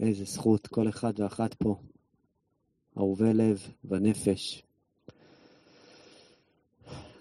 [0.00, 1.76] איזה זכות, כל אחד ואחת פה,
[2.98, 4.62] אהובי לב ונפש.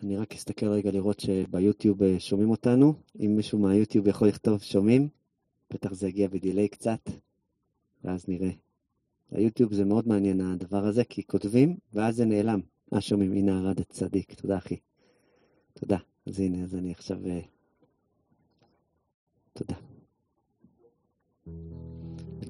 [0.03, 2.93] אני רק אסתכל רגע לראות שביוטיוב אה, שומעים אותנו.
[3.19, 5.09] אם מישהו מהיוטיוב יכול לכתוב שומעים,
[5.73, 7.09] בטח זה יגיע בדיליי קצת,
[8.03, 8.51] ואז נראה.
[9.31, 12.59] היוטיוב זה מאוד מעניין הדבר הזה, כי כותבים, ואז זה נעלם.
[12.93, 14.33] אה, שומעים, הנה ארד הצדיק.
[14.33, 14.77] תודה, אחי.
[15.73, 15.97] תודה.
[16.25, 17.17] אז הנה, אז אני עכשיו...
[17.27, 17.41] אה,
[19.53, 19.94] תודה.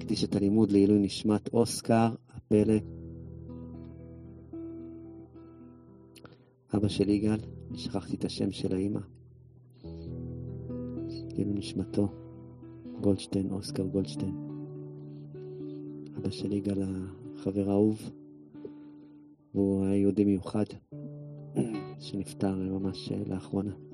[0.06, 2.74] נקדיש את הלימוד לעילוי נשמת אוסקר, הפלא.
[6.74, 7.38] אבא של יגאל,
[7.74, 9.00] שכחתי את השם של האימא.
[11.34, 12.08] לעילוי נשמתו,
[13.00, 14.34] גולדשטיין, אוסקר גולדשטיין.
[16.16, 16.82] אבא של יגאל,
[17.34, 18.10] החבר האהוב,
[19.54, 20.64] והוא היה יהודי מיוחד,
[22.00, 23.85] שנפטר ממש לאחרונה.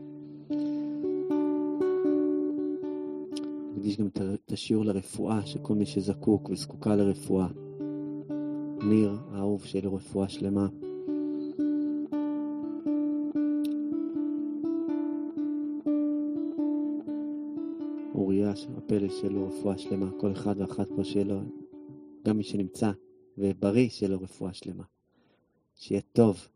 [3.82, 7.48] נקדיש גם את השיעור לרפואה, שכל מי שזקוק וזקוקה לרפואה.
[8.82, 10.68] ניר, האהוב, שיהיה לו רפואה שלמה.
[18.14, 20.10] אוריה, הפלא שלו, רפואה שלמה.
[20.20, 21.40] כל אחד ואחת פה שיהיה לו,
[22.24, 22.90] גם מי שנמצא
[23.38, 24.84] ובריא, שיהיה לו רפואה שלמה.
[25.74, 26.48] שיהיה טוב.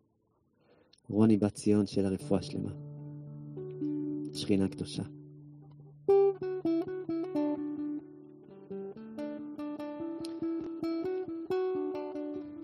[1.09, 2.71] רוני בת ציון, שיהיה לה רפואה שלמה.
[4.35, 5.03] שכינה קדושה.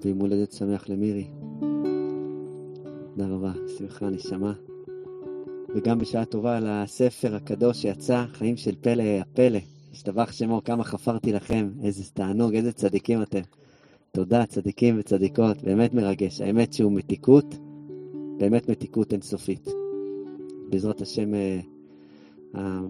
[0.05, 1.27] ויום הולדת שמח למירי.
[3.11, 4.53] תודה רבה, שמחה, נשמה.
[5.75, 9.59] וגם בשעה טובה על הספר הקדוש שיצא, חיים של פלא הפלא.
[9.93, 13.41] השתבח שמו, כמה חפרתי לכם, איזה תענוג, איזה צדיקים אתם.
[14.13, 16.41] תודה, צדיקים וצדיקות, באמת מרגש.
[16.41, 17.55] האמת שהוא מתיקות,
[18.39, 19.69] באמת מתיקות אינסופית.
[20.71, 21.61] בעזרת השם, אה,
[22.55, 22.81] אה,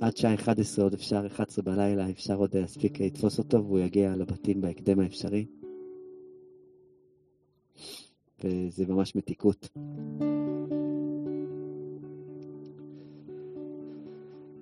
[0.00, 4.60] עד שעה 11 עוד אפשר, 11 בלילה, אפשר עוד להספיק לתפוס אותו והוא יגיע לבתים
[4.60, 5.46] בהקדם האפשרי.
[8.44, 9.68] וזה ממש מתיקות.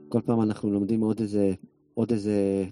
[0.09, 1.53] כל פעם אנחנו לומדים עוד איזה,
[1.95, 2.65] עוד איזה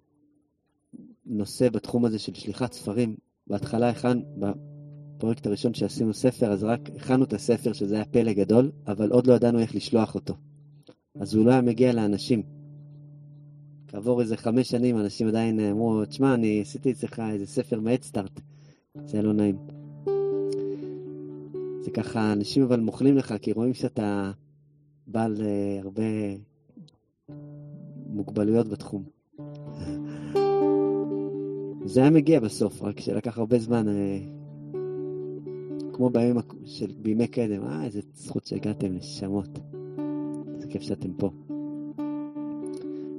[1.26, 3.16] נושא בתחום הזה של שליחת ספרים.
[3.46, 8.70] בהתחלה הכן, בפרויקט הראשון שעשינו ספר, אז רק הכנו את הספר, שזה היה פלא גדול,
[8.86, 10.34] אבל עוד לא ידענו איך לשלוח אותו.
[11.14, 12.42] אז הוא לא היה מגיע לאנשים.
[13.88, 18.40] כעבור איזה חמש שנים, אנשים עדיין אמרו, תשמע, אני עשיתי אצלך איזה ספר מהדסטארט.
[19.04, 19.77] זה לא נעים.
[21.88, 24.32] זה ככה, אנשים אבל מוכלים לך, כי רואים שאתה
[25.06, 26.02] בעל uh, הרבה
[28.06, 29.04] מוגבלויות בתחום.
[31.84, 33.92] זה היה מגיע בסוף, רק שלקח הרבה זמן, uh,
[35.92, 39.58] כמו בימים של בימי קדם, אה, איזה זכות שהגעתם, נשמות.
[40.54, 41.30] איזה כיף שאתם פה.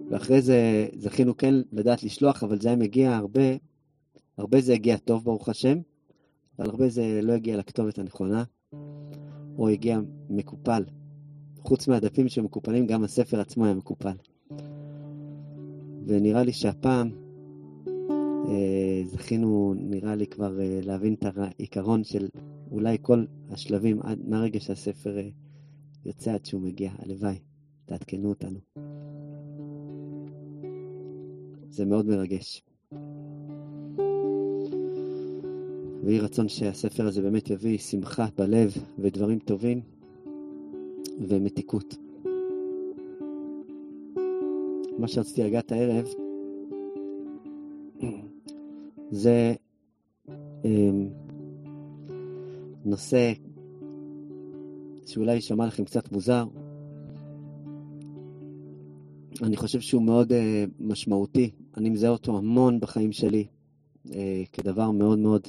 [0.09, 3.55] ואחרי זה זכינו כן לדעת לשלוח, אבל זה היה מגיע הרבה,
[4.37, 5.77] הרבה זה הגיע טוב, ברוך השם,
[6.59, 8.43] אבל הרבה זה לא הגיע לכתובת הנכונה.
[9.59, 9.99] או הגיע
[10.29, 10.83] מקופל.
[11.61, 14.15] חוץ מהדפים שמקופלים, גם הספר עצמו היה מקופל.
[16.05, 17.09] ונראה לי שהפעם
[18.49, 22.27] אה, זכינו, נראה לי כבר אה, להבין את העיקרון של
[22.71, 25.29] אולי כל השלבים עד מהרגע שהספר אה,
[26.05, 26.91] יוצא עד שהוא מגיע.
[26.99, 27.39] הלוואי,
[27.85, 28.59] תעדכנו אותנו.
[31.69, 32.68] זה מאוד מרגש.
[36.03, 39.81] ויהי רצון שהספר הזה באמת יביא שמחה בלב ודברים טובים
[41.19, 41.95] ומתיקות.
[44.99, 46.07] מה שרציתי לגעת הערב
[49.11, 49.53] זה
[50.65, 51.09] אמ,
[52.85, 53.33] נושא
[55.05, 56.45] שאולי יישמע לכם קצת מוזר.
[59.41, 60.35] אני חושב שהוא מאוד uh,
[60.79, 61.51] משמעותי.
[61.77, 63.45] אני מזהה אותו המון בחיים שלי
[64.07, 64.11] uh,
[64.53, 65.47] כדבר מאוד מאוד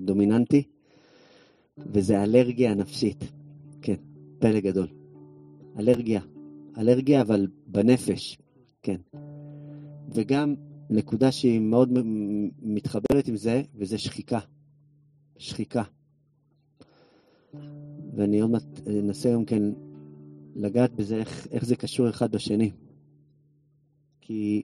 [0.00, 0.62] דומיננטי,
[1.78, 3.24] וזה אלרגיה נפשית.
[3.82, 3.96] כן,
[4.38, 4.88] פלא גדול.
[5.78, 6.20] אלרגיה.
[6.78, 8.38] אלרגיה, אבל בנפש,
[8.82, 8.96] כן.
[10.14, 10.54] וגם
[10.90, 11.92] נקודה שהיא מאוד
[12.62, 14.38] מתחברת עם זה, וזה שחיקה.
[15.38, 15.82] שחיקה.
[18.16, 19.62] ואני עוד מעט אנסה היום כן
[20.56, 22.70] לגעת בזה, איך, איך זה קשור אחד בשני.
[24.20, 24.62] כי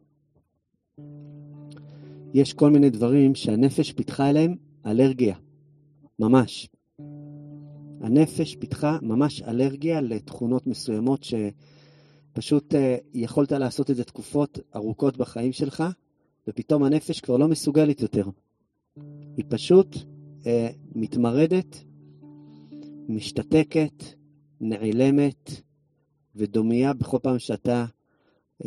[2.35, 4.55] יש כל מיני דברים שהנפש פיתחה אליהם
[4.87, 5.37] אלרגיה,
[6.19, 6.69] ממש.
[8.01, 12.77] הנפש פיתחה ממש אלרגיה לתכונות מסוימות שפשוט uh,
[13.15, 15.85] יכולת לעשות את זה תקופות ארוכות בחיים שלך,
[16.49, 18.25] ופתאום הנפש כבר לא מסוגלת יותר.
[19.37, 20.47] היא פשוט uh,
[20.95, 21.85] מתמרדת,
[23.09, 24.05] משתתקת,
[24.61, 25.51] נעלמת
[26.37, 27.85] ודומייה בכל פעם שאתה
[28.63, 28.67] uh,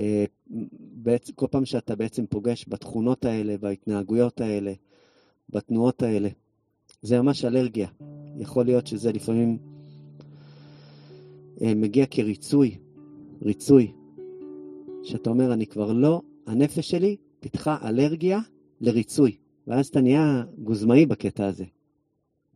[0.94, 4.74] בעצם, כל פעם שאתה בעצם פוגש בתכונות האלה, בהתנהגויות האלה,
[5.50, 6.30] בתנועות האלה,
[7.02, 7.88] זה ממש אלרגיה.
[8.38, 9.58] יכול להיות שזה לפעמים
[11.62, 12.78] אה, מגיע כריצוי,
[13.42, 13.92] ריצוי,
[15.04, 18.40] שאתה אומר, אני כבר לא, הנפש שלי פיתחה אלרגיה
[18.82, 19.38] לריצוי,
[19.68, 21.66] ואז אתה נהיה גוזמאי בקטע הזה.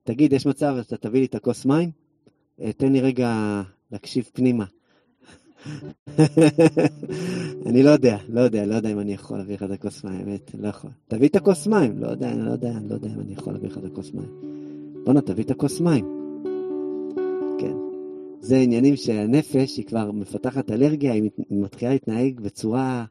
[0.04, 1.92] תגיד, יש מצב, אתה תביא לי את הכוס מים?
[2.62, 3.62] אה, תן לי רגע
[3.92, 4.66] להקשיב פנימה.
[7.66, 10.20] אני לא יודע, לא יודע, לא יודע אם אני יכול להביא לך את הכוס מים,
[10.20, 10.90] האמת, לא יכול.
[11.08, 13.78] תביא את הכוס מים, לא יודע, לא יודע, לא יודע אם אני יכול להביא לך
[13.78, 14.30] את הכוס מים.
[15.04, 16.06] בואנה, תביא את הכוס מים.
[17.60, 17.74] כן.
[18.40, 23.06] זה עניינים שהנפש, היא כבר מפתחת אלרגיה, היא מתחילה להתנהג בצורה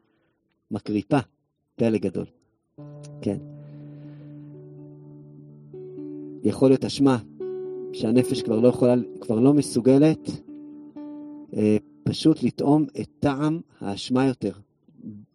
[0.71, 1.19] מקריפה,
[1.75, 2.25] פלא גדול.
[3.21, 3.37] כן.
[6.43, 7.17] יכול להיות אשמה,
[7.93, 10.29] שהנפש כבר לא יכולה, כבר לא מסוגלת
[11.55, 14.51] אה, פשוט לטעום את טעם האשמה יותר.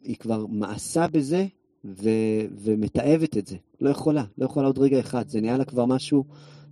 [0.03, 1.47] היא כבר מעשה בזה
[1.85, 2.09] ו,
[2.51, 3.57] ומתעבת את זה.
[3.81, 5.29] לא יכולה, לא יכולה עוד רגע אחד.
[5.29, 6.25] זה נהיה לה כבר משהו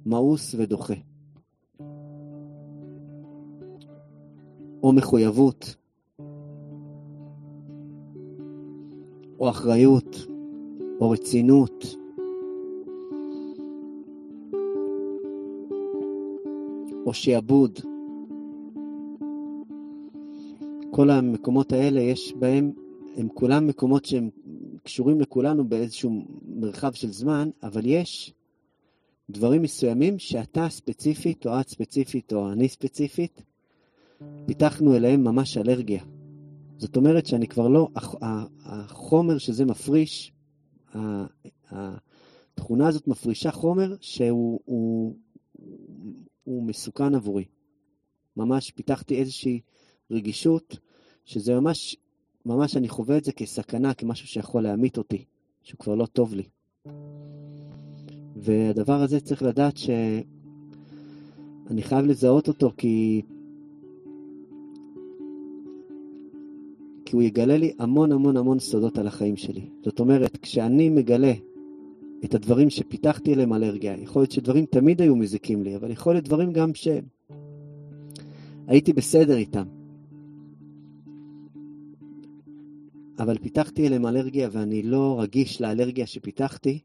[0.07, 0.95] מאוס ודוחה.
[4.83, 5.75] או מחויבות,
[9.41, 10.17] או אחריות,
[11.01, 11.97] או רצינות.
[17.07, 17.96] או שעבוד.
[20.97, 22.73] כל המקומות האלה, יש בהם,
[23.17, 24.31] הם כולם מקומות שהם
[24.83, 28.35] קשורים לכולנו באיזשהו מרחב של זמן, אבל יש
[29.31, 33.43] דברים מסוימים שאתה ספציפית, או את ספציפית, או אני ספציפית,
[34.47, 36.05] פיתחנו אליהם ממש אלרגיה.
[36.79, 37.89] זאת אומרת שאני כבר לא,
[38.65, 40.33] החומר שזה מפריש,
[41.71, 45.17] התכונה הזאת מפרישה חומר שהוא הוא,
[46.45, 47.45] הוא מסוכן עבורי.
[48.37, 49.61] ממש פיתחתי איזושהי
[50.11, 50.79] רגישות,
[51.27, 51.97] שזה ממש,
[52.47, 55.25] ממש אני חווה את זה כסכנה, כמשהו שיכול להמית אותי,
[55.63, 56.43] שהוא כבר לא טוב לי.
[58.37, 60.23] והדבר הזה צריך לדעת שאני
[61.83, 63.23] חייב לזהות אותו כי...
[67.05, 69.71] כי הוא יגלה לי המון המון המון סודות על החיים שלי.
[69.85, 71.33] זאת אומרת, כשאני מגלה
[72.25, 74.01] את הדברים שפיתחתי אליהם אלרגיה.
[74.01, 76.71] יכול להיות שדברים תמיד היו מזיקים לי, אבל יכול להיות דברים גם
[78.67, 79.76] שהייתי בסדר איתם.
[83.19, 86.81] אבל פיתחתי אליהם אלרגיה ואני לא רגיש לאלרגיה שפיתחתי,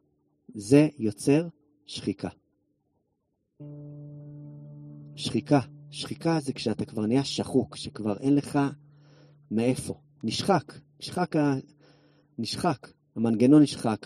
[0.54, 1.48] זה יוצר
[1.86, 2.30] שחיקה.
[5.16, 5.60] שחיקה.
[5.90, 8.60] שחיקה זה כשאתה כבר נהיה שחוק, שכבר אין לך
[9.52, 9.94] מאיפה.
[10.24, 10.74] נשחק.
[11.00, 11.36] נשחק,
[12.40, 12.88] נשחק.
[13.16, 14.06] המנגנון נשחק,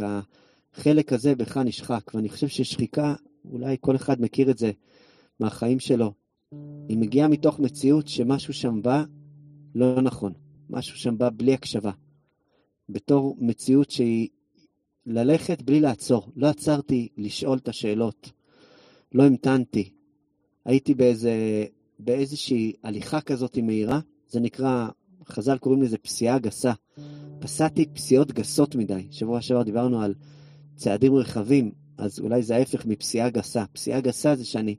[0.73, 3.13] החלק הזה בך נשחק, ואני חושב ששחיקה,
[3.51, 4.71] אולי כל אחד מכיר את זה
[5.39, 6.13] מהחיים שלו,
[6.89, 9.03] היא מגיעה מתוך מציאות שמשהו שם בא
[9.75, 10.33] לא נכון,
[10.69, 11.91] משהו שם בא בלי הקשבה,
[12.89, 14.27] בתור מציאות שהיא
[15.05, 16.31] ללכת בלי לעצור.
[16.35, 18.31] לא עצרתי לשאול את השאלות,
[19.11, 19.89] לא המתנתי.
[20.65, 21.65] הייתי באיזה,
[21.99, 23.99] באיזושהי הליכה כזאת מהירה,
[24.29, 24.87] זה נקרא,
[25.27, 26.73] חז"ל קוראים לזה פסיעה גסה.
[27.39, 29.07] פסעתי פסיעות גסות מדי.
[29.11, 30.13] שבוע שעבר דיברנו על
[30.75, 33.65] צעדים רחבים, אז אולי זה ההפך מפסיעה גסה.
[33.73, 34.75] פסיעה גסה זה שאני,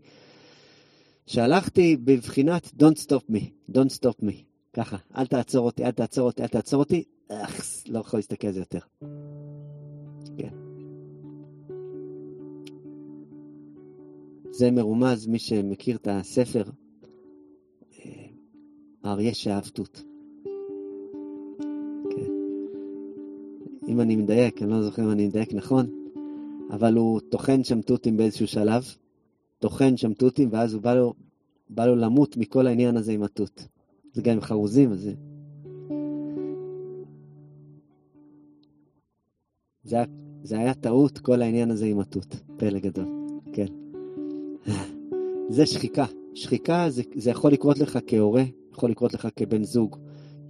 [1.27, 4.35] שהלכתי בבחינת Don't stop me, Don't stop me.
[4.73, 8.53] ככה, אל תעצור אותי, אל תעצור אותי, אל תעצור אותי, אך, לא יכול להסתכל על
[8.53, 8.79] זה יותר.
[10.39, 10.55] כן.
[14.51, 16.65] זה מרומז, מי שמכיר את הספר,
[17.99, 18.27] אה,
[19.03, 20.03] האריה שאהב תות.
[23.89, 25.87] אם אני מדייק, אני לא זוכר אם אני מדייק נכון,
[26.71, 28.85] אבל הוא טוחן שם תותים באיזשהו שלב,
[29.59, 31.15] טוחן שם תותים, ואז הוא בא לו,
[31.71, 33.69] בא לו למות מכל העניין הזה עם התות.
[34.13, 35.13] זה גם עם חרוזים, אז זה...
[39.87, 40.05] זה
[40.43, 42.37] זה היה טעות, כל העניין הזה עם התות.
[42.57, 43.07] פלא גדול,
[43.53, 43.67] כן.
[45.49, 46.05] זה שחיקה.
[46.35, 49.97] שחיקה זה, זה יכול לקרות לך כהורה, יכול לקרות לך כבן זוג,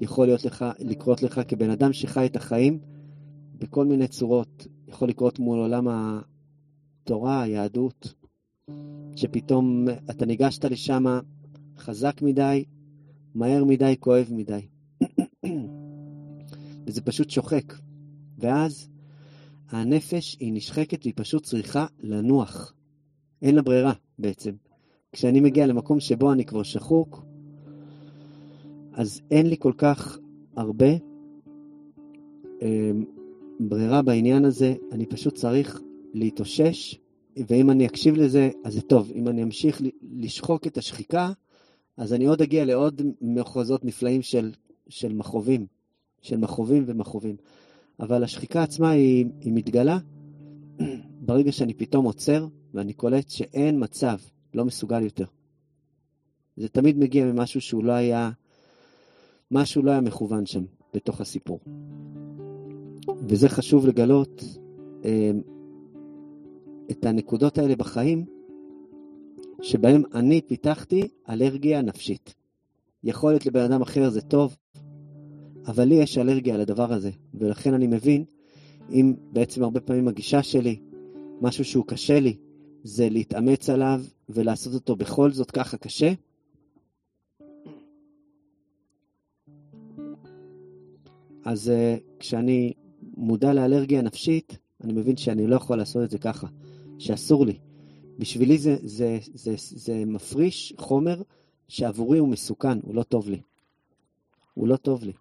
[0.00, 2.78] יכול להיות לך, לקרות לך כבן אדם שחי את החיים
[3.58, 4.66] בכל מיני צורות.
[4.88, 8.14] יכול לקרות מול עולם התורה, היהדות,
[9.16, 11.04] שפתאום אתה ניגשת לשם
[11.78, 12.64] חזק מדי,
[13.34, 14.66] מהר מדי, כואב מדי.
[16.86, 17.74] וזה פשוט שוחק.
[18.38, 18.88] ואז
[19.68, 22.74] הנפש היא נשחקת והיא פשוט צריכה לנוח.
[23.42, 24.52] אין לה ברירה בעצם.
[25.12, 27.22] כשאני מגיע למקום שבו אני כבר שחוק,
[28.92, 30.18] אז אין לי כל כך
[30.56, 30.86] הרבה
[32.62, 33.04] אמ,
[33.60, 35.80] ברירה בעניין הזה, אני פשוט צריך
[36.14, 36.98] להתאושש,
[37.48, 39.12] ואם אני אקשיב לזה, אז זה טוב.
[39.14, 41.32] אם אני אמשיך לשחוק את השחיקה,
[41.96, 44.52] אז אני עוד אגיע לעוד מחוזות נפלאים של,
[44.88, 45.66] של מכאובים,
[46.22, 47.36] של מכאובים ומכאובים.
[48.00, 49.98] אבל השחיקה עצמה היא, היא מתגלה
[51.26, 54.18] ברגע שאני פתאום עוצר ואני קולט שאין מצב,
[54.54, 55.24] לא מסוגל יותר.
[56.56, 58.30] זה תמיד מגיע ממשהו שהוא לא היה,
[59.50, 61.60] משהו לא היה מכוון שם, בתוך הסיפור.
[63.28, 64.44] וזה חשוב לגלות
[65.04, 65.30] אה,
[66.90, 68.24] את הנקודות האלה בחיים,
[69.62, 72.34] שבהם אני פיתחתי אלרגיה נפשית.
[73.04, 74.56] יכול להיות לבן אדם אחר זה טוב,
[75.66, 78.24] אבל לי יש אלרגיה לדבר הזה, ולכן אני מבין
[78.90, 80.80] אם בעצם הרבה פעמים הגישה שלי,
[81.40, 82.36] משהו שהוא קשה לי,
[82.82, 86.12] זה להתאמץ עליו ולעשות אותו בכל זאת ככה קשה.
[91.44, 92.72] אז uh, כשאני
[93.16, 96.46] מודע לאלרגיה נפשית, אני מבין שאני לא יכול לעשות את זה ככה,
[96.98, 97.58] שאסור לי.
[98.18, 101.22] בשבילי זה, זה, זה, זה מפריש חומר
[101.68, 103.40] שעבורי הוא מסוכן, הוא לא טוב לי.
[104.54, 105.12] הוא לא טוב לי.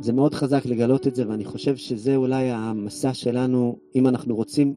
[0.00, 4.74] זה מאוד חזק לגלות את זה, ואני חושב שזה אולי המסע שלנו, אם אנחנו רוצים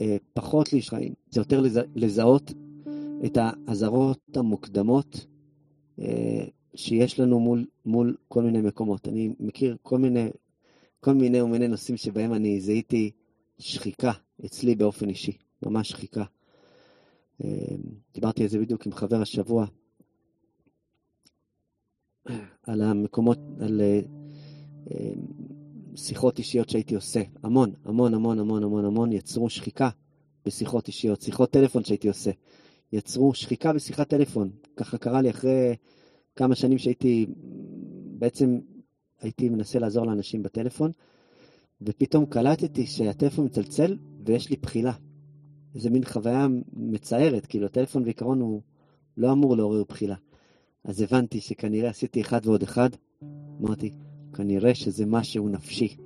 [0.00, 2.52] אה, פחות להישרעים, זה יותר לזה, לזהות
[3.24, 5.26] את האזהרות המוקדמות
[5.98, 6.44] אה,
[6.74, 9.08] שיש לנו מול, מול כל מיני מקומות.
[9.08, 10.28] אני מכיר כל מיני,
[11.00, 13.10] כל מיני ומיני נושאים שבהם אני זיהיתי
[13.58, 14.12] שחיקה
[14.44, 15.32] אצלי באופן אישי,
[15.62, 16.24] ממש שחיקה.
[17.44, 17.76] אה,
[18.14, 19.66] דיברתי על זה בדיוק עם חבר השבוע,
[22.62, 24.00] על המקומות, על אה,
[24.90, 25.12] אה,
[25.96, 27.22] שיחות אישיות שהייתי עושה.
[27.42, 29.88] המון, המון, המון, המון, המון, המון יצרו שחיקה
[30.46, 32.30] בשיחות אישיות, שיחות טלפון שהייתי עושה.
[32.92, 34.50] יצרו שחיקה בשיחת טלפון.
[34.76, 35.76] ככה קרה לי אחרי
[36.36, 37.26] כמה שנים שהייתי,
[38.18, 38.58] בעצם
[39.20, 40.92] הייתי מנסה לעזור לאנשים בטלפון,
[41.82, 44.92] ופתאום קלטתי שהטלפון מצלצל ויש לי בחילה.
[45.74, 48.60] איזה מין חוויה מצערת, כאילו הטלפון בעיקרון הוא
[49.16, 50.16] לא אמור לעורר בחילה.
[50.84, 52.90] אז הבנתי שכנראה עשיתי אחד ועוד אחד.
[53.60, 53.92] אמרתי,
[54.32, 55.96] כנראה שזה משהו נפשי.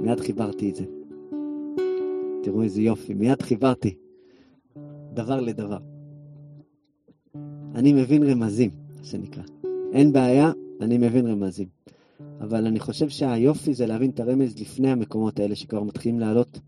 [0.00, 0.84] מיד חיברתי את זה.
[2.42, 3.94] תראו איזה יופי, מיד חיברתי.
[5.14, 5.78] דבר לדבר.
[7.74, 9.42] אני מבין רמזים, מה שנקרא.
[9.92, 11.68] אין בעיה, אני מבין רמזים.
[12.40, 16.60] אבל אני חושב שהיופי זה להבין את הרמז לפני המקומות האלה שכבר מתחילים לעלות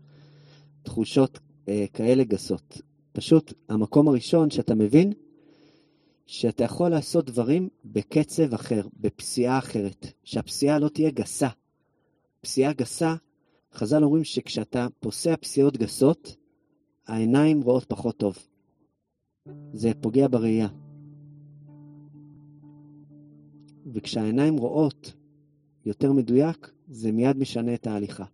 [0.87, 1.39] תחושות
[1.69, 2.81] אה, כאלה גסות.
[3.11, 5.13] פשוט המקום הראשון שאתה מבין
[6.25, 11.47] שאתה יכול לעשות דברים בקצב אחר, בפסיעה אחרת, שהפסיעה לא תהיה גסה.
[12.41, 13.15] פסיעה גסה,
[13.73, 16.35] חז"ל אומרים שכשאתה פוסע פסיעות גסות,
[17.07, 18.37] העיניים רואות פחות טוב.
[19.73, 20.67] זה פוגע בראייה.
[23.93, 25.13] וכשהעיניים רואות
[25.85, 28.25] יותר מדויק, זה מיד משנה את ההליכה.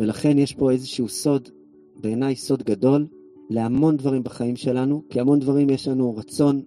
[0.00, 1.48] ולכן יש פה איזשהו סוד,
[1.96, 3.06] בעיניי סוד גדול,
[3.50, 6.62] להמון דברים בחיים שלנו, כי המון דברים יש לנו רצון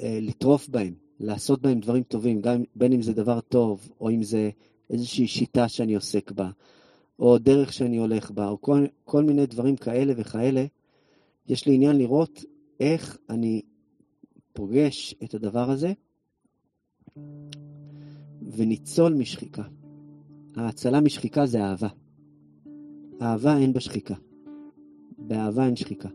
[0.00, 4.22] אה, לטרוף בהם, לעשות בהם דברים טובים, גם בין אם זה דבר טוב, או אם
[4.22, 4.50] זה
[4.90, 6.50] איזושהי שיטה שאני עוסק בה,
[7.18, 10.64] או דרך שאני הולך בה, או כל, כל מיני דברים כאלה וכאלה,
[11.48, 12.44] יש לי עניין לראות
[12.80, 13.62] איך אני
[14.52, 15.92] פוגש את הדבר הזה
[18.56, 19.62] וניצול משחיקה.
[20.56, 21.88] ההצלה משחיקה זה אהבה.
[23.22, 24.14] אהבה אין בה שחיקה.
[25.18, 26.08] באהבה אין שחיקה.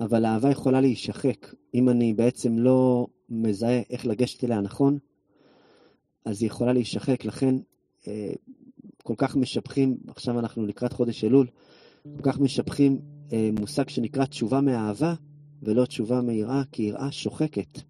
[0.00, 1.54] אבל אהבה יכולה להישחק.
[1.74, 4.98] אם אני בעצם לא מזהה איך לגשת אליה נכון,
[6.24, 7.24] אז היא יכולה להישחק.
[7.24, 7.54] לכן
[8.08, 8.32] אה,
[9.02, 11.46] כל כך משבחים, עכשיו אנחנו לקראת חודש אלול,
[12.02, 12.98] כל כך משבחים
[13.32, 15.14] אה, מושג שנקרא תשובה מאהבה,
[15.62, 17.80] ולא תשובה מיראה, כי יראה שוחקת.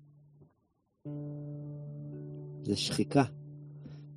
[2.62, 3.24] זה שחיקה.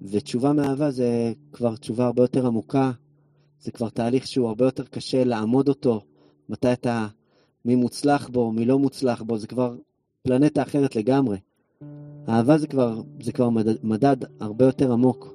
[0.01, 2.91] ותשובה מאהבה זה כבר תשובה הרבה יותר עמוקה,
[3.61, 6.01] זה כבר תהליך שהוא הרבה יותר קשה לעמוד אותו,
[6.49, 7.07] מתי אתה,
[7.65, 9.75] מי מוצלח בו, מי לא מוצלח בו, זה כבר
[10.21, 11.37] פלנטה אחרת לגמרי.
[12.29, 15.33] אהבה זה כבר, זה כבר מדד, מדד הרבה יותר עמוק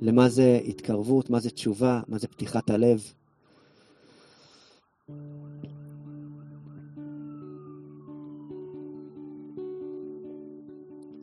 [0.00, 3.12] למה זה התקרבות, מה זה תשובה, מה זה פתיחת הלב.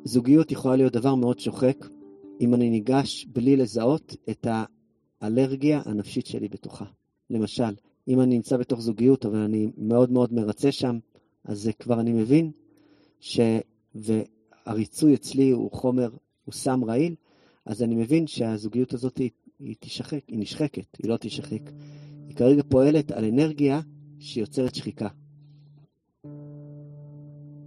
[0.03, 1.85] זוגיות יכולה להיות דבר מאוד שוחק
[2.41, 4.47] אם אני ניגש בלי לזהות את
[5.21, 6.85] האלרגיה הנפשית שלי בתוכה.
[7.29, 7.73] למשל,
[8.07, 10.99] אם אני נמצא בתוך זוגיות אבל אני מאוד מאוד מרצה שם,
[11.43, 12.51] אז כבר אני מבין
[13.19, 13.39] ש...
[13.95, 16.09] והריצוי אצלי הוא חומר,
[16.45, 17.15] הוא סם רעיל,
[17.65, 21.61] אז אני מבין שהזוגיות הזאת היא, היא תשחק, היא נשחקת, היא לא תשחק.
[22.27, 23.81] היא כרגע פועלת על אנרגיה
[24.19, 25.07] שיוצרת שחיקה.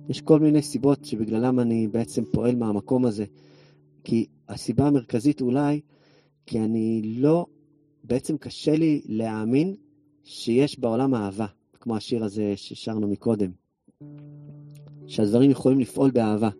[0.09, 3.25] יש כל מיני סיבות שבגללם אני בעצם פועל מהמקום הזה.
[4.05, 5.81] כי הסיבה המרכזית אולי,
[6.47, 7.47] כי אני לא
[8.05, 9.75] בעצם קשה לי להאמין
[10.25, 13.51] שיש בעולם אהבה, כמו השיר הזה ששרנו מקודם.
[15.07, 16.51] שהדברים יכולים לפעול באהבה.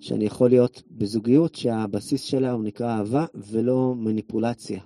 [0.00, 4.80] שאני יכול להיות בזוגיות שהבסיס שלה הוא נקרא אהבה ולא מניפולציה.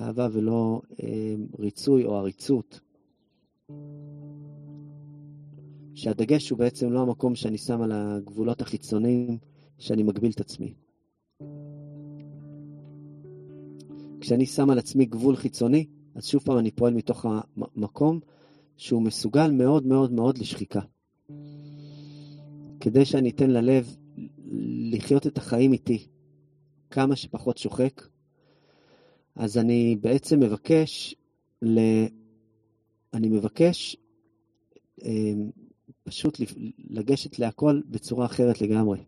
[0.00, 2.80] אהבה ולא אה, ריצוי או עריצות.
[5.94, 9.38] שהדגש הוא בעצם לא המקום שאני שם על הגבולות החיצוניים,
[9.78, 10.74] שאני מגביל את עצמי.
[14.20, 18.20] כשאני שם על עצמי גבול חיצוני, אז שוב פעם אני פועל מתוך המקום
[18.76, 20.80] שהוא מסוגל מאוד מאוד מאוד לשחיקה.
[22.80, 23.96] כדי שאני אתן ללב
[24.92, 26.06] לחיות את החיים איתי
[26.90, 28.08] כמה שפחות שוחק,
[29.34, 31.14] אז אני בעצם מבקש,
[31.62, 31.80] ל...
[33.14, 33.96] אני מבקש
[35.02, 35.32] אה,
[36.02, 36.40] פשוט
[36.90, 38.98] לגשת להכל בצורה אחרת לגמרי.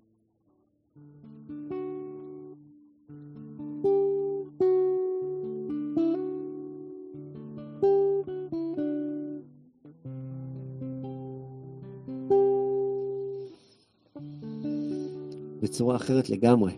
[15.81, 16.73] בצורה אחרת לגמרי.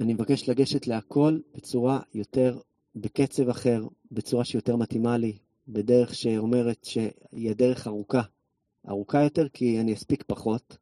[0.00, 2.58] אני מבקש לגשת להכל בצורה יותר,
[2.96, 8.22] בקצב אחר, בצורה שיותר מתאימה לי, בדרך שאומרת שהיא הדרך ארוכה.
[8.88, 10.76] ארוכה יותר כי אני אספיק פחות,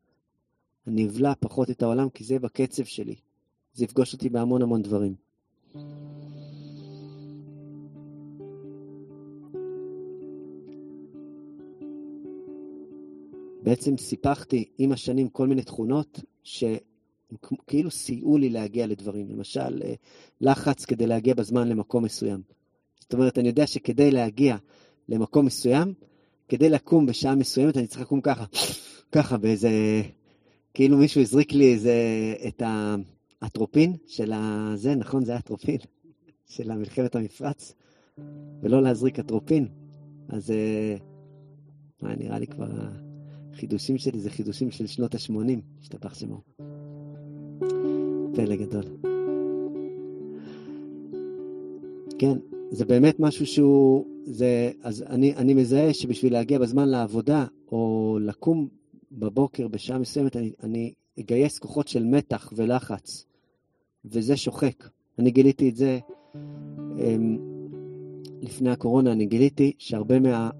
[0.86, 3.14] אני אבלע פחות את העולם כי זה בקצב שלי.
[3.74, 5.14] זה יפגוש אותי בהמון המון דברים.
[13.62, 19.28] בעצם סיפחתי עם השנים כל מיני תכונות שכאילו סייעו לי להגיע לדברים.
[19.30, 19.94] למשל, אה,
[20.40, 22.42] לחץ כדי להגיע בזמן למקום מסוים.
[23.00, 24.56] זאת אומרת, אני יודע שכדי להגיע
[25.08, 25.94] למקום מסוים,
[26.48, 28.44] כדי לקום בשעה מסוימת, אני צריך לקום ככה,
[29.12, 29.70] ככה באיזה...
[30.74, 31.94] כאילו מישהו הזריק לי איזה...
[32.48, 32.62] את
[33.42, 35.24] האטרופין של הזה, נכון?
[35.24, 35.78] זה האטרופין
[36.54, 37.74] של המלחמת המפרץ,
[38.62, 39.68] ולא להזריק אטרופין.
[40.28, 40.50] אז...
[40.50, 40.96] אה,
[42.02, 42.68] מה, נראה לי כבר...
[43.52, 46.40] החידושים שלי זה חידושים של שנות ה-80, השתבח שמו.
[48.34, 48.84] פלא גדול.
[52.18, 52.38] כן,
[52.70, 58.68] זה באמת משהו שהוא, זה, אז אני, אני מזהה שבשביל להגיע בזמן לעבודה, או לקום
[59.12, 63.24] בבוקר בשעה מסוימת, אני, אני אגייס כוחות של מתח ולחץ,
[64.04, 64.88] וזה שוחק.
[65.18, 65.98] אני גיליתי את זה
[66.98, 67.38] אמ,
[68.40, 70.50] לפני הקורונה, אני גיליתי שהרבה מה,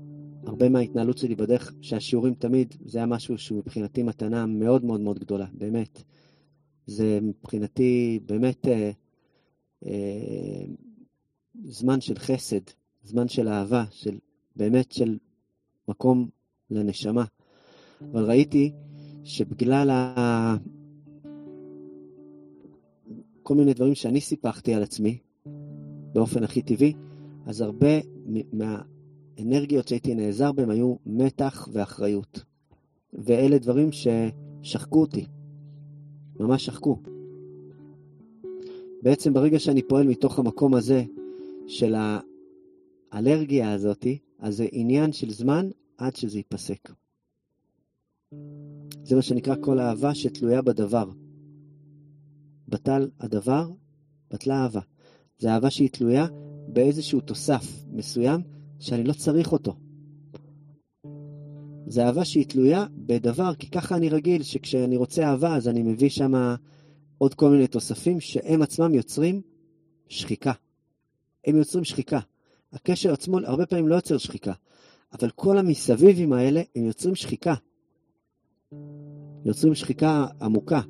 [0.47, 5.19] הרבה מההתנהלות שלי בדרך, שהשיעורים תמיד, זה היה משהו שהוא מבחינתי מתנה מאוד מאוד מאוד
[5.19, 6.03] גדולה, באמת.
[6.87, 8.91] זה מבחינתי באמת אה,
[9.87, 10.65] אה,
[11.65, 12.61] זמן של חסד,
[13.05, 14.19] זמן של אהבה, של
[14.57, 15.19] באמת של
[15.89, 16.29] מקום
[16.71, 17.25] לנשמה.
[18.13, 18.73] אבל ראיתי
[19.25, 20.57] שבגלל ה...
[23.43, 25.19] כל מיני דברים שאני סיפחתי על עצמי,
[26.13, 26.93] באופן הכי טבעי,
[27.47, 28.01] אז הרבה
[28.53, 28.83] מה...
[29.39, 32.45] האנרגיות שהייתי נעזר בהן היו מתח ואחריות.
[33.13, 35.27] ואלה דברים ששחקו אותי,
[36.41, 36.97] ממש שחקו.
[39.03, 41.05] בעצם ברגע שאני פועל מתוך המקום הזה
[41.67, 41.95] של
[43.13, 45.69] האלרגיה הזאתי, אז זה עניין של זמן
[45.99, 46.93] עד שזה ייפסק.
[49.05, 51.11] זה מה שנקרא כל אהבה שתלויה בדבר.
[52.69, 53.71] בטל הדבר,
[54.31, 54.81] בטלה אהבה.
[55.39, 56.27] זה אהבה שהיא תלויה
[56.69, 58.41] באיזשהו תוסף מסוים
[58.83, 59.75] שאני לא צריך אותו.
[61.87, 66.09] זה אהבה שהיא תלויה בדבר, כי ככה אני רגיל, שכשאני רוצה אהבה, אז אני מביא
[66.09, 66.55] שם
[67.19, 69.41] עוד כל מיני תוספים שהם עצמם יוצרים
[70.09, 70.53] שחיקה.
[71.47, 72.21] הם יוצרים שחיקה.
[72.73, 74.53] הקשר עצמו הרבה פעמים לא יוצר שחיקה,
[75.13, 77.55] אבל כל המסביבים האלה, הם יוצרים שחיקה.
[79.45, 80.81] יוצרים שחיקה עמוקה.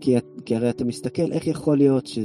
[0.00, 2.18] כי, כי הרי אתה מסתכל, איך יכול להיות ש,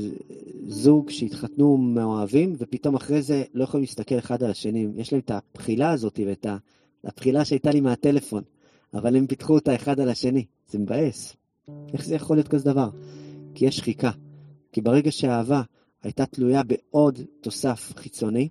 [0.67, 4.88] זוג שהתחתנו מאוהבים, ופתאום אחרי זה לא יכולים להסתכל אחד על השני.
[4.95, 6.45] יש להם את הבחילה הזאת ואת
[7.03, 8.43] הבחילה שהייתה לי מהטלפון,
[8.93, 10.45] אבל הם פיתחו אותה אחד על השני.
[10.69, 11.36] זה מבאס.
[11.93, 12.89] איך זה יכול להיות כזה דבר?
[13.56, 14.12] כי יש שחיקה.
[14.71, 15.62] כי ברגע שהאהבה
[16.03, 18.49] הייתה תלויה בעוד תוסף חיצוני,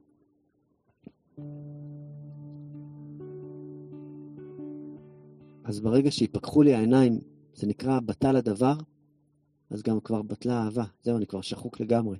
[5.64, 7.18] אז ברגע שיפקחו לי העיניים,
[7.55, 8.74] זה נקרא בטל הדבר,
[9.70, 10.85] אז גם כבר בטלה אהבה.
[11.02, 12.18] זהו, אני כבר שחוק לגמרי.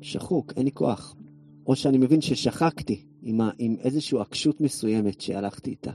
[0.00, 1.14] שחוק, אין לי כוח.
[1.66, 5.92] או שאני מבין ששחקתי עם, ה, עם איזושהי עקשות מסוימת שהלכתי איתה,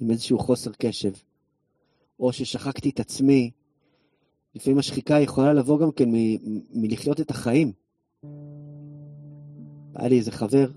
[0.00, 1.12] עם איזשהו חוסר קשב,
[2.20, 3.50] או ששחקתי את עצמי.
[4.54, 7.72] לפעמים השחיקה יכולה לבוא גם כן מ- מלחיות את החיים.
[9.94, 10.70] היה לי איזה חבר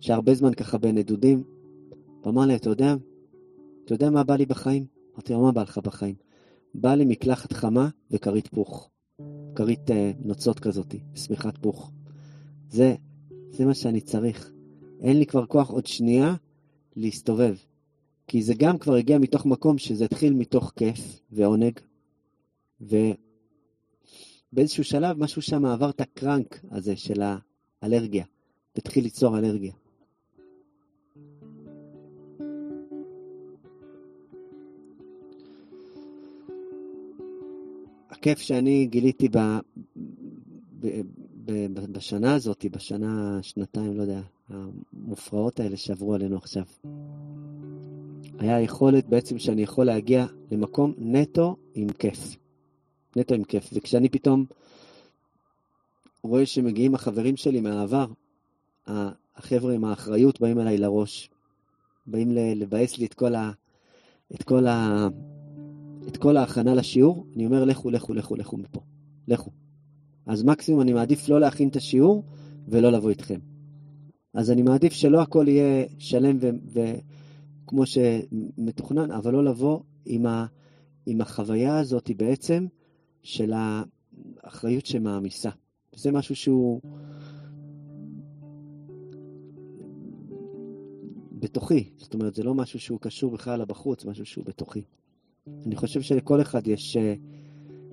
[0.00, 1.42] שהרבה זמן ככה בנדודים,
[2.24, 2.94] ואמר לי, אתה יודע,
[3.84, 4.95] אתה יודע מה בא לי בחיים?
[5.16, 6.14] אמרתי לו, מה בא לך בחיים?
[6.74, 8.90] בא לי מקלחת חמה וכרית פוך.
[9.54, 11.92] כרית אה, נוצות כזאת, שמיכת פוך.
[12.70, 12.94] זה,
[13.50, 14.52] זה מה שאני צריך.
[15.00, 16.34] אין לי כבר כוח עוד שנייה
[16.96, 17.56] להסתובב.
[18.26, 21.80] כי זה גם כבר הגיע מתוך מקום שזה התחיל מתוך כיף ועונג,
[22.80, 27.22] ובאיזשהו שלב משהו שם עבר את הקרנק הזה של
[27.82, 28.24] האלרגיה,
[28.76, 29.72] והתחיל ליצור אלרגיה.
[38.26, 39.38] הכיף שאני גיליתי ב,
[40.80, 41.00] ב,
[41.44, 46.62] ב, ב, בשנה הזאת, בשנה, שנתיים, לא יודע, המופרעות האלה שעברו עלינו עכשיו,
[48.38, 52.36] היה יכולת בעצם שאני יכול להגיע למקום נטו עם כיף.
[53.16, 53.70] נטו עם כיף.
[53.72, 54.44] וכשאני פתאום
[56.22, 58.06] רואה שמגיעים החברים שלי מהעבר,
[59.36, 61.30] החבר'ה עם האחריות באים אליי לראש,
[62.06, 63.50] באים לבאס לי את כל, ה,
[64.34, 65.08] את כל ה...
[66.08, 68.80] את כל ההכנה לשיעור, אני אומר, לכו, לכו, לכו, לכו מפה.
[69.28, 69.50] לכו.
[70.26, 72.24] אז מקסימום אני מעדיף לא להכין את השיעור
[72.68, 73.40] ולא לבוא איתכם.
[74.34, 76.38] אז אני מעדיף שלא הכל יהיה שלם
[76.72, 80.46] וכמו שמתוכנן, אבל לא לבוא עם, ה,
[81.06, 82.66] עם החוויה הזאת בעצם
[83.22, 83.52] של
[84.42, 85.50] האחריות שמעמיסה.
[85.94, 86.80] זה משהו שהוא
[91.32, 94.82] בתוכי, זאת אומרת, זה לא משהו שהוא קשור בכלל לבחוץ, משהו שהוא בתוכי.
[95.66, 97.14] אני חושב שלכל אחד יש אה,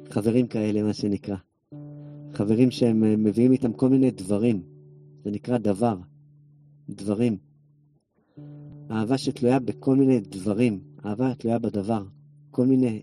[0.09, 1.35] חברים כאלה, מה שנקרא.
[2.33, 4.61] חברים שהם אה, מביאים איתם כל מיני דברים.
[5.23, 5.97] זה נקרא דבר.
[6.89, 7.37] דברים.
[8.91, 10.79] אהבה שתלויה בכל מיני דברים.
[11.05, 12.03] אהבה תלויה בדבר.
[12.51, 13.01] כל מיני,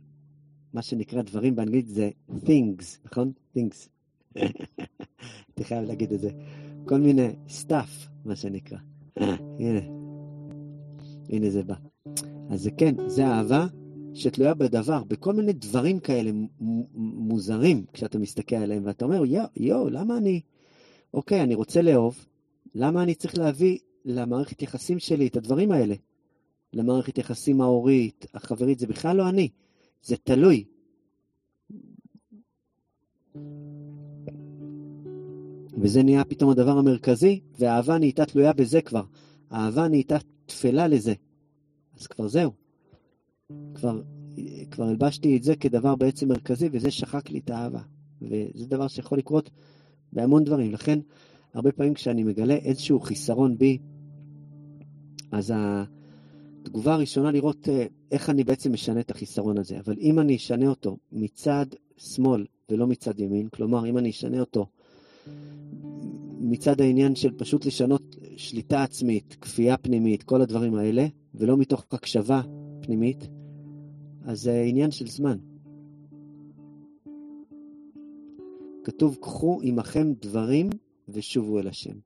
[0.72, 3.32] מה שנקרא דברים באנגלית זה things, נכון?
[3.56, 3.88] things.
[4.36, 6.30] הייתי חייב להגיד את זה.
[6.84, 8.78] כל מיני stuff, מה שנקרא.
[9.60, 9.80] הנה.
[11.28, 11.74] הנה זה בא.
[12.50, 13.66] אז זה כן, זה אהבה
[14.14, 16.30] שתלויה בדבר, בכל מיני דברים כאלה
[16.94, 20.40] מוזרים, כשאתה מסתכל עליהם, ואתה אומר, יואו, יו, למה אני...
[21.14, 22.26] אוקיי, אני רוצה לאהוב,
[22.74, 25.94] למה אני צריך להביא למערכת יחסים שלי את הדברים האלה?
[26.72, 29.48] למערכת יחסים ההורית, החברית, זה בכלל לא אני,
[30.02, 30.64] זה תלוי.
[35.82, 39.04] וזה נהיה פתאום הדבר המרכזי, והאהבה נהייתה תלויה בזה כבר.
[39.50, 41.14] האהבה נהייתה תפלה לזה.
[42.00, 42.59] אז כבר זהו.
[43.74, 44.00] כבר,
[44.70, 47.80] כבר הלבשתי את זה כדבר בעצם מרכזי, וזה שחק לי את האהבה.
[48.22, 49.50] וזה דבר שיכול לקרות
[50.12, 50.72] בהמון דברים.
[50.72, 50.98] לכן,
[51.54, 53.78] הרבה פעמים כשאני מגלה איזשהו חיסרון בי,
[55.32, 59.78] אז התגובה הראשונה לראות אה, איך אני בעצם משנה את החיסרון הזה.
[59.78, 64.66] אבל אם אני אשנה אותו מצד שמאל ולא מצד ימין, כלומר, אם אני אשנה אותו
[66.40, 72.40] מצד העניין של פשוט לשנות שליטה עצמית, כפייה פנימית, כל הדברים האלה, ולא מתוך הקשבה
[72.80, 73.28] פנימית,
[74.24, 75.38] אז זה עניין של זמן.
[78.84, 80.70] כתוב, קחו עמכם דברים
[81.08, 81.98] ושובו אל השם.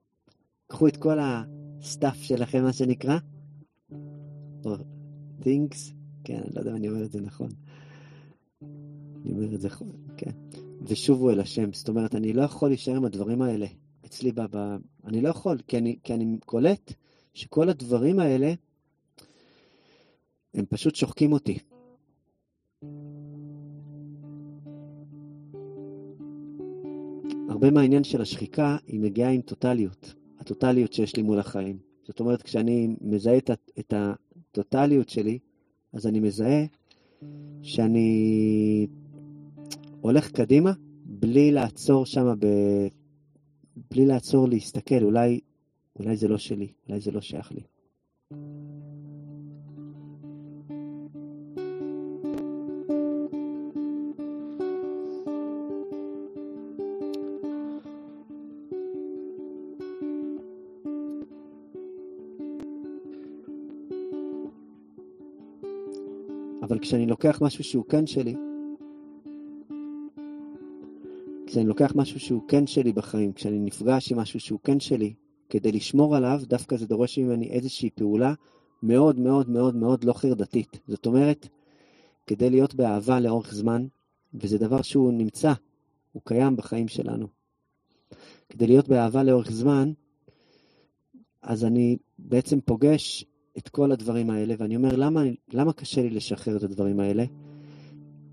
[0.67, 3.17] קחו את כל ה stuff שלכם, מה שנקרא,
[4.65, 4.75] או
[5.41, 7.49] things, כן, אני לא יודע אם אני אומר את זה נכון.
[8.61, 9.69] אני אומר את זה,
[10.17, 10.31] כן.
[10.81, 11.73] ושובו אל השם.
[11.73, 13.65] זאת אומרת, אני לא יכול להישאר עם הדברים האלה
[14.05, 14.57] אצלי, ב,
[15.05, 16.93] אני לא יכול, כי אני, כי אני קולט
[17.33, 18.53] שכל הדברים האלה,
[20.53, 21.57] הם פשוט שוחקים אותי.
[27.49, 31.77] הרבה מהעניין של השחיקה היא מגיעה עם טוטליות, הטוטליות שיש לי מול החיים.
[32.03, 35.39] זאת אומרת, כשאני מזהה את, את הטוטליות שלי,
[35.93, 36.65] אז אני מזהה
[37.61, 38.87] שאני
[40.01, 40.71] הולך קדימה
[41.05, 42.47] בלי לעצור שם, ב...
[43.91, 45.39] בלי לעצור להסתכל, אולי,
[45.99, 47.61] אולי זה לא שלי, אולי זה לא שייך לי.
[66.75, 68.35] אבל כשאני לוקח משהו שהוא כן שלי,
[71.47, 75.13] כשאני לוקח משהו שהוא כן שלי בחיים, כשאני נפגש עם משהו שהוא כן שלי,
[75.49, 78.33] כדי לשמור עליו, דווקא זה דורש ממני איזושהי פעולה
[78.83, 80.79] מאוד מאוד מאוד מאוד לא חרדתית.
[80.87, 81.47] זאת אומרת,
[82.27, 83.87] כדי להיות באהבה לאורך זמן,
[84.33, 85.53] וזה דבר שהוא נמצא,
[86.11, 87.27] הוא קיים בחיים שלנו.
[88.49, 89.91] כדי להיות באהבה לאורך זמן,
[91.41, 93.25] אז אני בעצם פוגש
[93.57, 95.21] את כל הדברים האלה, ואני אומר, למה,
[95.53, 97.23] למה קשה לי לשחרר את הדברים האלה?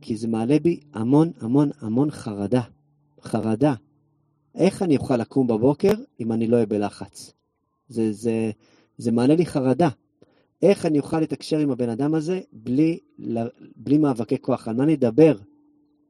[0.01, 2.63] כי זה מעלה בי המון המון המון חרדה.
[3.23, 3.75] חרדה.
[4.55, 7.33] איך אני אוכל לקום בבוקר אם אני לא אהיה בלחץ?
[7.89, 8.51] זה, זה,
[8.99, 9.89] זה מעלה לי חרדה.
[10.63, 12.99] איך אני אוכל לתקשר עם הבן אדם הזה בלי,
[13.77, 14.69] בלי מאבקי כוח?
[14.69, 15.37] על מה נדבר?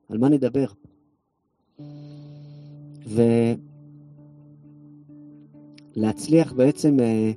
[0.09, 0.67] על מה נדבר?
[5.97, 7.33] ולהצליח בעצם אה,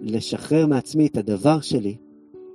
[0.00, 1.96] לשחרר מעצמי את הדבר שלי,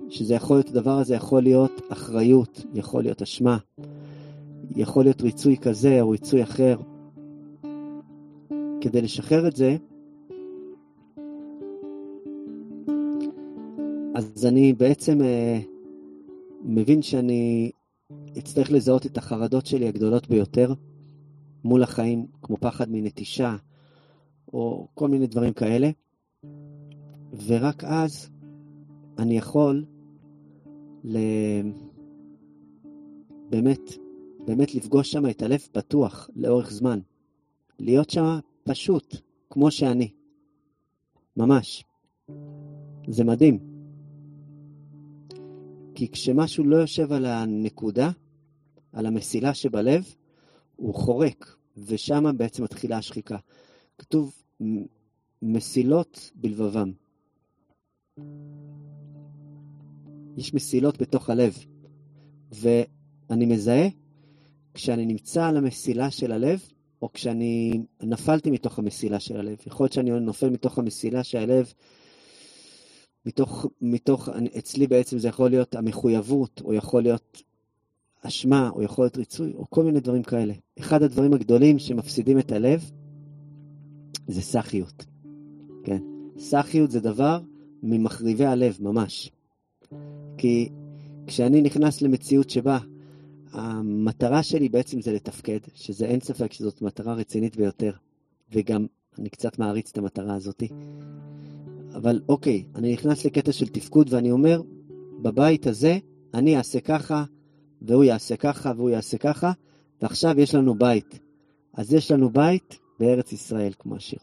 [0.09, 3.57] שזה יכול להיות, הדבר הזה יכול להיות אחריות, יכול להיות אשמה,
[4.75, 6.77] יכול להיות ריצוי כזה או ריצוי אחר.
[8.81, 9.77] כדי לשחרר את זה,
[14.15, 15.59] אז אני בעצם אה,
[16.63, 17.71] מבין שאני
[18.37, 20.73] אצטרך לזהות את החרדות שלי הגדולות ביותר
[21.63, 23.55] מול החיים, כמו פחד מנטישה,
[24.53, 25.89] או כל מיני דברים כאלה,
[27.45, 28.29] ורק אז
[29.19, 29.85] אני יכול
[31.03, 31.17] ל...
[33.49, 33.91] באמת,
[34.45, 36.99] באמת לפגוש שם את הלב פתוח לאורך זמן.
[37.79, 39.15] להיות שם פשוט,
[39.49, 40.11] כמו שאני.
[41.37, 41.85] ממש.
[43.07, 43.59] זה מדהים.
[45.95, 48.11] כי כשמשהו לא יושב על הנקודה,
[48.93, 50.15] על המסילה שבלב,
[50.75, 53.37] הוא חורק, ושם בעצם מתחילה השחיקה.
[53.97, 54.43] כתוב
[55.41, 56.91] מסילות בלבבם.
[60.37, 61.57] יש מסילות בתוך הלב,
[62.51, 63.87] ואני מזהה
[64.73, 66.61] כשאני נמצא על המסילה של הלב,
[67.01, 69.57] או כשאני נפלתי מתוך המסילה של הלב.
[69.67, 71.73] יכול להיות שאני נופל מתוך המסילה של הלב,
[73.25, 77.43] מתוך, מתוך, אצלי בעצם זה יכול להיות המחויבות, או יכול להיות
[78.21, 80.53] אשמה, או יכול להיות ריצוי, או כל מיני דברים כאלה.
[80.79, 82.91] אחד הדברים הגדולים שמפסידים את הלב
[84.27, 85.05] זה סחיות.
[85.83, 86.01] כן,
[86.37, 87.39] סחיות זה דבר
[87.83, 89.31] ממחריבי הלב, ממש.
[90.37, 90.69] כי
[91.27, 92.79] כשאני נכנס למציאות שבה
[93.51, 97.91] המטרה שלי בעצם זה לתפקד, שזה אין ספק שזאת מטרה רצינית ביותר,
[98.51, 98.85] וגם
[99.19, 100.63] אני קצת מעריץ את המטרה הזאת.
[101.95, 104.61] אבל אוקיי, אני נכנס לקטע של תפקוד ואני אומר,
[105.21, 105.97] בבית הזה
[106.33, 107.23] אני אעשה ככה,
[107.81, 109.51] והוא יעשה ככה, והוא יעשה ככה,
[110.01, 111.19] ועכשיו יש לנו בית.
[111.73, 114.19] אז יש לנו בית בארץ ישראל, כמו השיר.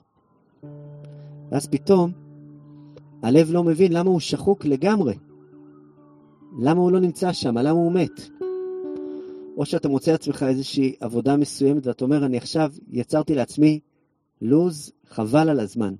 [1.50, 2.12] ואז פתאום,
[3.22, 5.14] הלב לא מבין למה הוא שחוק לגמרי.
[6.58, 7.58] למה הוא לא נמצא שם?
[7.58, 8.20] למה הוא מת?
[9.56, 13.80] או שאתה מוצא לעצמך איזושהי עבודה מסוימת ואתה אומר, אני עכשיו יצרתי לעצמי
[14.42, 15.94] לוז, חבל על הזמן.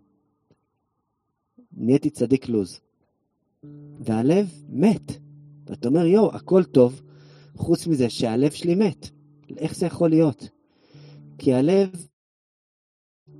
[1.72, 2.80] נהייתי צדיק לוז.
[4.00, 5.12] והלב מת.
[5.66, 7.02] ואתה אומר, יואו, הכל טוב,
[7.56, 9.10] חוץ מזה שהלב שלי מת.
[9.56, 10.48] איך זה יכול להיות?
[11.38, 12.06] כי הלב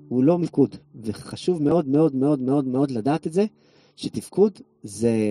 [0.09, 3.47] הוא לא מפקוד, וחשוב מאוד מאוד מאוד מאוד מאוד לדעת את זה,
[3.97, 5.31] שתפקוד זה,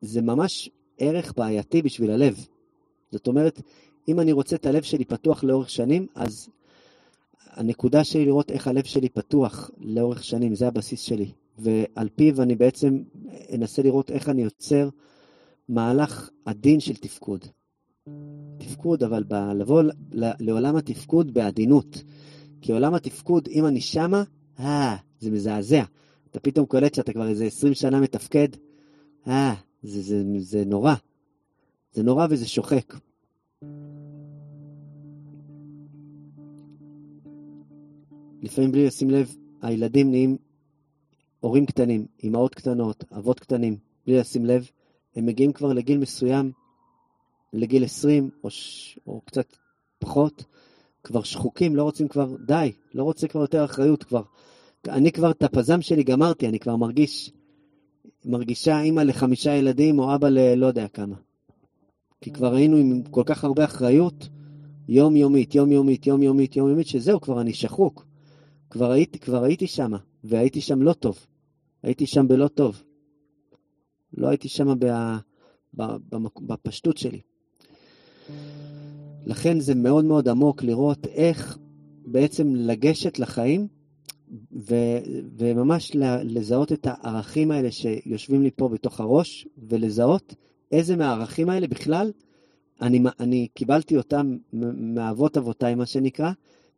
[0.00, 2.46] זה ממש ערך בעייתי בשביל הלב.
[3.10, 3.62] זאת אומרת,
[4.08, 6.48] אם אני רוצה את הלב שלי פתוח לאורך שנים, אז
[7.56, 11.30] הנקודה שלי לראות איך הלב שלי פתוח לאורך שנים, זה הבסיס שלי.
[11.58, 13.02] ועל פיו אני בעצם
[13.54, 14.88] אנסה לראות איך אני יוצר
[15.68, 17.44] מהלך עדין של תפקוד.
[18.58, 19.82] תפקוד, אבל ב- לבוא
[20.40, 22.02] לעולם התפקוד בעדינות.
[22.60, 24.22] כי עולם התפקוד, אם אני שמה,
[24.60, 25.82] אה, זה מזעזע.
[26.36, 28.48] אתה פתאום קולט שאתה כבר איזה 20 שנה מתפקד,
[29.26, 30.94] אה, זה, זה, זה נורא.
[31.92, 32.94] זה נורא וזה שוחק.
[38.42, 40.36] לפעמים בלי לשים לב, הילדים נהיים
[41.40, 44.70] הורים קטנים, אמהות קטנות, אבות קטנים, בלי לשים לב,
[45.14, 46.52] הם מגיעים כבר לגיל מסוים,
[47.52, 48.98] לגיל 20 או, ש...
[49.06, 49.56] או קצת
[49.98, 50.44] פחות,
[51.02, 54.22] כבר שחוקים, לא רוצים כבר, די, לא רוצה כבר יותר אחריות כבר.
[54.88, 57.32] אני כבר את הפזם שלי גמרתי, אני כבר מרגיש,
[58.24, 61.16] מרגישה אימא לחמישה ילדים או אבא ללא יודע כמה.
[62.20, 64.28] כי כבר היינו עם כל כך הרבה אחריות,
[64.88, 68.06] יומיומית, יומיומית, יומיומית, יומיומית, שזהו, כבר אני שחוק.
[68.70, 69.92] כבר הייתי, כבר הייתי שם,
[70.24, 71.26] והייתי שם לא טוב.
[71.82, 72.82] הייתי שם בלא טוב.
[74.16, 74.74] לא הייתי שם
[76.40, 77.20] בפשטות שלי.
[79.26, 81.58] לכן זה מאוד מאוד עמוק לראות איך
[82.06, 83.68] בעצם לגשת לחיים
[84.52, 84.74] ו,
[85.38, 85.92] וממש
[86.24, 90.34] לזהות את הערכים האלה שיושבים לי פה בתוך הראש, ולזהות
[90.72, 92.12] איזה מהערכים האלה בכלל
[92.82, 96.30] אני, אני קיבלתי אותם מאבות אבותיי, מה שנקרא,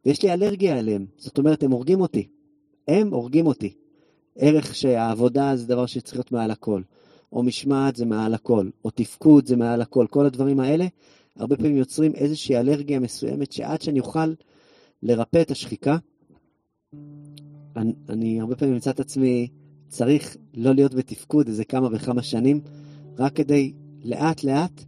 [0.07, 1.07] ויש לי אלרגיה אליהם.
[1.17, 2.29] זאת אומרת, הם הורגים אותי.
[2.89, 3.75] הם הורגים אותי.
[4.37, 6.83] ערך שהעבודה זה דבר שצריך להיות מעל הכל,
[7.33, 10.07] או משמעת זה מעל הכל, או תפקוד זה מעל הכל.
[10.11, 10.87] כל הדברים האלה
[11.37, 14.33] הרבה פעמים יוצרים איזושהי אלרגיה מסוימת, שעד שאני אוכל
[15.03, 15.97] לרפא את השחיקה,
[17.77, 19.49] אני, אני הרבה פעמים אמצא את עצמי
[19.89, 22.61] צריך לא להיות בתפקוד איזה כמה וכמה שנים,
[23.19, 23.73] רק כדי
[24.05, 24.85] לאט לאט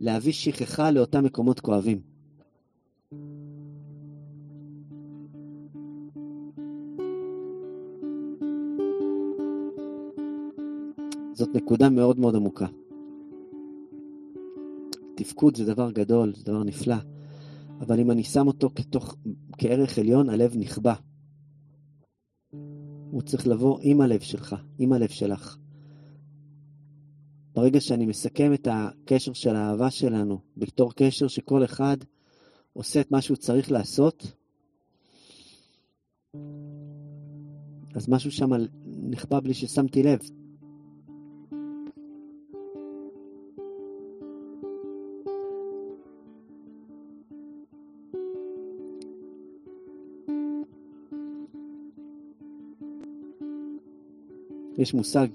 [0.00, 2.00] להביא שכחה לאותם מקומות כואבים.
[11.32, 12.66] זאת נקודה מאוד מאוד עמוקה.
[15.14, 16.96] תפקוד זה דבר גדול, זה דבר נפלא,
[17.80, 19.16] אבל אם אני שם אותו כתוך,
[19.58, 20.94] כערך עליון, הלב נכבה.
[23.10, 25.56] הוא צריך לבוא עם הלב שלך, עם הלב שלך.
[27.54, 31.96] ברגע שאני מסכם את הקשר של האהבה שלנו בתור קשר שכל אחד
[32.72, 34.32] עושה את מה שהוא צריך לעשות,
[37.94, 38.50] אז משהו שם
[38.86, 40.18] נכבה בלי ששמתי לב.
[54.80, 55.28] יש מושג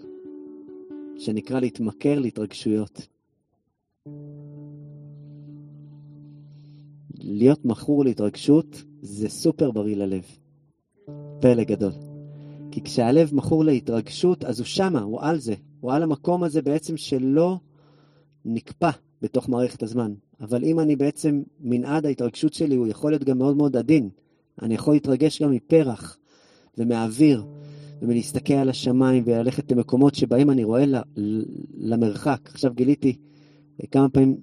[1.17, 3.07] שנקרא להתמכר להתרגשויות.
[7.19, 10.23] להיות מכור להתרגשות זה סופר בריא ללב.
[11.41, 11.91] פלא גדול.
[12.71, 15.55] כי כשהלב מכור להתרגשות, אז הוא שמה, הוא על זה.
[15.79, 17.57] הוא על המקום הזה בעצם שלא
[18.45, 18.89] נקפא
[19.21, 20.13] בתוך מערכת הזמן.
[20.41, 24.09] אבל אם אני בעצם, מנעד ההתרגשות שלי הוא יכול להיות גם מאוד מאוד עדין.
[24.61, 26.17] אני יכול להתרגש גם מפרח
[26.77, 27.43] ומאוויר
[28.01, 30.85] ומלהסתכל על השמיים וללכת למקומות שבהם אני רואה
[31.77, 32.49] למרחק.
[32.53, 33.17] עכשיו גיליתי,
[33.91, 34.37] כמה פעמים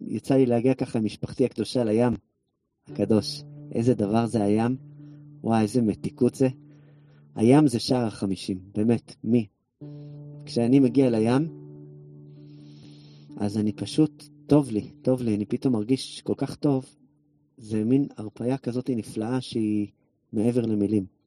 [0.00, 2.12] יצא לי להגיע ככה עם משפחתי הקדושה לים
[2.86, 3.42] הקדוש.
[3.72, 4.76] איזה דבר זה הים?
[5.42, 6.48] וואי, איזה מתיקות זה.
[7.34, 9.46] הים זה שער החמישים, באמת, מי?
[10.44, 11.48] כשאני מגיע לים,
[13.36, 16.86] אז אני פשוט, טוב לי, טוב לי, אני פתאום מרגיש כל כך טוב.
[17.58, 19.86] זה מין הרפאיה כזאת נפלאה שהיא
[20.32, 21.17] מעבר למילים.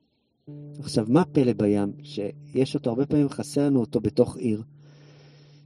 [0.80, 1.94] עכשיו, מה פלא בים?
[2.04, 4.64] שיש אותו, הרבה פעמים חסר לנו אותו בתוך עיר,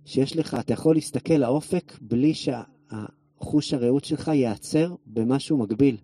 [0.05, 5.97] שיש לך, אתה יכול להסתכל לאופק בלי שהחוש הרעות שלך ייעצר במשהו מקביל.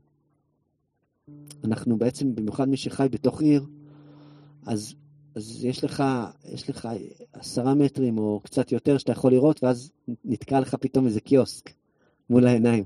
[1.64, 3.66] אנחנו בעצם, במיוחד מי שחי בתוך עיר,
[4.66, 4.94] אז,
[5.36, 6.04] אז יש, לך,
[6.46, 6.90] יש לך
[7.34, 9.92] עשרה מטרים או קצת יותר שאתה יכול לראות, ואז
[10.26, 11.70] נתקע לך פתאום איזה קיוסק
[12.30, 12.84] מול העיניים.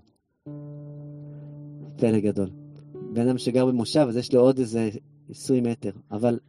[1.98, 2.50] פלא גדול.
[3.14, 4.90] בן אדם שגר במושב, אז יש לו עוד איזה
[5.30, 6.40] 20 מטר, אבל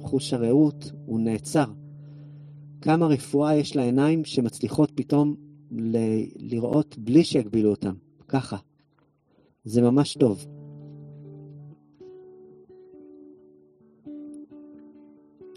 [0.00, 1.66] חוש הרעות הוא נעצר.
[2.80, 5.36] כמה רפואה יש לעיניים שמצליחות פתאום
[5.70, 7.94] ל- לראות בלי שיגבילו אותם,
[8.28, 8.56] ככה.
[9.64, 10.46] זה ממש טוב.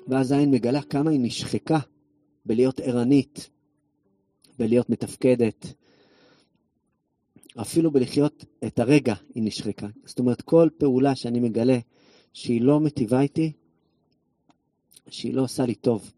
[0.08, 1.80] ואז העין מגלה כמה היא נשחקה
[2.46, 3.50] בלהיות ערנית,
[4.60, 5.74] בלהיות מתפקדת,
[7.62, 9.88] אפילו בלחיות את הרגע היא נשחקה.
[10.06, 11.80] זאת אומרת, כל פעולה שאני מגלה
[12.38, 13.52] שהיא לא מטיבה איתי,
[15.10, 16.12] שהיא לא עושה לי טוב,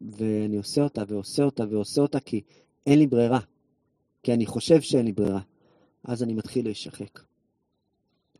[0.00, 2.40] ואני עושה אותה ועושה אותה ועושה אותה כי
[2.86, 3.40] אין לי ברירה,
[4.22, 5.40] כי אני חושב שאין לי ברירה,
[6.04, 7.20] אז אני מתחיל להישחק.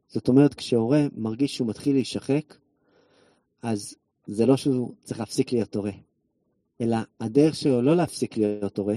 [0.09, 2.55] זאת אומרת, כשהורה מרגיש שהוא מתחיל להישחק,
[3.63, 3.95] אז
[4.27, 5.93] זה לא שהוא צריך להפסיק להיות הורה,
[6.81, 8.97] אלא הדרך שלו לא להפסיק להיות הורה,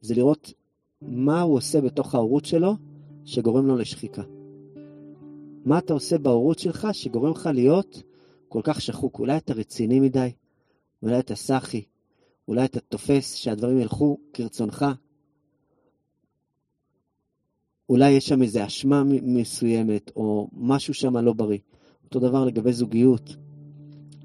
[0.00, 0.52] זה לראות
[1.02, 2.74] מה הוא עושה בתוך ההורות שלו
[3.24, 4.35] שגורם לו לשחיקה.
[5.66, 8.02] מה אתה עושה בהורות שלך שגורם לך להיות
[8.48, 9.18] כל כך שחוק?
[9.18, 10.32] אולי אתה רציני מדי?
[11.02, 11.82] אולי אתה סאחי?
[12.48, 14.86] אולי אתה תופס שהדברים ילכו כרצונך?
[17.88, 21.58] אולי יש שם איזו אשמה מסוימת, או משהו שם לא בריא.
[22.04, 23.36] אותו דבר לגבי זוגיות.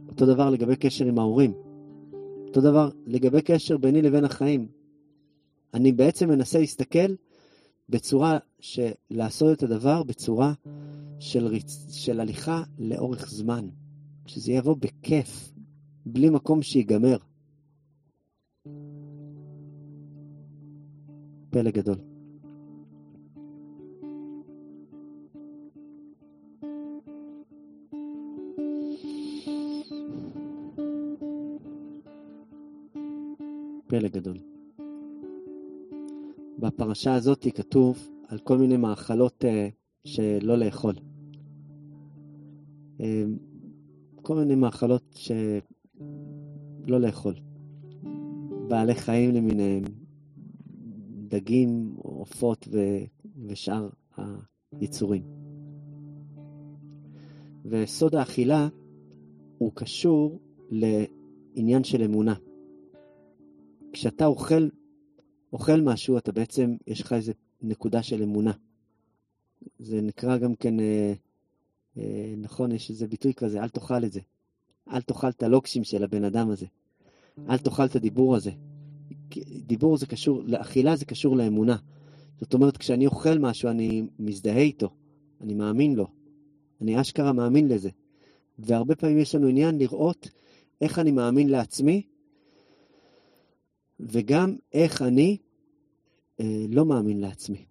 [0.09, 1.53] אותו דבר לגבי קשר עם ההורים.
[2.47, 4.67] אותו דבר לגבי קשר ביני לבין החיים.
[5.73, 7.15] אני בעצם מנסה להסתכל
[7.89, 10.53] בצורה של לעשות את הדבר בצורה
[11.19, 11.87] של, ריצ...
[11.91, 13.69] של הליכה לאורך זמן.
[14.25, 15.53] שזה יבוא בכיף,
[16.05, 17.17] בלי מקום שיגמר.
[21.49, 21.95] פלא גדול.
[33.87, 34.37] פלא גדול.
[36.59, 39.47] בפרשה הזאת כתוב על כל מיני מאכלות uh,
[40.03, 40.95] שלא לאכול.
[42.97, 43.01] Uh,
[44.21, 47.33] כל מיני מאכלות שלא לאכול.
[48.67, 49.83] בעלי חיים למיניהם,
[51.27, 52.77] דגים, עופות ו...
[53.47, 53.89] ושאר
[54.79, 55.23] היצורים.
[57.65, 58.67] וסוד האכילה
[59.57, 62.35] הוא קשור לעניין של אמונה.
[63.93, 64.69] כשאתה אוכל,
[65.53, 68.51] אוכל משהו, אתה בעצם, יש לך איזו נקודה של אמונה.
[69.79, 71.13] זה נקרא גם כן, אה,
[71.97, 74.19] אה, נכון, יש איזה ביטוי כזה, אל תאכל את זה.
[74.91, 76.65] אל תאכל את הלוקשים של הבן אדם הזה.
[77.49, 78.51] אל תאכל את הדיבור הזה.
[79.65, 81.75] דיבור זה קשור, אכילה זה קשור לאמונה.
[82.39, 84.89] זאת אומרת, כשאני אוכל משהו, אני מזדהה איתו,
[85.41, 86.07] אני מאמין לו.
[86.81, 87.89] אני אשכרה מאמין לזה.
[88.59, 90.29] והרבה פעמים יש לנו עניין לראות
[90.81, 92.01] איך אני מאמין לעצמי,
[93.99, 95.37] וגם איך אני
[96.69, 97.65] לא מאמין לעצמי.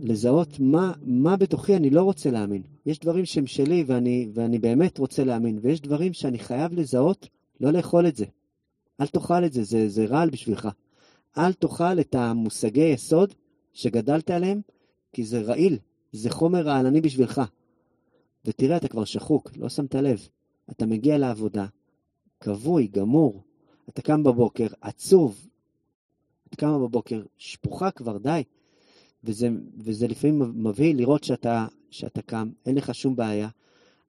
[0.00, 2.62] לזהות מה, מה בתוכי אני לא רוצה להאמין.
[2.86, 7.28] יש דברים שהם שלי ואני, ואני באמת רוצה להאמין, ויש דברים שאני חייב לזהות,
[7.60, 8.24] לא לאכול את זה.
[9.00, 10.68] אל תאכל את זה, זה, זה רעל בשבילך.
[11.38, 13.34] אל תאכל את המושגי יסוד
[13.72, 14.60] שגדלת עליהם,
[15.12, 15.78] כי זה רעיל,
[16.12, 17.42] זה חומר רעלני בשבילך.
[18.44, 20.28] ותראה, אתה כבר שחוק, לא שמת לב.
[20.70, 21.66] אתה מגיע לעבודה,
[22.40, 23.42] כבוי, גמור.
[23.88, 25.46] אתה קם בבוקר, עצוב.
[26.48, 28.42] אתה קם בבוקר, שפוכה כבר, די.
[29.24, 33.48] וזה, וזה לפעמים מביא לראות שאתה, שאתה קם, אין לך שום בעיה,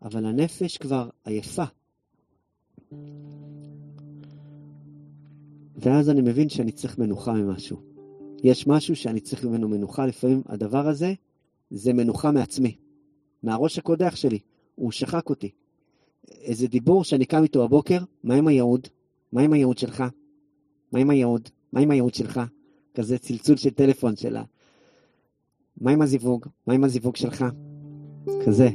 [0.01, 1.63] אבל הנפש כבר עייפה.
[5.75, 7.77] ואז אני מבין שאני צריך מנוחה ממשהו.
[8.43, 11.13] יש משהו שאני צריך ממנו מנוחה, לפעמים הדבר הזה
[11.69, 12.75] זה מנוחה מעצמי,
[13.43, 14.39] מהראש הקודח שלי,
[14.75, 15.51] הוא שחק אותי.
[16.27, 18.87] איזה דיבור שאני קם איתו בבוקר, מה עם הייעוד?
[19.31, 20.03] מה עם הייעוד שלך?
[20.91, 21.49] מה עם הייעוד?
[21.75, 22.41] מה עם הייעוד שלך?
[22.93, 24.43] כזה צלצול של טלפון שלה.
[25.77, 26.45] מה עם הזיווג?
[26.67, 27.45] מה עם הזיווג שלך?
[28.45, 28.69] כזה.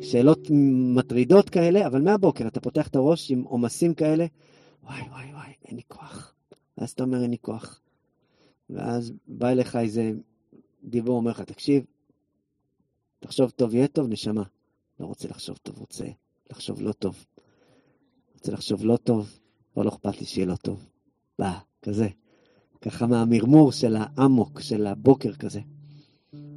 [0.00, 0.48] שאלות
[0.96, 4.26] מטרידות כאלה, אבל מהבוקר אתה פותח את הראש עם עומסים כאלה,
[4.82, 6.34] וואי וואי וואי, אין לי כוח.
[6.78, 7.80] ואז אתה אומר, אין לי כוח.
[8.70, 10.12] ואז בא אליך איזה
[10.84, 11.84] דיבור, אומר לך, תקשיב,
[13.20, 14.42] תחשוב טוב, יהיה טוב, נשמה.
[15.00, 16.04] לא רוצה לחשוב טוב, רוצה
[16.50, 17.26] לחשוב לא טוב.
[18.34, 19.38] רוצה לחשוב לא טוב,
[19.76, 20.88] אבל לא אכפת לי שיהיה לא טוב.
[21.38, 22.08] בא, כזה.
[22.84, 25.60] ככה מהמרמור של האמוק, של הבוקר כזה.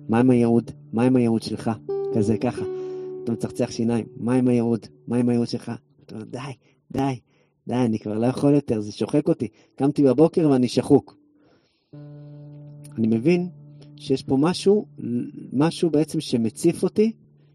[0.10, 0.72] מה עם הייעוד?
[0.94, 1.72] מה עם הייעוד שלך?
[2.16, 2.66] כזה, ככה.
[3.24, 4.86] אתה מצחצח שיניים, מה עם הייעוד?
[5.08, 5.72] מה עם הייעוד שלך?
[6.06, 6.40] אתה אומר, די,
[6.92, 7.20] די,
[7.68, 9.48] די, אני כבר לא יכול יותר, זה שוחק אותי.
[9.76, 11.18] קמתי בבוקר ואני שחוק.
[12.98, 13.50] אני מבין
[13.96, 14.86] שיש פה משהו,
[15.54, 17.12] משהו בעצם שמציף אותי,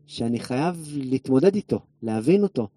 [0.06, 2.68] שאני חייב להתמודד איתו, להבין אותו.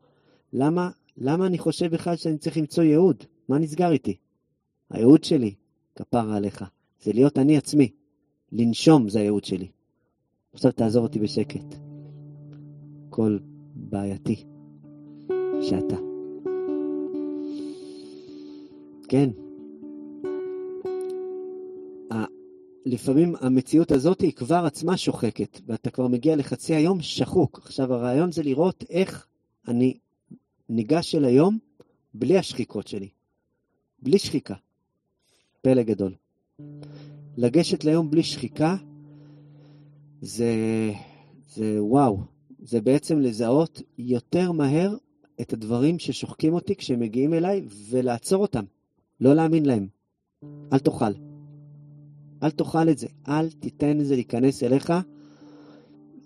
[0.54, 3.24] למה, למה אני חושב בכלל שאני צריך למצוא ייעוד?
[3.50, 4.16] מה נסגר איתי?
[4.90, 5.54] הייעוד שלי,
[5.96, 6.64] כפרה עליך,
[7.02, 7.90] זה להיות אני עצמי.
[8.52, 9.68] לנשום זה הייעוד שלי.
[10.54, 11.76] עכשיו תעזוב אותי בשקט.
[13.10, 13.40] קול
[13.76, 14.44] בעייתי
[15.62, 15.96] שאתה.
[19.08, 19.30] כן.
[22.86, 27.60] לפעמים המציאות הזאת היא כבר עצמה שוחקת, ואתה כבר מגיע לחצי היום שחוק.
[27.64, 29.28] עכשיו הרעיון זה לראות איך
[29.68, 29.98] אני
[30.70, 31.58] ניגש אל היום
[32.14, 33.10] בלי השחיקות שלי.
[34.00, 34.56] בלי שחיקה.
[35.66, 36.14] פלא גדול.
[37.38, 38.76] לגשת ליום בלי שחיקה
[40.22, 40.54] זה,
[41.56, 42.20] זה וואו,
[42.60, 44.96] זה בעצם לזהות יותר מהר
[45.42, 48.64] את הדברים ששוחקים אותי כשהם מגיעים אליי ולעצור אותם,
[49.22, 49.88] לא להאמין להם.
[50.74, 51.12] אל תאכל.
[52.44, 54.94] אל תאכל את זה, אל תיתן לזה להיכנס אליך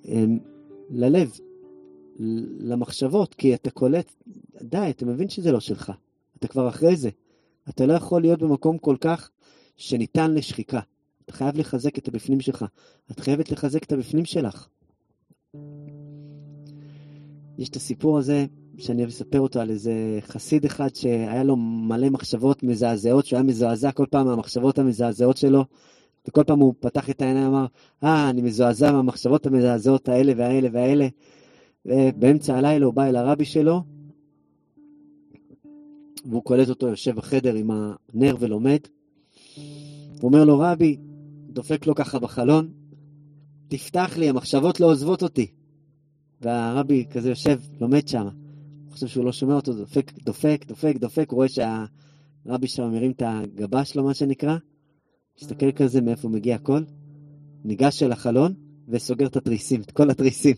[0.05, 0.39] הם,
[0.89, 1.37] ללב,
[2.59, 4.11] למחשבות, כי אתה קולט,
[4.61, 5.91] די, אתה מבין שזה לא שלך,
[6.39, 7.09] אתה כבר אחרי זה.
[7.69, 9.29] אתה לא יכול להיות במקום כל כך
[9.77, 10.79] שניתן לשחיקה.
[11.25, 12.65] אתה חייב לחזק את הבפנים שלך.
[13.11, 14.67] את חייבת לחזק את הבפנים שלך.
[17.57, 18.45] יש את הסיפור הזה,
[18.77, 23.43] שאני אוהב לספר אותו על איזה חסיד אחד שהיה לו מלא מחשבות מזעזעות, שהוא היה
[23.43, 25.65] מזועזע כל פעם מהמחשבות המזעזעות שלו,
[26.27, 27.65] וכל פעם הוא פתח את העיניים ואמר,
[28.03, 31.07] אה, אני מזועזע מהמחשבות המזעזעות האלה והאלה והאלה.
[31.85, 33.83] ובאמצע הלילה הוא בא אל הרבי שלו,
[36.25, 38.79] והוא קולט אותו יושב בחדר עם הנר ולומד.
[40.21, 40.97] הוא אומר לו, רבי,
[41.49, 42.69] דופק לו ככה בחלון,
[43.67, 45.47] תפתח לי, המחשבות לא עוזבות אותי.
[46.41, 48.27] והרבי כזה יושב, לומד שם.
[48.85, 53.11] הוא חושב שהוא לא שומע אותו, דופק, דופק, דופק, דופק, הוא רואה שהרבי שם מרים
[53.11, 54.57] את הגבה שלו, מה שנקרא,
[55.41, 56.85] מסתכל כזה מאיפה מגיע הקול,
[57.63, 58.53] ניגש אל החלון
[58.87, 60.55] וסוגר את התריסים, את כל התריסים.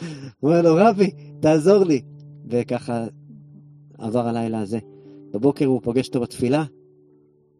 [0.40, 2.02] הוא אומר לו, רבי, תעזור לי.
[2.48, 3.06] וככה
[4.04, 4.78] עבר הלילה הזה.
[5.30, 6.64] בבוקר הוא פוגש אותו בתפילה,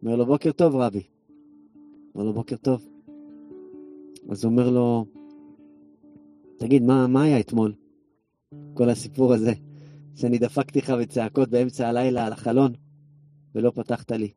[0.01, 1.03] אומר לו, בוקר טוב, רבי.
[2.15, 2.87] אומר לו, בוקר טוב.
[4.29, 5.05] אז הוא אומר לו,
[6.57, 7.73] תגיד, מה, מה היה אתמול?
[8.73, 9.53] כל הסיפור הזה,
[10.15, 12.73] שאני דפקתי לך בצעקות באמצע הלילה על החלון,
[13.55, 14.31] ולא פתחת לי.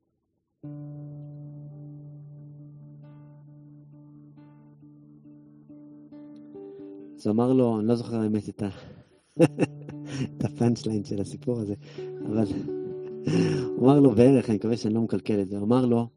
[7.17, 8.69] אז הוא אמר לו, אני לא זוכר האמת את, ה...
[10.37, 11.75] את הפאנצ' ליין של הסיפור הזה,
[12.27, 12.45] אבל
[13.77, 16.09] הוא אמר לו בערך, אני מקווה שאני לא מקלקל את זה, הוא אמר לו,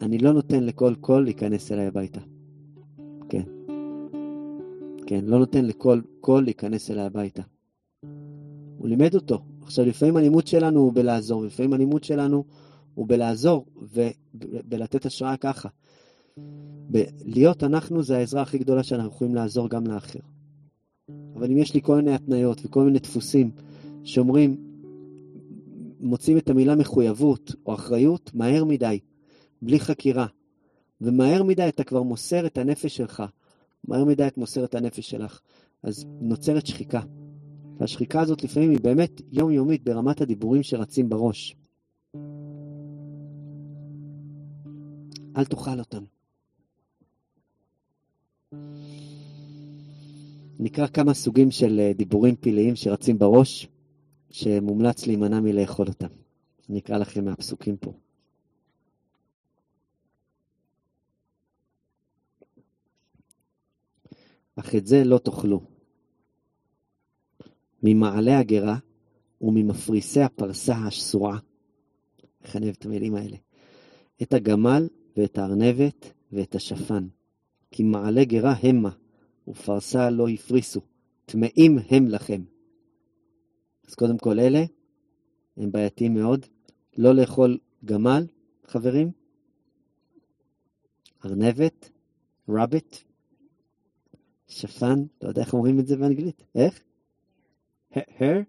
[0.00, 2.20] אני לא נותן לכל קול להיכנס אליי הביתה.
[3.28, 3.42] כן.
[5.06, 7.42] כן, לא נותן לכל קול להיכנס אליי הביתה.
[8.78, 9.42] הוא לימד אותו.
[9.62, 12.44] עכשיו, לפעמים הלימוד שלנו הוא בלעזור, לפעמים הלימוד שלנו
[12.94, 15.68] הוא בלעזור ובלתת השראה ככה.
[17.24, 20.18] להיות אנחנו זה העזרה הכי גדולה שאנחנו יכולים לעזור גם לאחר.
[21.34, 23.50] אבל אם יש לי כל מיני התניות וכל מיני דפוסים
[24.04, 24.56] שאומרים,
[26.00, 28.98] מוצאים את המילה מחויבות או אחריות מהר מדי,
[29.62, 30.26] בלי חקירה.
[31.00, 33.22] ומהר מדי אתה כבר מוסר את הנפש שלך.
[33.88, 35.40] מהר מדי את מוסר את הנפש שלך.
[35.82, 37.00] אז נוצרת שחיקה.
[37.78, 41.56] והשחיקה הזאת לפעמים היא באמת יומיומית ברמת הדיבורים שרצים בראש.
[45.36, 46.04] אל תאכל אותם.
[50.58, 53.68] נקרא כמה סוגים של אה, דיבורים פלאיים שרצים בראש,
[54.30, 56.08] שמומלץ להימנע מלאכול אותם.
[56.70, 57.92] אני אקרא לכם מהפסוקים פה.
[64.56, 65.60] אך את זה לא תאכלו.
[67.82, 68.76] ממעלה הגרה
[69.40, 71.38] וממפריסי הפרסה השסועה.
[72.42, 73.36] איך אני אוהב את המילים האלה.
[74.22, 77.08] את הגמל ואת הארנבת ואת השפן.
[77.70, 78.90] כי מעלה גרה המה,
[79.48, 80.80] ופרסה לא הפריסו.
[81.26, 82.42] טמאים הם לכם.
[83.88, 84.64] אז קודם כל אלה
[85.56, 86.46] הם בעייתיים מאוד.
[86.96, 88.26] לא לאכול גמל,
[88.66, 89.10] חברים.
[91.24, 91.90] ארנבת,
[92.48, 92.96] רביט,
[94.48, 96.44] שפן, לא יודע איך אומרים את זה באנגלית.
[96.54, 96.82] איך?
[97.92, 98.40] הר?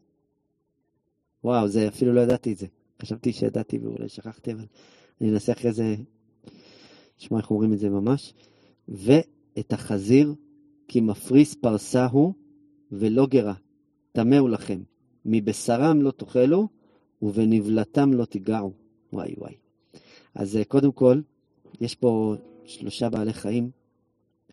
[1.43, 2.67] וואו, זה אפילו לא ידעתי את זה.
[3.01, 4.65] חשבתי שידעתי ואולי שכחתי, אבל
[5.21, 5.95] אני אנסה אחרי זה
[7.19, 8.33] לשמוע איך אומרים את זה ממש.
[8.87, 10.33] ואת החזיר,
[10.87, 12.33] כי מפריס פרסה הוא
[12.91, 13.53] ולא גרה,
[14.11, 14.81] טמא הוא לכם.
[15.25, 16.67] מבשרם לא תאכלו,
[17.21, 18.73] ובנבלתם לא תיגעו.
[19.13, 19.53] וואי וואי.
[20.35, 21.21] אז אה, קודם כל,
[21.81, 23.71] יש פה שלושה בעלי חיים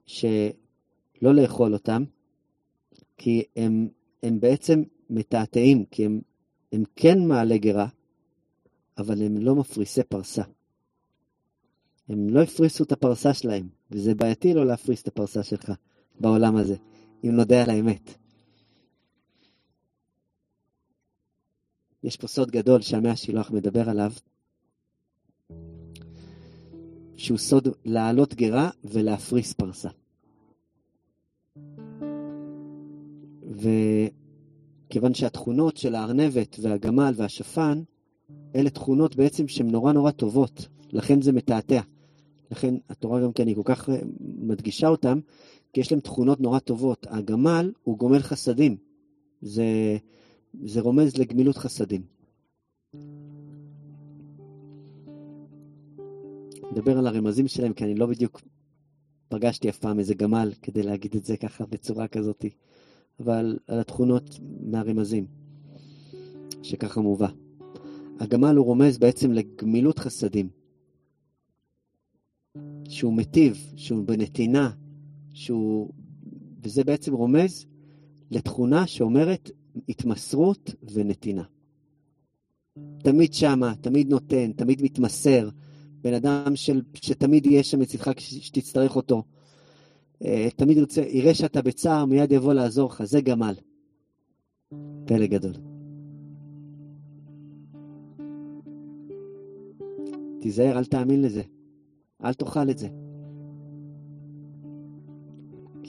[0.06, 0.42] שלא
[1.22, 2.04] לאכול אותם,
[3.16, 3.88] כי הם,
[4.22, 6.20] הם בעצם מתעתעים, כי הם,
[6.72, 7.88] הם כן מעלה גרה,
[8.98, 10.42] אבל הם לא מפריסי פרסה.
[12.08, 15.72] הם לא הפריסו את הפרסה שלהם, וזה בעייתי לא להפריס את הפרסה שלך
[16.20, 16.76] בעולם הזה,
[17.24, 18.14] אם נודה על האמת.
[22.02, 24.12] יש פה סוד גדול שהמאה השילוח מדבר עליו,
[27.16, 29.88] שהוא סוד להעלות גרה ולהפריס פרסה.
[34.88, 37.82] וכיוון שהתכונות של הארנבת והגמל והשפן,
[38.54, 41.80] אלה תכונות בעצם שהן נורא נורא טובות, לכן זה מתעתע.
[42.50, 43.88] לכן התורה גם כן היא כל כך
[44.20, 45.20] מדגישה אותם,
[45.72, 47.06] כי יש להם תכונות נורא טובות.
[47.10, 48.76] הגמל הוא גומל חסדים.
[49.40, 49.96] זה,
[50.64, 52.02] זה רומז לגמילות חסדים.
[56.72, 58.40] נדבר על הרמזים שלהם, כי אני לא בדיוק
[59.28, 62.44] פגשתי אף פעם איזה גמל כדי להגיד את זה ככה בצורה כזאת,
[63.20, 65.26] אבל על התכונות מהרמזים,
[66.62, 67.28] שככה מובא.
[68.20, 70.48] הגמל הוא רומז בעצם לגמילות חסדים,
[72.88, 74.70] שהוא מטיב, שהוא בנתינה,
[75.32, 75.90] שהוא...
[76.62, 77.66] וזה בעצם רומז
[78.30, 79.50] לתכונה שאומרת
[79.88, 81.42] התמסרות ונתינה.
[82.98, 85.48] תמיד שמה, תמיד נותן, תמיד מתמסר,
[86.02, 89.22] בן אדם של, שתמיד יהיה שם לצדך כשתצטרך אותו.
[90.24, 93.54] אה, תמיד ירצה, יראה שאתה בצער, מיד יבוא לעזור לך, זה גמל.
[95.04, 95.52] פלא גדול.
[100.40, 101.42] תיזהר, אל תאמין לזה.
[102.24, 102.88] אל תאכל את זה.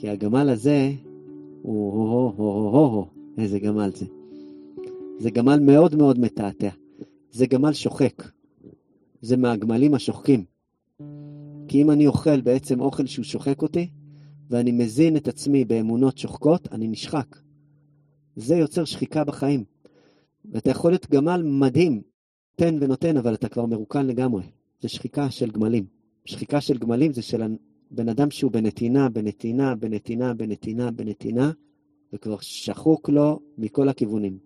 [0.04, 0.92] כי הגמל הזה
[1.62, 3.06] הוא הו-הו-הו-הו-הו,
[3.38, 4.06] איזה גמל זה.
[5.18, 6.68] זה גמל מאוד מאוד מתעתע.
[7.30, 8.22] זה גמל שוחק.
[9.20, 10.44] זה מהגמלים השוחקים.
[11.68, 13.90] כי אם אני אוכל בעצם אוכל שהוא שוחק אותי,
[14.50, 17.36] ואני מזין את עצמי באמונות שוחקות, אני נשחק.
[18.36, 19.64] זה יוצר שחיקה בחיים.
[20.52, 22.02] ואתה יכול להיות גמל מדהים,
[22.56, 24.42] תן ונותן, אבל אתה כבר מרוקן לגמרי.
[24.80, 25.86] זה שחיקה של גמלים.
[26.24, 27.42] שחיקה של גמלים זה של
[27.90, 31.50] בן אדם שהוא בנתינה, בנתינה, בנתינה, בנתינה, בנתינה,
[32.12, 34.38] וכבר שחוק לו מכל הכיוונים.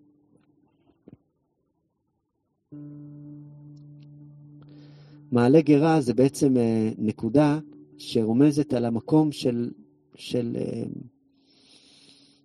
[5.32, 7.58] מעלה גרה זה בעצם אה, נקודה
[7.98, 9.70] שרומזת על המקום של,
[10.14, 10.82] של אה,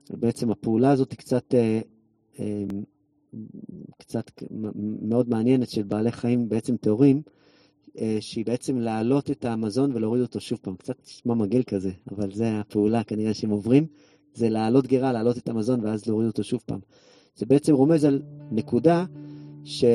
[0.09, 1.81] בעצם הפעולה הזאת היא קצת, אה,
[3.97, 4.31] קצת
[5.01, 7.21] מאוד מעניינת של בעלי חיים בעצם טהורים,
[8.19, 10.75] שהיא בעצם להעלות את המזון ולהוריד אותו שוב פעם.
[10.75, 13.87] קצת נשמע מגעיל כזה, אבל זה הפעולה כנראה שהם עוברים,
[14.33, 16.79] זה להעלות גרה, להעלות את המזון ואז להוריד אותו שוב פעם.
[17.35, 18.21] זה בעצם רומז על
[18.51, 19.05] נקודה
[19.63, 19.85] ש,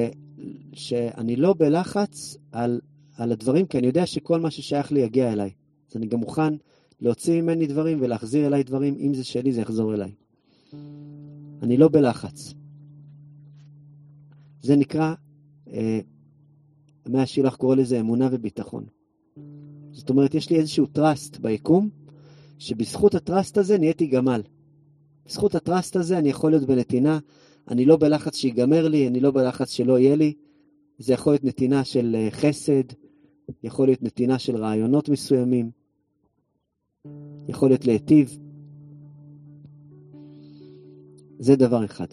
[0.72, 2.80] שאני לא בלחץ על,
[3.16, 5.51] על הדברים, כי אני יודע שכל מה ששייך לי יגיע אליי.
[5.90, 6.55] אז אני גם מוכן
[7.01, 10.12] להוציא ממני דברים ולהחזיר אליי דברים, אם זה שלי זה יחזור אליי.
[11.62, 12.55] אני לא בלחץ.
[14.62, 15.14] זה נקרא,
[15.72, 16.01] אה,
[17.09, 18.85] מהשילח קורא לזה אמונה וביטחון.
[19.93, 21.89] זאת אומרת, יש לי איזשהו טראסט ביקום,
[22.59, 24.43] שבזכות הטראסט הזה נהייתי גמל.
[25.27, 27.19] בזכות הטראסט הזה אני יכול להיות בנתינה,
[27.69, 30.35] אני לא בלחץ שיגמר לי, אני לא בלחץ שלא יהיה לי.
[30.99, 32.83] זה יכול להיות נתינה של אה, חסד,
[33.63, 35.71] יכול להיות נתינה של רעיונות מסוימים,
[37.49, 38.39] יכול להיות להיטיב.
[41.39, 42.07] זה דבר אחד.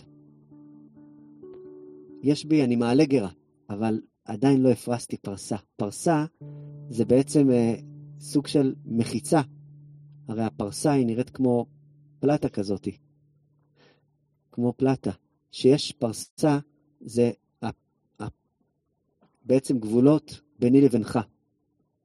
[2.24, 3.30] יש בי, אני מעלה גרה,
[3.70, 5.56] אבל עדיין לא הפרסתי פרסה.
[5.76, 6.26] פרסה
[6.90, 7.76] זה בעצם אה,
[8.20, 9.42] סוג של מחיצה.
[10.28, 11.66] הרי הפרסה היא נראית כמו
[12.20, 12.98] פלטה כזאתי.
[14.52, 15.12] כמו פלטה.
[15.52, 16.60] שיש פרסה,
[17.02, 17.70] זה ה,
[18.22, 18.28] ה,
[19.46, 21.20] בעצם גבולות ביני לבינך.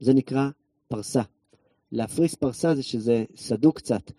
[0.00, 0.50] זה נקרא
[0.88, 1.22] פרסה.
[1.92, 4.12] להפריס פרסה זה שזה סדוק קצת,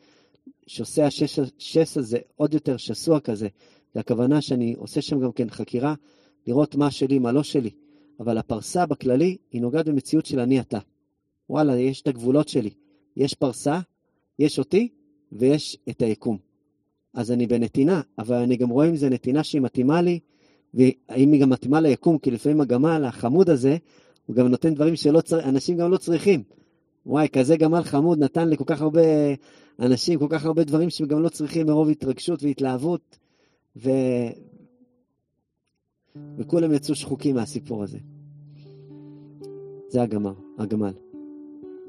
[0.68, 3.47] שעושה השס הזה עוד יותר שסוע כזה.
[3.95, 5.95] והכוונה שאני עושה שם גם כן חקירה,
[6.47, 7.70] לראות מה שלי, מה לא שלי.
[8.22, 10.80] אבל הפרסה בכללי, היא נוגעת במציאות של אני אתה.
[11.50, 12.70] וואלה, יש את הגבולות שלי.
[13.18, 13.80] יש פרסה,
[14.40, 14.90] יש אותי,
[15.32, 16.38] ויש את היקום.
[17.14, 20.20] אז אני בנתינה, אבל אני גם רואה אם זו נתינה שהיא מתאימה לי,
[20.74, 23.78] והאם היא גם מתאימה ליקום, כי לפעמים הגמל, החמוד הזה,
[24.26, 26.44] הוא גם נותן דברים שאנשים גם לא צריכים.
[27.06, 29.02] וואי, כזה גמל חמוד נתן לכל כך הרבה
[29.80, 33.18] אנשים, כל כך הרבה דברים שהם גם לא צריכים מרוב התרגשות והתלהבות,
[33.76, 33.90] ו...
[36.38, 37.98] וכולם יצאו שחוקים מהסיפור הזה.
[39.92, 40.94] זה הגמר, הגמל.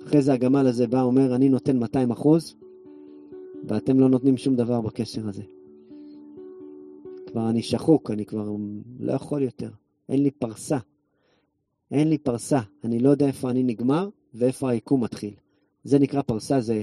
[0.06, 2.54] אחרי זה הגמל הזה בא, אומר, אני נותן 200 אחוז,
[3.64, 5.42] ואתם לא נותנים שום דבר בקשר הזה.
[7.26, 8.56] כבר אני שחוק, אני כבר
[9.00, 9.70] לא יכול יותר.
[10.08, 10.78] אין לי פרסה.
[11.90, 12.60] אין לי פרסה.
[12.84, 15.34] אני לא יודע איפה אני נגמר ואיפה היקום מתחיל.
[15.84, 16.82] זה נקרא פרסה, זה,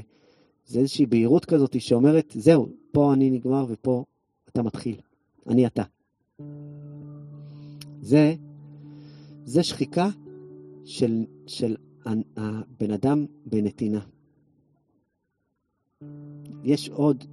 [0.67, 4.03] זה איזושהי בהירות כזאת שאומרת, זהו, פה אני נגמר ופה
[4.49, 4.95] אתה מתחיל.
[5.47, 5.83] אני אתה.
[8.01, 8.35] זה,
[9.45, 10.09] זה שחיקה
[10.89, 11.75] של, של
[12.37, 13.99] הבן אדם בנתינה.
[16.63, 17.23] יש עוד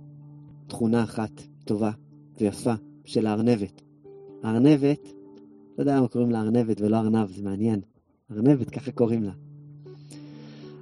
[0.66, 1.30] תכונה אחת
[1.64, 1.90] טובה
[2.40, 2.72] ויפה
[3.04, 3.82] של הארנבת.
[4.42, 5.12] הארנבת,
[5.78, 7.80] לא יודע למה קוראים לה ארנבת ולא ארנב, זה מעניין.
[8.30, 9.32] ארנבת, ככה קוראים לה.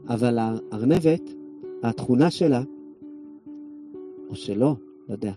[0.09, 1.23] אבל הארנבת,
[1.83, 2.63] התכונה שלה,
[4.29, 4.77] או שלא,
[5.09, 5.33] לא יודע,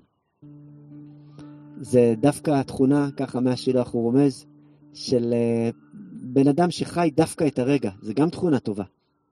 [1.81, 4.45] זה דווקא התכונה, ככה מהשילוח הוא רומז,
[4.93, 5.86] של uh,
[6.21, 7.91] בן אדם שחי דווקא את הרגע.
[8.01, 8.83] זה גם תכונה טובה.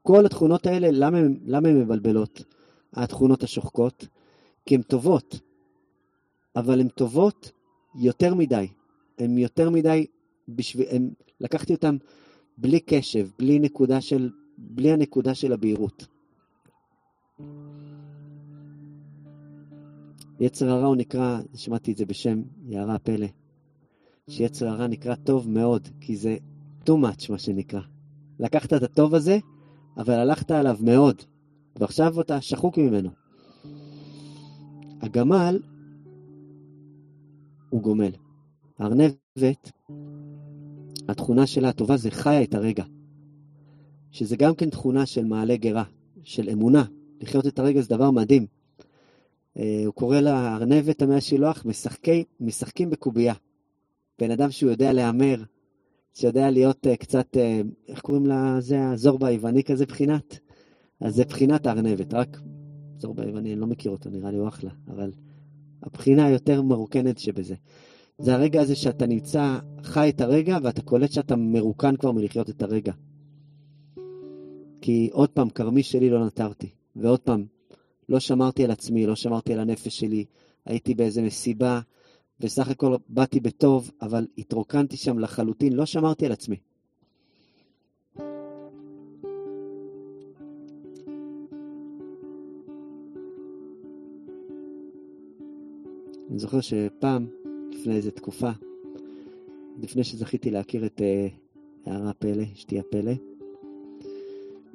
[0.01, 2.43] כל התכונות האלה, למה הן מבלבלות?
[2.93, 4.07] התכונות השוחקות,
[4.65, 5.39] כי הן טובות,
[6.55, 7.51] אבל הן טובות
[7.95, 8.67] יותר מדי.
[9.19, 10.05] הן יותר מדי,
[10.49, 11.09] בשביל, הם,
[11.39, 11.97] לקחתי אותן
[12.57, 16.07] בלי קשב, בלי נקודה של, בלי הנקודה של הבהירות.
[20.39, 23.27] יצר הרע הוא נקרא, שמעתי את זה בשם יערה פלא,
[24.29, 26.37] שיצר הרע נקרא טוב מאוד, כי זה
[26.87, 27.81] too much מה שנקרא.
[28.39, 29.37] לקחת את הטוב הזה,
[29.97, 31.21] אבל הלכת עליו מאוד.
[31.79, 33.09] ועכשיו אתה שחוק ממנו.
[35.01, 35.59] הגמל
[37.69, 38.11] הוא גומל.
[38.79, 39.71] הארנבת,
[41.09, 42.83] התכונה שלה הטובה זה חיה את הרגע.
[44.11, 45.83] שזה גם כן תכונה של מעלה גרה,
[46.23, 46.83] של אמונה.
[47.21, 48.45] לחיות את הרגע זה דבר מדהים.
[49.57, 53.33] אה, הוא קורא לה ארנבת המאה שילוח, משחקי, משחקים בקובייה.
[54.19, 55.43] בן אדם שהוא יודע להמר,
[56.17, 60.39] שיודע להיות uh, קצת, uh, איך קוראים לה, זה הזורבה היווני כזה בחינת?
[61.01, 62.37] אז זה בחינת הארנבת, רק
[62.97, 65.11] זור ביווני, אני לא מכיר אותו, נראה לי הוא אחלה, אבל
[65.83, 67.55] הבחינה היותר מרוקנת שבזה.
[68.17, 72.61] זה הרגע הזה שאתה נמצא, חי את הרגע, ואתה קולט שאתה מרוקן כבר מלחיות את
[72.61, 72.93] הרגע.
[74.81, 76.69] כי עוד פעם, כרמי שלי לא נטרתי.
[76.95, 77.45] ועוד פעם,
[78.09, 80.25] לא שמרתי על עצמי, לא שמרתי על הנפש שלי,
[80.65, 81.79] הייתי באיזה מסיבה,
[82.39, 86.55] וסך הכל באתי בטוב, אבל התרוקנתי שם לחלוטין, לא שמרתי על עצמי.
[96.29, 97.27] אני זוכר שפעם,
[97.71, 98.51] לפני איזו תקופה,
[99.81, 101.27] לפני שזכיתי להכיר את אה,
[101.85, 103.11] הערה פלא, אשתי הפלא,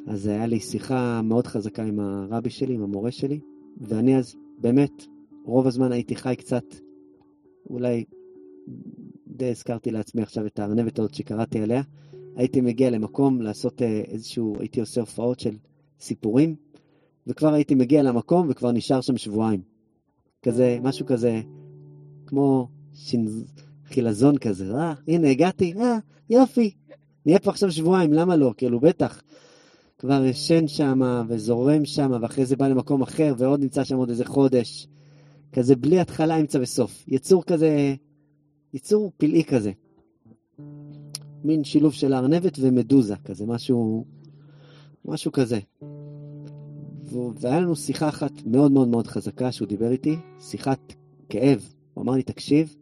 [0.07, 3.41] אז היה לי שיחה מאוד חזקה עם הרבי שלי, עם המורה שלי,
[3.81, 5.07] ואני אז באמת,
[5.45, 6.65] רוב הזמן הייתי חי קצת,
[7.71, 8.05] אולי
[9.27, 11.83] די הזכרתי לעצמי עכשיו את הארנבת הזאת שקראתי עליה,
[12.37, 15.57] הייתי מגיע למקום לעשות אה, איזשהו, הייתי עושה הופעות של
[16.01, 16.55] סיפורים,
[17.27, 19.61] וכבר הייתי מגיע למקום וכבר נשאר שם שבועיים.
[20.43, 21.41] כזה, משהו כזה,
[22.27, 23.45] כמו שינז...
[23.87, 25.99] חילזון כזה, אה, הנה הגעתי, אה,
[26.31, 26.71] יופי,
[27.27, 28.55] נהיה פה עכשיו שבועיים, למה לא?
[28.57, 29.23] כאילו, בטח.
[29.99, 34.25] כבר ישן שם וזורם שם, ואחרי זה בא למקום אחר, ועוד נמצא שם עוד איזה
[34.25, 34.87] חודש.
[35.53, 37.05] כזה בלי התחלה, אמצע וסוף.
[37.09, 37.95] יצור כזה,
[38.75, 39.73] יצור פלאי כזה.
[41.45, 44.05] מין שילוב של ארנבת ומדוזה, כזה, משהו,
[45.05, 45.59] משהו כזה.
[47.35, 50.93] והיה לנו שיחה אחת מאוד מאוד מאוד חזקה שהוא דיבר איתי, שיחת
[51.29, 51.73] כאב.
[51.95, 52.77] הוא אמר לי, תקשיב,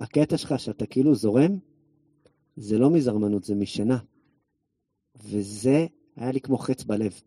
[0.00, 1.58] הקטע שלך שאתה כאילו זורם,
[2.56, 3.98] זה לא מזרמנות, זה משנה.
[5.24, 5.86] וזה
[6.16, 7.20] היה לי כמו חץ בלב.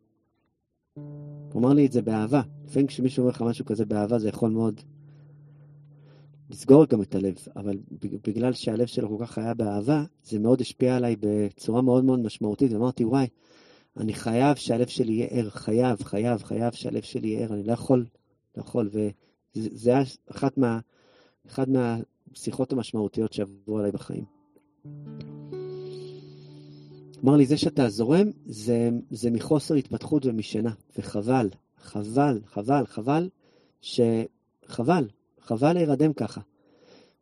[1.54, 2.42] הוא אמר לי את זה באהבה.
[2.66, 4.82] לפעמים כשמישהו אומר לך משהו כזה באהבה, זה יכול מאוד
[6.50, 7.78] לסגור גם את הלב, אבל
[8.28, 12.72] בגלל שהלב שלו כל כך היה באהבה, זה מאוד השפיע עליי בצורה מאוד מאוד משמעותית.
[12.74, 13.28] ואמרתי, וואי,
[13.98, 17.74] אני חייב שהלב שלי יהיה ער, חייב, חייב, חייב שהלב שלי יהיה ער, אני לא
[17.74, 18.06] יכול,
[18.58, 18.90] לא יכול.
[19.56, 20.80] וזה היה אחת מה,
[21.48, 24.26] אחת מהשיחות המשמעותיות שעברו עליי בחיים.
[27.24, 31.50] אמר לי, זה שאתה זורם, זה, זה מחוסר התפתחות ומשינה, וחבל,
[31.82, 33.30] חבל, חבל, חבל,
[33.82, 35.08] שחבל,
[35.42, 36.42] חבל להירדם ככה.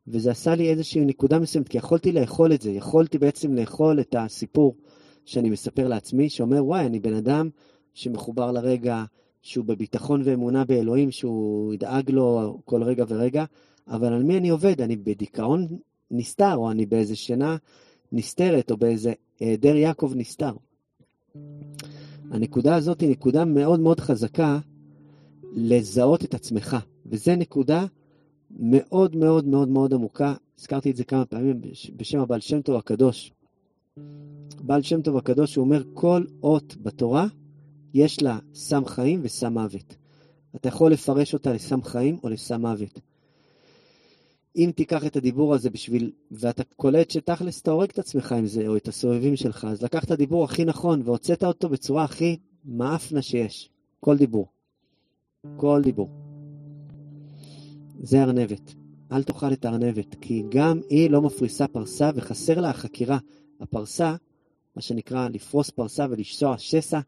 [0.08, 4.16] וזה עשה לי איזושהי נקודה מסוימת, כי יכולתי לאכול את זה, יכולתי בעצם לאכול את
[4.20, 4.76] הסיפור
[5.26, 7.50] שאני מספר לעצמי, שאומר, וואי, אני בן אדם
[7.94, 9.04] שמחובר לרגע,
[9.42, 13.46] שהוא בביטחון ואמונה באלוהים, שהוא ידאג לו כל רגע ורגע,
[13.88, 14.82] אבל על מי אני עובד?
[14.82, 15.68] אני בדיכאון
[16.12, 17.58] נסתר, או אני באיזה שינה
[18.12, 20.54] נסתרת, או באיזה היעדר יעקב נסתר.
[22.32, 24.60] הנקודה הזאת היא נקודה מאוד מאוד חזקה
[25.54, 27.86] לזהות את עצמך, וזו נקודה
[28.52, 30.34] מאוד מאוד מאוד מאוד עמוקה.
[30.60, 31.62] הזכרתי את זה כמה פעמים
[31.96, 33.32] בשם הבעל שם טוב הקדוש.
[34.62, 37.28] בעל שם טוב הקדוש, הוא אומר, כל אות בתורה
[37.94, 39.96] יש לה סם חיים וסם מוות.
[40.56, 43.00] אתה יכול לפרש אותה לסם חיים או לסם מוות.
[44.56, 48.68] אם תיקח את הדיבור הזה בשביל, ואתה קולט שתכלס אתה הורג את עצמך עם זה,
[48.68, 53.22] או את הסובבים שלך, אז לקח את הדיבור הכי נכון והוצאת אותו בצורה הכי מאפנה
[53.22, 53.70] שיש.
[54.00, 54.48] כל דיבור.
[55.58, 56.10] כל דיבור.
[58.00, 58.74] זה ארנבת.
[59.12, 63.18] אל תאכל את הארנבת, כי גם היא לא מפריסה פרסה וחסר לה החקירה.
[63.60, 64.16] הפרסה,
[64.76, 67.00] מה שנקרא לפרוס פרסה ולשסוע שסע,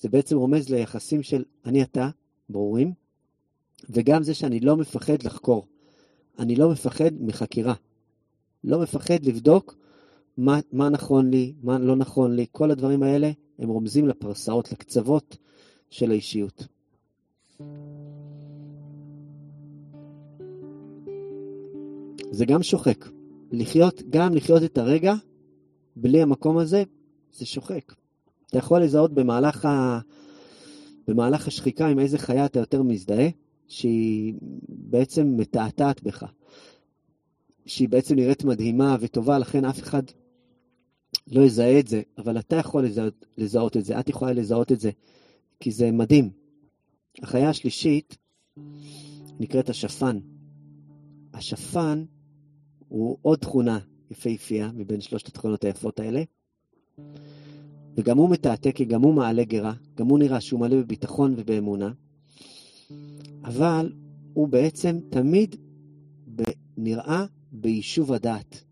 [0.00, 2.08] זה בעצם רומז ליחסים של אני אתה,
[2.48, 2.92] ברורים,
[3.90, 5.66] וגם זה שאני לא מפחד לחקור.
[6.40, 7.74] אני לא מפחד מחקירה.
[8.64, 9.76] לא מפחד לבדוק
[10.36, 12.46] מה, מה נכון לי, מה לא נכון לי.
[12.52, 15.36] כל הדברים האלה הם רומזים לפרסאות, לקצוות
[15.90, 16.66] של האישיות.
[22.30, 23.08] זה גם שוחק.
[23.52, 25.14] לחיות, גם לחיות את הרגע
[25.96, 26.82] בלי המקום הזה,
[27.32, 27.92] זה שוחק.
[28.46, 30.00] אתה יכול לזהות במהלך, ה...
[31.08, 33.28] במהלך השחיקה עם איזה חיה אתה יותר מזדהה,
[33.70, 34.34] שהיא
[34.68, 36.24] בעצם מתעתעת בך.
[37.66, 40.02] שהיא בעצם נראית מדהימה וטובה, לכן אף אחד
[41.26, 44.80] לא יזהה את זה, אבל אתה יכול לזהות, לזהות את זה, את יכולה לזהות את
[44.80, 44.90] זה,
[45.60, 46.30] כי זה מדהים.
[47.22, 48.16] החיה השלישית
[49.40, 50.18] נקראת השפן.
[51.34, 52.04] השפן
[52.88, 53.78] הוא עוד תכונה
[54.10, 56.22] יפהפייה מבין שלושת התכונות היפות האלה.
[57.96, 61.92] וגם הוא מתעתק, כי גם הוא מעלה גרה, גם הוא נראה שהוא מלא בביטחון ובאמונה,
[63.44, 63.92] אבל
[64.34, 65.56] הוא בעצם תמיד
[66.76, 68.64] נראה ביישוב הדעת.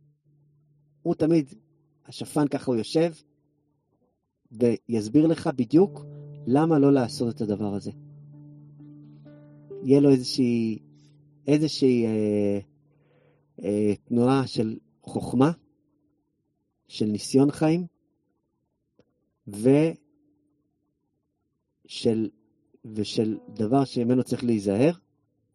[1.03, 1.55] הוא תמיד,
[2.07, 3.13] השפן ככה הוא יושב,
[4.53, 6.05] ויסביר לך בדיוק
[6.47, 7.91] למה לא לעשות את הדבר הזה.
[9.83, 10.79] יהיה לו איזושהי,
[11.47, 12.59] איזושהי אה,
[13.63, 15.51] אה, תנועה של חוכמה,
[16.89, 17.87] של ניסיון חיים,
[21.87, 22.29] ושל,
[22.85, 24.93] ושל דבר שממנו צריך להיזהר,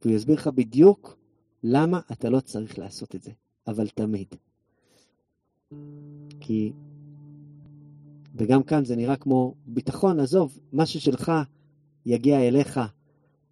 [0.02, 1.18] והוא יסביר לך בדיוק
[1.64, 3.32] למה אתה לא צריך לעשות את זה,
[3.68, 4.28] אבל תמיד.
[6.40, 6.72] כי...
[8.36, 11.32] וגם כאן זה נראה כמו ביטחון, עזוב, מה ששלך
[12.06, 12.80] יגיע אליך.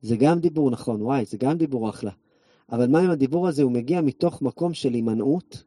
[0.02, 2.12] זה גם דיבור נכון, וואי, זה גם דיבור אחלה.
[2.72, 5.64] אבל מה אם הדיבור הזה הוא מגיע מתוך מקום של הימנעות,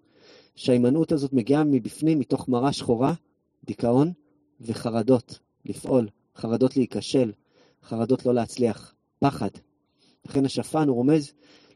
[0.57, 3.15] שההימנעות הזאת מגיעה מבפנים, מתוך מראה שחורה,
[3.65, 4.13] דיכאון
[4.61, 7.33] וחרדות לפעול, חרדות להיכשל,
[7.85, 9.49] חרדות לא להצליח, פחד.
[10.27, 11.33] לכן השפן הוא רומז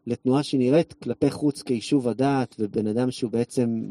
[0.06, 3.82] לתנועה שנראית כלפי חוץ כיישוב הדעת, ובן אדם שהוא בעצם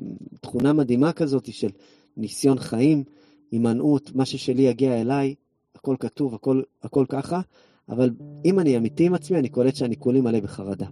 [0.41, 1.69] תכונה מדהימה כזאת של
[2.17, 3.03] ניסיון חיים,
[3.51, 5.35] הימנעות, מה ששלי יגיע אליי,
[5.75, 7.41] הכל כתוב, הכל, הכל ככה,
[7.89, 8.09] אבל
[8.45, 10.87] אם אני אמיתי עם עצמי, אני קולט שאני כולי מלא בחרדה.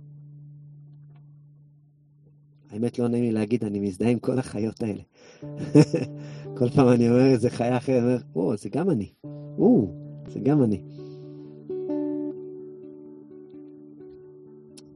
[2.70, 5.02] האמת לא נעים לי להגיד, אני מזדהה עם כל החיות האלה.
[6.58, 9.10] כל פעם אני אומר איזה חיה אחרת, אני אומר, או, זה גם אני.
[9.58, 9.92] או,
[10.28, 10.82] זה גם אני.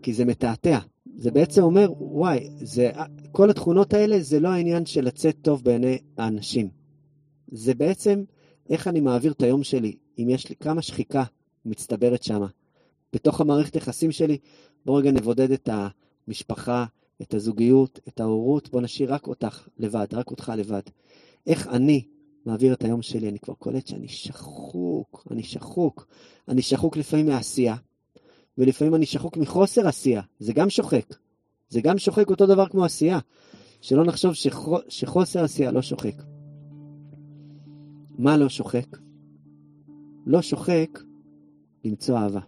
[0.02, 0.80] כי זה מתעתע.
[1.18, 2.92] זה בעצם אומר, וואי, זה,
[3.32, 6.70] כל התכונות האלה זה לא העניין של לצאת טוב בעיני האנשים.
[7.52, 8.24] זה בעצם
[8.70, 11.24] איך אני מעביר את היום שלי, אם יש לי כמה שחיקה
[11.66, 12.48] מצטברת שמה.
[13.14, 14.38] בתוך המערכת יחסים שלי,
[14.86, 15.70] בוא רגע נבודד את
[16.28, 16.86] המשפחה,
[17.22, 20.82] את הזוגיות, את ההורות, בוא נשאיר רק אותך לבד, רק אותך לבד.
[21.48, 22.04] איך אני
[22.46, 23.30] מעביר את היום שלי?
[23.30, 26.08] אני כבר קולט שאני שחוק, אני שחוק.
[26.48, 27.76] אני שחוק לפעמים מעשייה,
[28.60, 31.16] ולפעמים אני שחוק מחוסר עשייה, זה גם שוחק.
[31.70, 33.20] זה גם שוחק אותו דבר כמו עשייה.
[33.82, 36.24] שלא נחשוב שחו, שחוסר עשייה לא שוחק.
[38.18, 38.98] מה לא שוחק?
[40.26, 41.00] לא שוחק
[41.86, 42.40] למצוא אהבה.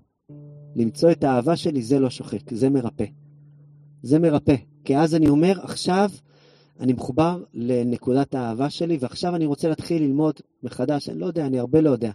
[0.76, 3.06] למצוא את האהבה שלי זה לא שוחק, זה מרפא.
[4.04, 4.56] זה מרפא.
[4.84, 6.10] כי אז אני אומר, עכשיו
[6.80, 11.10] אני מחובר לנקודת האהבה שלי, ועכשיו אני רוצה להתחיל ללמוד מחדש.
[11.10, 12.12] אני לא יודע, אני הרבה לא יודע.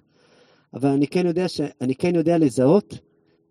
[0.74, 1.60] אבל אני כן יודע, ש...
[1.80, 2.98] אני כן יודע לזהות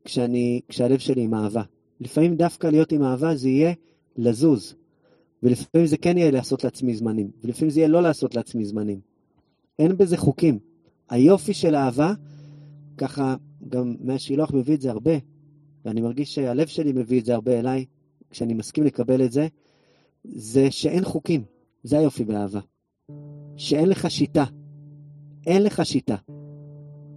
[0.06, 1.64] כשאני, כשהלב שלי עם אהבה.
[2.00, 3.74] לפעמים דווקא להיות עם אהבה זה יהיה
[4.18, 4.76] לזוז.
[5.44, 9.00] ולפעמים זה כן יהיה לעשות לעצמי זמנים, ולפעמים זה יהיה לא לעשות לעצמי זמנים.
[9.80, 10.60] אין בזה חוקים.
[11.10, 12.14] היופי של אהבה,
[12.98, 13.36] ככה
[13.70, 15.12] גם מהשילוח מביא את זה הרבה,
[15.86, 17.86] ואני מרגיש שהלב שלי מביא את זה הרבה אליי,
[18.30, 19.48] כשאני מסכים לקבל את זה,
[20.24, 21.44] זה שאין חוקים.
[21.84, 22.60] זה היופי באהבה.
[23.58, 24.44] שאין לך שיטה.
[25.48, 26.16] אין לך שיטה.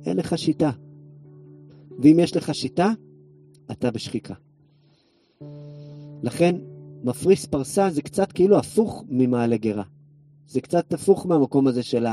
[0.07, 0.71] אין לך שיטה.
[1.99, 2.93] ואם יש לך שיטה,
[3.71, 4.35] אתה בשחיקה.
[6.23, 6.57] לכן,
[7.05, 9.85] מפריס פרסה זה קצת כאילו הפוך ממעלה גרה.
[10.49, 12.07] זה קצת הפוך מהמקום הזה של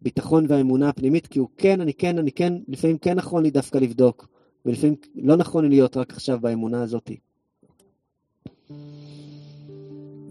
[0.00, 3.78] הביטחון והאמונה הפנימית, כי הוא כן, אני כן, אני כן, לפעמים כן נכון לי דווקא
[3.78, 4.28] לבדוק,
[4.66, 7.10] ולפעמים לא נכון לי להיות רק עכשיו באמונה הזאת.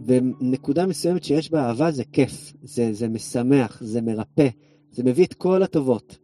[0.05, 4.47] ונקודה מסוימת שיש בה אהבה זה כיף, זה, זה משמח, זה מרפא,
[4.91, 6.17] זה מביא את כל הטובות.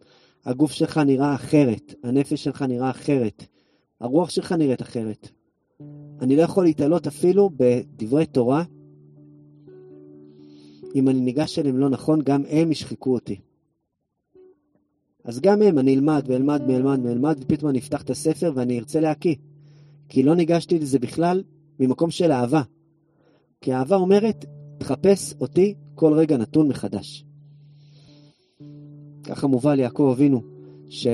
[0.45, 3.45] הגוף שלך נראה אחרת, הנפש שלך נראה אחרת,
[3.99, 5.29] הרוח שלך נראית אחרת.
[6.21, 8.63] אני לא יכול להתעלות אפילו בדברי תורה.
[10.95, 13.39] אם אני ניגש אליהם לא נכון, גם הם ישחקו אותי.
[15.23, 18.99] אז גם הם, אני אלמד ואלמד ואלמד ואלמד, ופתאום אני אפתח את הספר ואני ארצה
[18.99, 19.35] להקיא.
[20.09, 21.43] כי לא ניגשתי לזה בכלל
[21.79, 22.61] ממקום של אהבה.
[23.61, 24.45] כי אהבה אומרת,
[24.77, 27.25] תחפש אותי כל רגע נתון מחדש.
[29.23, 30.41] ככה מובא ליעקב אבינו,
[30.89, 31.07] ש...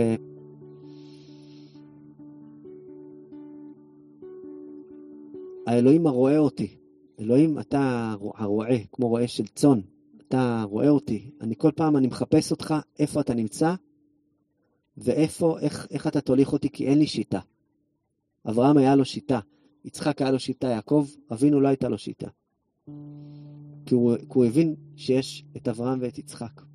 [5.68, 6.76] האלוהים הרואה אותי.
[7.20, 9.80] אלוהים, אתה הרועה, כמו רועה של צאן.
[10.28, 11.32] אתה רואה אותי.
[11.42, 13.74] אני כל פעם, אני מחפש אותך, איפה אתה נמצא,
[14.98, 17.40] ואיפה, איך, איך אתה תוליך אותי, כי אין לי שיטה.
[18.50, 19.40] אברהם היה לו שיטה,
[19.86, 22.28] יצחק היה לו שיטה, יעקב, אבינו לא הייתה לו שיטה.
[23.86, 26.69] כי הוא, כי הוא הבין שיש את אברהם ואת יצחק.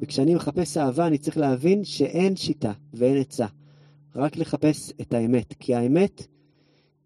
[0.00, 3.46] וכשאני מחפש אהבה, אני צריך להבין שאין שיטה ואין עצה.
[4.14, 6.26] רק לחפש את האמת, כי האמת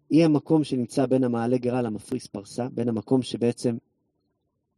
[0.09, 3.77] היא המקום שנמצא בין המעלה גרה למפריס פרסה, בין המקום שבעצם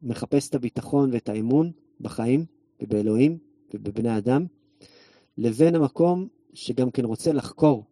[0.01, 1.71] מחפש את הביטחון ואת האמון
[2.01, 2.45] בחיים
[2.81, 3.37] ובאלוהים
[3.73, 4.45] ובבני אדם,
[5.37, 7.83] לבין המקום שגם כן רוצה לחקור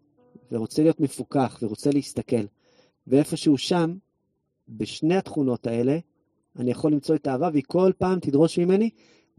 [0.52, 2.46] ורוצה להיות מפוקח ורוצה להסתכל.
[3.08, 3.98] ואיפשהו שם,
[4.70, 5.98] בשני התכונות האלה,
[6.60, 8.90] אני יכול למצוא את האהבה, והיא כל פעם תדרוש ממני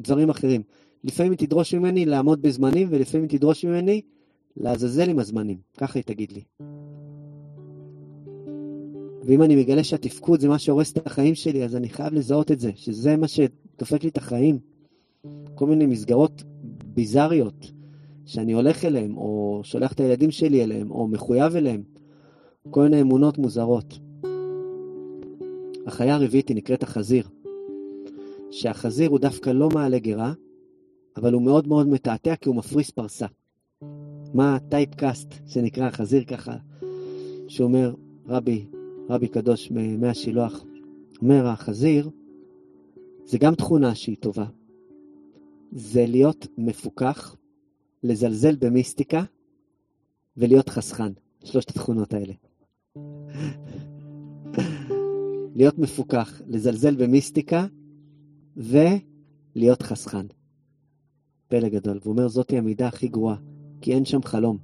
[0.01, 0.62] דברים אחרים.
[1.05, 4.01] לפעמים היא תדרוש ממני לעמוד בזמנים, ולפעמים היא תדרוש ממני
[4.57, 5.59] לעזאזל עם הזמנים.
[5.76, 6.42] ככה היא תגיד לי.
[9.24, 12.61] ואם אני מגלה שהתפקוד זה מה שהורס את החיים שלי, אז אני חייב לזהות את
[12.61, 14.59] זה, שזה מה שדופק לי את החיים.
[15.55, 16.42] כל מיני מסגרות
[16.84, 17.72] ביזריות
[18.26, 21.82] שאני הולך אליהן, או שולח את הילדים שלי אליהן, או מחויב אליהן.
[22.70, 23.99] כל מיני אמונות מוזרות.
[25.86, 27.28] החיה הרביעית היא נקראת החזיר.
[28.51, 30.32] שהחזיר הוא דווקא לא מעלה גרה,
[31.16, 33.26] אבל הוא מאוד מאוד מתעתע כי הוא מפריס פרסה.
[34.34, 36.57] מה הטייפקאסט שנקרא החזיר ככה,
[37.49, 37.94] שאומר,
[38.26, 38.66] רבי,
[39.09, 40.64] רבי קדוש מהשילוח,
[41.22, 42.11] אומר החזיר,
[43.24, 44.47] זה גם תכונה שהיא טובה.
[45.72, 47.36] זה להיות מפוכח,
[48.03, 49.24] לזלזל במיסטיקה
[50.36, 51.12] ולהיות חסכן.
[51.44, 52.32] שלושת התכונות האלה.
[55.57, 57.66] להיות מפוכח, לזלזל במיסטיקה
[58.57, 60.26] ולהיות חסכן.
[61.48, 61.98] פלא גדול.
[62.02, 63.36] והוא אומר, זאתי המידה הכי גרועה,
[63.80, 64.59] כי אין שם חלום.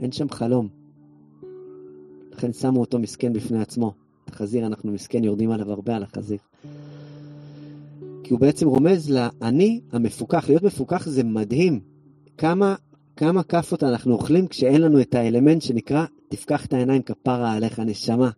[0.00, 0.68] אין שם חלום.
[2.32, 3.92] לכן שמו אותו מסכן בפני עצמו.
[4.26, 6.38] החזיר, אנחנו מסכן, יורדים עליו הרבה על החזיר.
[8.24, 10.48] כי הוא בעצם רומז לאני המפוקח.
[10.48, 11.80] להיות מפוקח זה מדהים.
[12.38, 12.74] כמה,
[13.16, 18.30] כמה כאפות אנחנו אוכלים כשאין לנו את האלמנט שנקרא, תפקח את העיניים כפרה עליך, נשמה.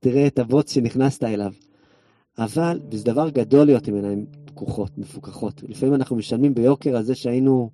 [0.00, 1.52] תראה את הבוץ שנכנסת אליו.
[2.38, 5.62] אבל, וזה דבר גדול להיות עם עיניים פקוחות, מפוקחות.
[5.68, 7.70] לפעמים אנחנו משלמים ביוקר על זה שהיינו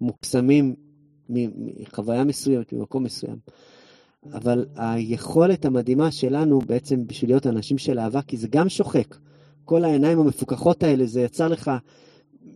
[0.00, 0.74] מוקסמים
[1.28, 3.36] מחוויה מסוימת, ממקום מסוים.
[4.32, 9.16] אבל היכולת המדהימה שלנו בעצם בשביל להיות אנשים של אהבה, כי זה גם שוחק.
[9.64, 11.70] כל העיניים המפוקחות האלה, זה יצר לך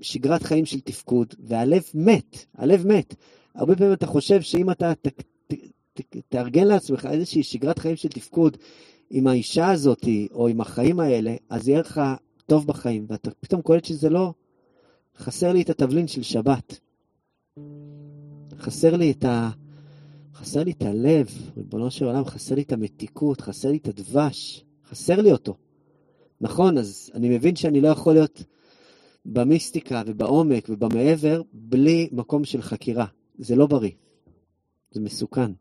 [0.00, 3.14] שגרת חיים של תפקוד, והלב מת, הלב מת.
[3.54, 5.08] הרבה פעמים אתה חושב שאם אתה ת,
[5.46, 5.54] ת,
[5.94, 8.56] ת, תארגן לעצמך איזושהי שגרת חיים של תפקוד
[9.10, 12.00] עם האישה הזאת, או עם החיים האלה, אז יהיה לך
[12.46, 14.32] טוב בחיים, ואתה פתאום קולט שזה לא...
[15.18, 16.80] חסר לי את התבלין של שבת.
[18.58, 19.50] חסר לי את ה...
[20.34, 24.64] חסר לי את הלב, ריבונו של עולם, חסר לי את המתיקות, חסר לי את הדבש,
[24.88, 25.54] חסר לי אותו.
[26.40, 28.44] נכון, אז אני מבין שאני לא יכול להיות
[29.26, 33.06] במיסטיקה ובעומק ובמעבר בלי מקום של חקירה.
[33.38, 33.92] זה לא בריא,
[34.92, 35.52] זה מסוכן.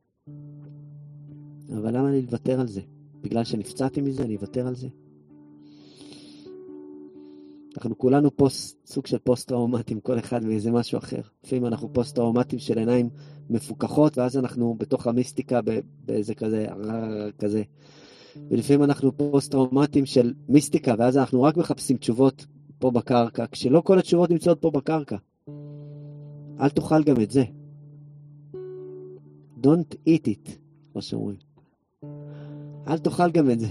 [1.77, 2.81] אבל למה לי לוותר על זה?
[3.21, 4.87] בגלל שנפצעתי מזה, אני אוותר על זה?
[7.77, 11.21] אנחנו כולנו פוסט, סוג של פוסט-טראומטיים, כל אחד מאיזה משהו אחר.
[11.43, 13.09] לפעמים אנחנו פוסט-טראומטיים של עיניים
[13.49, 15.59] מפוקחות, ואז אנחנו בתוך המיסטיקה
[16.05, 16.67] באיזה כזה,
[17.37, 17.63] כזה.
[18.49, 22.45] ולפעמים אנחנו פוסט-טראומטיים של מיסטיקה, ואז אנחנו רק מחפשים תשובות
[22.79, 25.17] פה בקרקע, כשלא כל התשובות נמצאות פה בקרקע.
[26.59, 27.43] אל תאכל גם את זה.
[29.63, 30.51] Don't eat it,
[30.91, 31.48] כמו שאומרים.
[32.89, 33.67] אל תאכל גם את זה.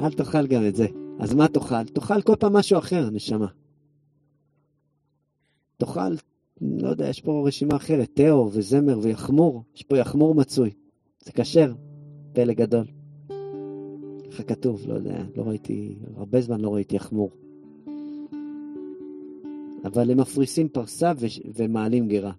[0.00, 0.86] אל תאכל גם את זה.
[1.18, 1.84] אז מה תאכל?
[1.84, 3.46] תאכל כל פעם משהו אחר, נשמה.
[5.76, 6.14] תאכל,
[6.60, 10.70] לא יודע, יש פה רשימה אחרת, תאו וזמר ויחמור, יש פה יחמור מצוי.
[11.24, 11.72] זה כשר,
[12.32, 12.84] פלא גדול.
[14.30, 17.30] ככה כתוב, לא יודע, לא ראיתי, הרבה זמן לא ראיתי יחמור.
[19.84, 22.32] אבל הם מפריסים פרסה ו- ומעלים גרה.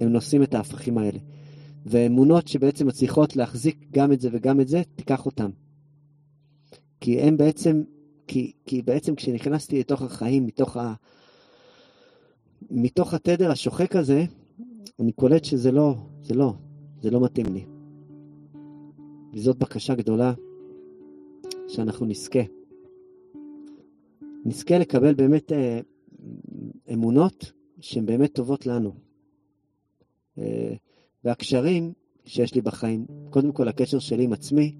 [0.00, 1.18] הם נושאים את ההפכים האלה.
[1.90, 5.50] ואמונות שבעצם מצליחות להחזיק גם את זה וגם את זה, תיקח אותם.
[7.00, 7.82] כי הם בעצם,
[8.26, 10.94] כי, כי בעצם כשנכנסתי לתוך החיים, מתוך, ה,
[12.70, 14.24] מתוך התדר השוחק הזה,
[15.00, 16.52] אני קולט שזה לא, זה לא,
[17.02, 17.64] זה לא מתאים לי.
[19.32, 20.32] וזאת בקשה גדולה
[21.68, 22.42] שאנחנו נזכה.
[24.44, 25.80] נזכה לקבל באמת אה,
[26.92, 28.92] אמונות שהן באמת טובות לנו.
[30.38, 30.74] אה,
[31.24, 31.92] והקשרים
[32.24, 34.74] שיש לי בחיים, קודם כל הקשר שלי עם עצמי,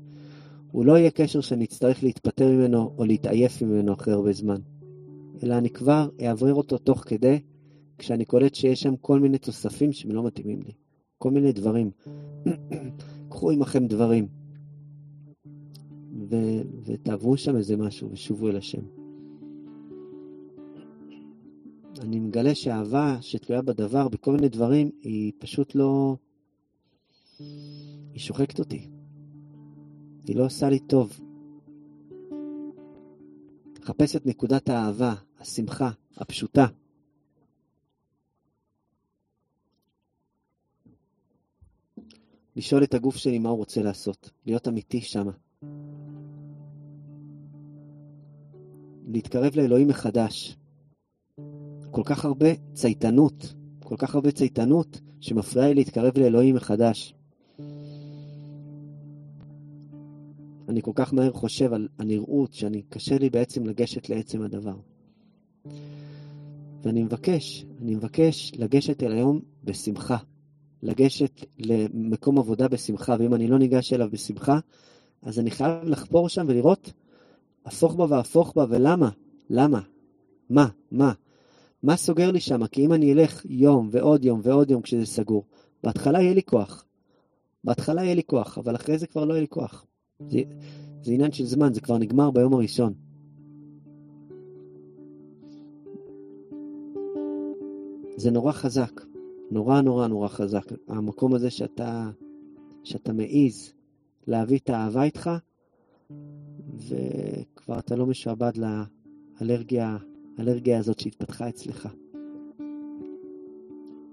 [0.70, 4.60] הוא לא יהיה קשר שאני אצטרך להתפטר ממנו או להתעייף ממנו אחרי הרבה זמן,
[5.42, 7.40] אלא אני כבר אעברר אותו תוך כדי,
[7.98, 10.72] כשאני קולט שיש שם כל מיני תוספים שהם לא מתאימים לי,
[11.18, 11.90] כל מיני דברים.
[13.30, 14.28] קחו עמכם דברים,
[16.30, 18.82] ו- ותעברו שם איזה משהו ושובו אל השם.
[22.00, 26.16] אני מגלה שהאהבה שתלויה בדבר, בכל מיני דברים, היא פשוט לא...
[27.38, 28.88] היא שוחקת אותי.
[30.26, 31.20] היא לא עושה לי טוב.
[33.80, 36.66] לחפש את נקודת האהבה, השמחה, הפשוטה.
[42.56, 45.32] לשאול את הגוף שלי מה הוא רוצה לעשות, להיות אמיתי שמה.
[49.08, 50.56] להתקרב לאלוהים מחדש.
[51.90, 57.17] כל כך הרבה צייתנות, כל כך הרבה צייתנות שמפריעה לי להתקרב לאלוהים מחדש.
[60.68, 64.76] אני כל כך מהר חושב על הנראות, שאני קשה לי בעצם לגשת לעצם הדבר.
[66.82, 70.16] ואני מבקש, אני מבקש לגשת אל היום בשמחה.
[70.82, 74.58] לגשת למקום עבודה בשמחה, ואם אני לא ניגש אליו בשמחה,
[75.22, 76.92] אז אני חייב לחפור שם ולראות
[77.64, 79.10] הפוך בה והפוך בה, ולמה?
[79.50, 79.80] למה?
[80.50, 80.68] מה?
[80.92, 81.12] מה?
[81.82, 82.66] מה סוגר לי שם?
[82.66, 85.44] כי אם אני אלך יום ועוד יום ועוד יום כשזה סגור,
[85.84, 86.84] בהתחלה יהיה לי כוח.
[87.64, 89.86] בהתחלה יהיה לי כוח, אבל אחרי זה כבר לא יהיה לי כוח.
[90.22, 90.42] זה,
[91.02, 92.92] זה עניין של זמן, זה כבר נגמר ביום הראשון.
[98.16, 99.00] זה נורא חזק,
[99.50, 100.64] נורא נורא נורא חזק.
[100.88, 102.10] המקום הזה שאתה,
[102.84, 103.72] שאתה מעיז
[104.26, 105.30] להביא את האהבה איתך,
[106.74, 109.96] וכבר אתה לא משועבד לאלרגיה
[110.38, 111.88] האלרגיה הזאת שהתפתחה אצלך.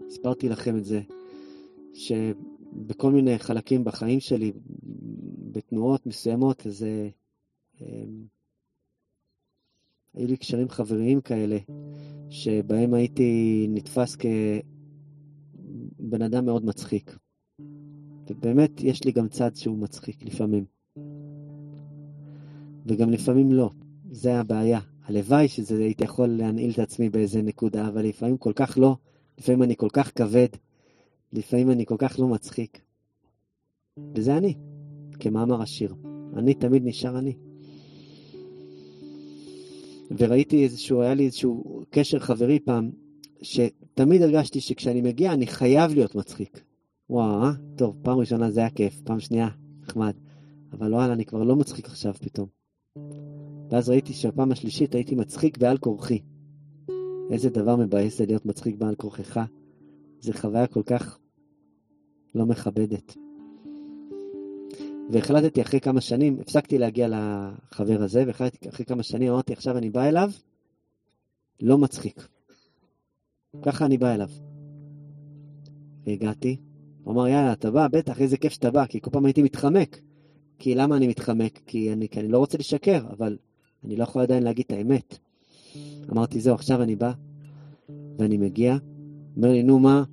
[0.08, 1.02] הסברתי לכם את זה,
[1.94, 4.52] שבכל מיני חלקים בחיים שלי,
[5.56, 7.10] בתנועות מסוימות, אז אה,
[10.14, 11.58] היו לי קשרים חבריים כאלה,
[12.30, 17.18] שבהם הייתי נתפס כבן אדם מאוד מצחיק.
[18.30, 20.66] ובאמת, יש לי גם צד שהוא מצחיק לפעמים.
[22.86, 23.70] וגם לפעמים לא.
[24.12, 24.80] זה הבעיה.
[25.04, 28.96] הלוואי שזה הייתי יכול להנעיל את עצמי באיזה נקודה, אבל לפעמים כל כך לא.
[29.38, 30.48] לפעמים אני כל כך כבד.
[31.34, 32.82] לפעמים אני כל כך לא מצחיק.
[34.16, 34.54] וזה אני,
[35.16, 35.96] כמאמר השיר.
[36.36, 37.34] אני תמיד נשאר אני.
[40.18, 42.92] וראיתי איזשהו, היה לי איזשהו קשר חברי פעם,
[43.42, 46.62] שתמיד הרגשתי שכשאני מגיע אני חייב להיות מצחיק.
[47.10, 47.52] וואו, אה?
[47.76, 49.50] טוב, פעם ראשונה זה היה כיף, פעם שנייה,
[49.82, 50.14] נחמד.
[50.74, 52.48] אבל וואלה, אני כבר לא מצחיק עכשיו פתאום.
[53.70, 56.20] ואז ראיתי שהפעם השלישית הייתי מצחיק בעל כורחי.
[57.32, 59.40] איזה דבר מבאס זה להיות מצחיק בעל כורחך.
[60.20, 61.20] זו חוויה כל כך
[62.36, 63.25] לא מכבדת.
[65.10, 69.90] והחלטתי אחרי כמה שנים, הפסקתי להגיע לחבר הזה, והחלטתי אחרי כמה שנים, אמרתי, עכשיו אני
[69.90, 70.32] בא אליו,
[71.62, 72.28] לא מצחיק.
[73.62, 74.30] ככה אני בא אליו.
[76.08, 76.58] והגעתי,
[77.04, 80.02] הוא אמר, יאללה, אתה בא, בטח, איזה כיף שאתה בא, כי כל פעם הייתי מתחמק.
[80.60, 81.60] כי למה אני מתחמק?
[81.66, 83.38] כי אני, כי אני לא רוצה לשקר, אבל
[83.84, 85.18] אני לא יכול עדיין להגיד את האמת.
[86.12, 87.12] אמרתי, זהו, עכשיו אני בא,
[88.18, 88.78] ואני מגיע,
[89.38, 90.04] אומר לי, נו מה?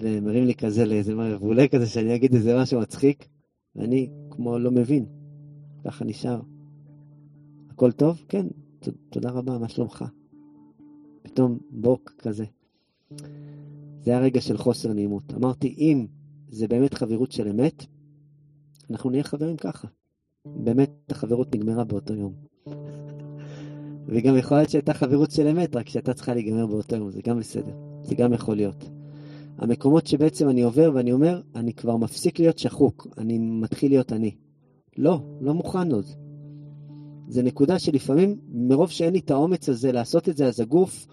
[0.00, 3.28] ומרים לי כזה לאיזה מבולה כזה, שאני אגיד איזה משהו מצחיק,
[3.76, 4.08] ואני
[4.38, 5.06] כמו לא מבין,
[5.84, 6.40] ככה נשאר.
[7.70, 8.24] הכל טוב?
[8.28, 8.46] כן,
[9.10, 10.04] תודה רבה, מה שלומך?
[11.22, 12.44] פתאום בוק כזה.
[14.00, 15.34] זה היה רגע של חוסר נעימות.
[15.34, 16.06] אמרתי, אם
[16.48, 17.86] זה באמת חברות של אמת,
[18.90, 19.88] אנחנו נהיה חברים ככה.
[20.44, 22.32] באמת החברות נגמרה באותו יום.
[24.06, 27.38] וגם יכול להיות שהייתה חברות של אמת, רק שהייתה צריכה להיגמר באותו יום, זה גם
[27.38, 27.72] בסדר.
[28.02, 28.97] זה גם יכול להיות.
[29.58, 34.34] המקומות שבעצם אני עובר ואני אומר, אני כבר מפסיק להיות שחוק, אני מתחיל להיות אני.
[34.96, 36.06] לא, לא מוכן עוד.
[37.28, 41.06] זה נקודה שלפעמים, מרוב שאין לי את האומץ הזה לעשות את זה, אז הגוף,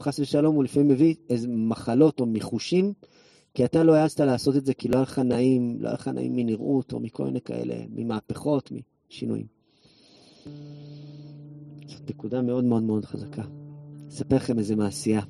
[0.00, 2.92] חס ושלום, הוא לפעמים מביא איזה מחלות או מיחושים,
[3.54, 6.08] כי אתה לא העזת לעשות את זה כי לא היה לך נעים, לא היה לך
[6.08, 8.72] נעים מנראות או מכל מיני כאלה, ממהפכות,
[9.10, 9.46] משינויים.
[11.86, 13.42] זאת נקודה מאוד מאוד מאוד חזקה.
[14.08, 15.20] אספר לכם איזה מעשייה,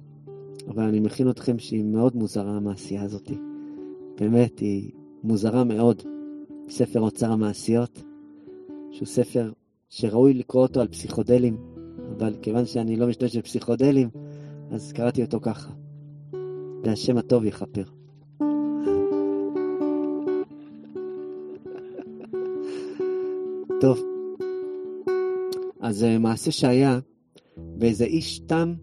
[0.69, 3.31] אבל אני מכין אתכם שהיא מאוד מוזרה, המעשייה הזאת.
[4.21, 4.93] באמת, היא
[5.23, 6.03] מוזרה מאוד.
[6.69, 8.03] ספר אוצר המעשיות,
[8.91, 9.53] שהוא ספר
[9.89, 11.57] שראוי לקרוא אותו על פסיכודלים,
[12.17, 14.09] אבל כיוון שאני לא משתמש בפסיכודלים,
[14.71, 15.73] אז קראתי אותו ככה.
[16.85, 17.83] והשם הטוב יכפר.
[23.81, 24.01] טוב,
[25.81, 26.99] אז אה, מעשה שהיה
[27.57, 28.75] באיזה איש תם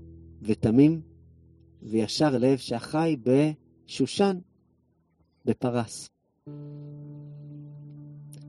[0.41, 1.01] ותמים
[1.83, 4.37] וישר לב שהחי בשושן,
[5.45, 6.09] בפרס.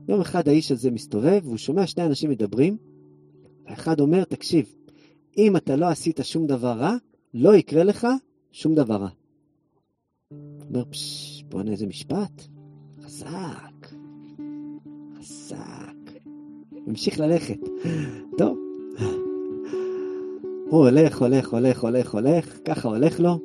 [0.07, 2.77] יום אחד האיש הזה מסתובב והוא שומע שני אנשים מדברים,
[3.65, 4.75] האחד אומר, תקשיב,
[5.37, 6.95] אם אתה לא עשית שום דבר רע,
[7.33, 8.07] לא יקרה לך
[8.51, 9.09] שום דבר רע.
[10.69, 12.41] אומר, פשש, בוא'נה איזה משפט.
[13.01, 13.87] חזק,
[15.19, 15.55] חזק.
[16.87, 17.59] המשיך ללכת.
[18.37, 18.57] טוב.
[20.69, 23.39] הוא הולך, הולך, הולך, הולך, הולך, ככה הולך לו,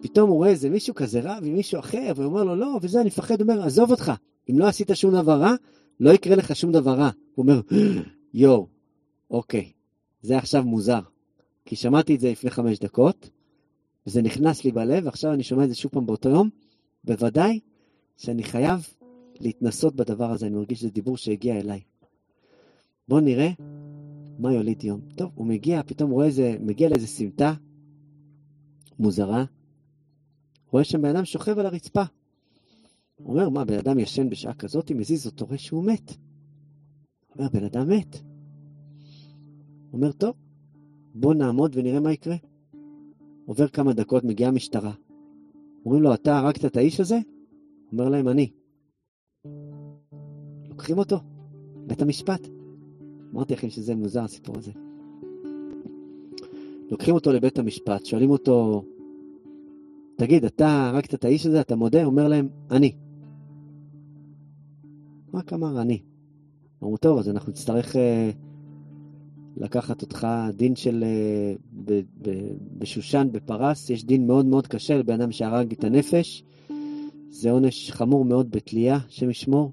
[0.00, 3.00] ופתאום הוא רואה איזה מישהו כזה רב עם מישהו אחר, והוא אומר לו, לא, וזה,
[3.00, 4.12] אני מפחד, הוא אומר, עזוב אותך,
[4.50, 5.54] אם לא עשית שום דבר רע,
[6.00, 7.10] לא יקרה לך שום דבר רע.
[7.34, 7.60] הוא אומר,
[8.34, 8.66] יואו,
[9.30, 9.72] אוקיי,
[10.22, 11.00] זה עכשיו מוזר,
[11.64, 13.30] כי שמעתי את זה לפני חמש דקות,
[14.06, 16.48] וזה נכנס לי בלב, ועכשיו אני שומע את זה שוב פעם באותו יום,
[17.04, 17.60] בוודאי
[18.16, 18.88] שאני חייב
[19.40, 21.80] להתנסות בדבר הזה, אני מרגיש שזה דיבור שהגיע אליי.
[23.08, 23.50] בואו נראה
[24.38, 25.00] מה יוליד יום.
[25.16, 27.54] טוב, הוא מגיע, פתאום רואה איזה, מגיע לאיזה סמטה
[28.98, 29.44] מוזרה,
[30.70, 32.02] רואה שם בן אדם שוכב על הרצפה.
[33.16, 36.10] הוא אומר, מה, בן אדם ישן בשעה כזאת, אם מזיז אותו, רואה שהוא מת.
[36.10, 38.16] הוא אומר, בן אדם מת.
[39.90, 40.34] הוא אומר, טוב,
[41.14, 42.36] בוא נעמוד ונראה מה יקרה.
[43.46, 44.92] עובר כמה דקות, מגיעה המשטרה.
[45.84, 47.18] אומרים לו, אתה הרגת את האיש הזה?
[47.92, 48.50] אומר להם, אני.
[50.68, 51.20] לוקחים אותו,
[51.86, 52.61] בית המשפט.
[53.34, 54.72] אמרתי לכם שזה מוזר הסיפור הזה.
[56.90, 58.84] לוקחים אותו לבית המשפט, שואלים אותו,
[60.16, 62.04] תגיד, אתה הרגת את האיש הזה, אתה מודה?
[62.04, 62.92] אומר להם, אני.
[65.34, 66.02] רק אמר אני.
[66.82, 67.98] אמרו, טוב, אז אנחנו נצטרך uh,
[69.56, 70.26] לקחת אותך,
[70.56, 71.04] דין של...
[71.04, 72.30] Uh, ב, ב,
[72.78, 76.44] בשושן, בפרס, יש דין מאוד מאוד קשה לבן אדם שהרג את הנפש.
[77.30, 79.72] זה עונש חמור מאוד בתלייה, השם ישמור.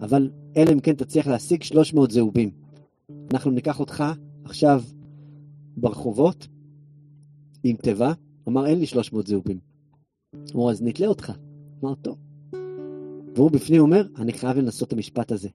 [0.00, 2.61] אבל אלא אם כן תצליח להשיג 300 זהובים.
[3.32, 4.04] אנחנו ניקח אותך
[4.44, 4.82] עכשיו
[5.76, 6.48] ברחובות
[7.64, 8.12] עם תיבה,
[8.48, 9.58] אמר אין לי 300 זהובים.
[10.54, 11.32] אמרו אז נתלה אותך.
[11.82, 12.16] אמר טוב.
[13.34, 15.48] והוא בפנים אומר, אני חייב לנסות את המשפט הזה.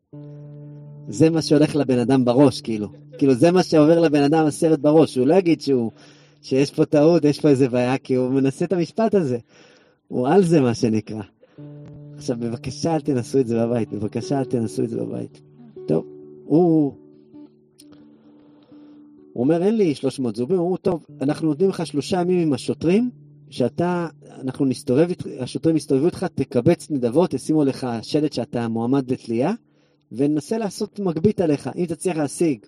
[1.08, 2.88] זה מה שהולך לבן אדם בראש, כאילו.
[3.18, 5.92] כאילו זה מה שעובר לבן אדם הסרט בראש, הוא לא יגיד שהוא,
[6.42, 9.38] שיש פה טעות, יש פה איזה בעיה, כי הוא מנסה את המשפט הזה.
[10.08, 11.22] הוא על זה מה שנקרא.
[12.18, 15.42] עכשיו, בבקשה אל תנסו את זה בבית, בבקשה אל תנסו את זה בבית.
[15.88, 16.06] טוב,
[16.46, 16.94] הוא...
[19.38, 22.54] הוא אומר, אין לי 300 זובים, הוא אומר, טוב, אנחנו נותנים לך שלושה ימים עם
[22.54, 23.12] השוטרים,
[23.50, 24.08] שאתה,
[24.42, 25.08] אנחנו נסתובב,
[25.40, 29.54] השוטרים יסתובבו איתך, תקבץ נדבות, ישימו לך שלט שאתה מועמד לתלייה,
[30.12, 32.66] וננסה לעשות מגבית עליך, אם תצליח להשיג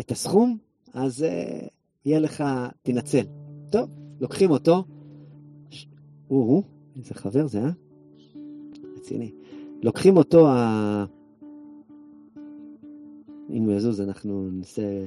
[0.00, 0.58] את הסכום,
[0.92, 1.68] אז uh,
[2.04, 2.44] יהיה לך,
[2.82, 3.24] תנצל.
[3.70, 3.90] טוב,
[4.20, 4.84] לוקחים אותו,
[6.28, 6.62] הוא,
[6.96, 7.70] איזה חבר זה, אה?
[8.96, 9.32] רציני.
[9.82, 11.15] לוקחים אותו, ה...
[13.50, 15.04] אם הוא יזוז, אנחנו נעשה...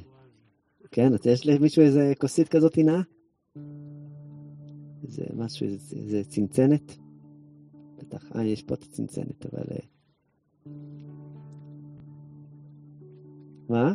[0.92, 3.02] כן, אז יש למישהו איזה כוסית כזאת נאה?
[5.04, 6.98] איזה משהו, איזה צנצנת?
[7.98, 9.64] בטח, אה, יש פה את הצנצנת, אבל...
[9.72, 9.78] אה,
[13.70, 13.94] מה?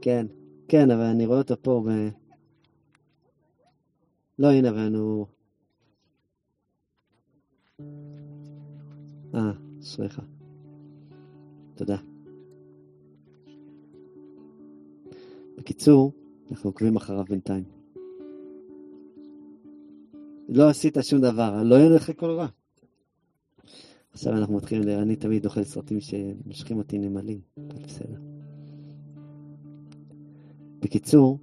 [0.00, 0.26] כן,
[0.68, 2.08] כן, אבל אני רואה אותו פה ב...
[4.38, 5.26] לא, הנה, ואנו...
[9.34, 10.20] אה, אשריך.
[11.74, 11.96] תודה.
[15.58, 16.12] בקיצור,
[16.50, 17.64] אנחנו עוקבים אחריו בינתיים.
[20.48, 22.46] לא עשית שום דבר, לא יהיה לך כל רע.
[24.12, 28.18] עכשיו אנחנו מתחילים, אני תמיד אוכל סרטים שמשכים אותי נמלים, אבל בסדר.
[30.80, 31.38] בקיצור,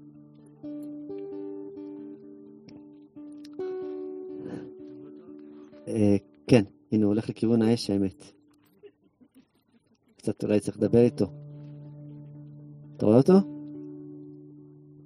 [5.88, 6.16] אה,
[6.48, 8.24] כן, הנה הוא הולך לכיוון האש האמת.
[10.18, 11.26] קצת אולי צריך לדבר איתו.
[12.98, 13.55] אתה רואה אותו?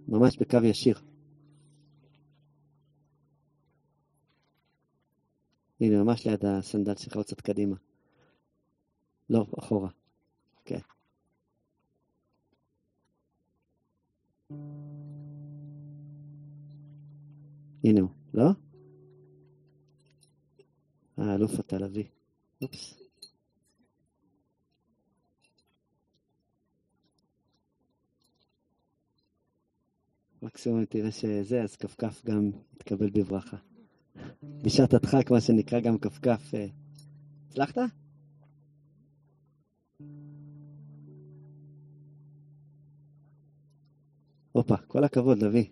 [0.10, 1.00] ממש בקו ישיר.
[5.82, 7.76] הנה, ממש ליד הסנדל שלך, עוד קצת קדימה.
[9.30, 9.90] לא, אחורה.
[10.66, 10.80] כן.
[17.84, 18.50] הנה הוא, לא?
[21.18, 22.08] האלוף התל-אביב.
[22.62, 23.09] אופס.
[30.42, 33.58] מקסימום תראה שזה, אז כפכף גם יתקבל בברכה.
[34.44, 36.54] בשעת הדחק, מה שנקרא גם כפכף.
[36.54, 36.66] אה,
[37.50, 37.78] הצלחת?
[44.52, 45.72] הופה, כל הכבוד, לוי.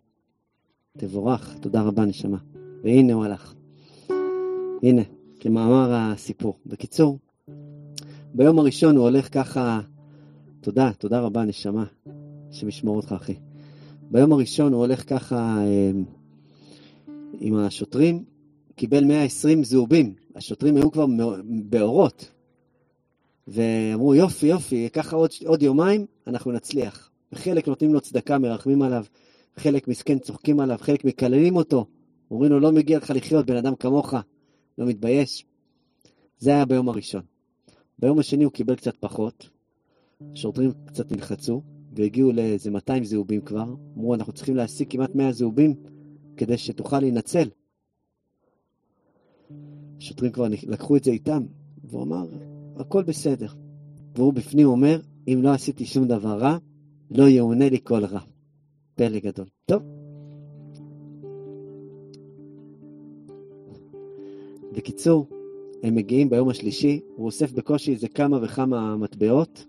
[0.97, 2.37] תבורך, תודה רבה, נשמה.
[2.83, 3.53] והנה הוא הלך.
[4.83, 5.01] הנה,
[5.39, 6.59] כמאמר הסיפור.
[6.65, 7.19] בקיצור,
[8.33, 9.81] ביום הראשון הוא הולך ככה,
[10.61, 11.85] תודה, תודה רבה, נשמה,
[12.51, 13.46] שמשמור אותך, אחי.
[14.11, 15.91] ביום הראשון הוא הולך ככה אה,
[17.39, 18.23] עם השוטרים,
[18.75, 20.13] קיבל 120 זהובים.
[20.35, 21.05] השוטרים היו כבר
[21.43, 22.31] באורות.
[23.47, 27.09] ואמרו, יופי, יופי, ככה עוד, עוד יומיים, אנחנו נצליח.
[27.35, 29.05] חלק נותנים לו צדקה, מרחמים עליו,
[29.55, 31.85] חלק מסכן צוחקים עליו, חלק מקללים אותו.
[32.31, 34.13] אומרים לו, לא מגיע לך לחיות, בן אדם כמוך,
[34.77, 35.45] לא מתבייש.
[36.39, 37.21] זה היה ביום הראשון.
[37.99, 39.49] ביום השני הוא קיבל קצת פחות,
[40.33, 41.61] השוטרים קצת נלחצו,
[41.97, 43.65] והגיעו לאיזה 200 זהובים כבר.
[43.97, 45.73] אמרו, אנחנו צריכים להשיג כמעט 100 זהובים
[46.37, 47.49] כדי שתוכל להינצל.
[49.97, 51.43] השוטרים כבר לקחו את זה איתם,
[51.83, 52.27] והוא אמר,
[52.75, 53.47] הכל בסדר.
[54.15, 56.57] והוא בפנים אומר, אם לא עשיתי שום דבר רע,
[57.11, 58.19] לא יאונה לי כל רע.
[58.95, 59.45] פלא גדול.
[59.65, 59.83] טוב.
[64.71, 65.27] בקיצור,
[65.83, 69.65] הם מגיעים ביום השלישי, הוא אוסף בקושי איזה כמה וכמה מטבעות,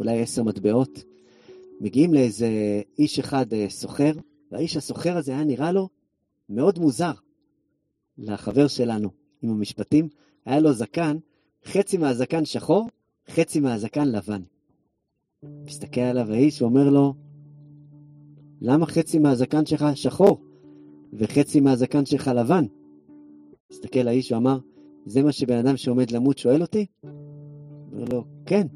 [0.00, 1.04] ואולי עשר מטבעות.
[1.80, 2.48] מגיעים לאיזה
[2.98, 4.12] איש אחד אה, סוחר,
[4.52, 5.88] והאיש הסוחר הזה היה נראה לו
[6.48, 7.12] מאוד מוזר.
[8.18, 9.10] לחבר שלנו
[9.42, 10.08] עם המשפטים,
[10.44, 11.16] היה לו זקן,
[11.64, 12.88] חצי מהזקן שחור,
[13.30, 14.42] חצי מהזקן לבן.
[15.42, 17.14] מסתכל עליו האיש ואומר לו,
[18.60, 20.40] למה חצי מהזקן שלך שחור
[21.12, 22.64] וחצי מהזקן שלך לבן?
[23.72, 24.58] מסתכל האיש ואמר,
[25.06, 26.86] זה מה שבן אדם שעומד למות שואל אותי?
[27.92, 28.66] אומר לו, כן.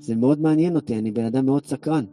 [0.00, 2.04] זה מאוד מעניין אותי, אני בן אדם מאוד סקרן.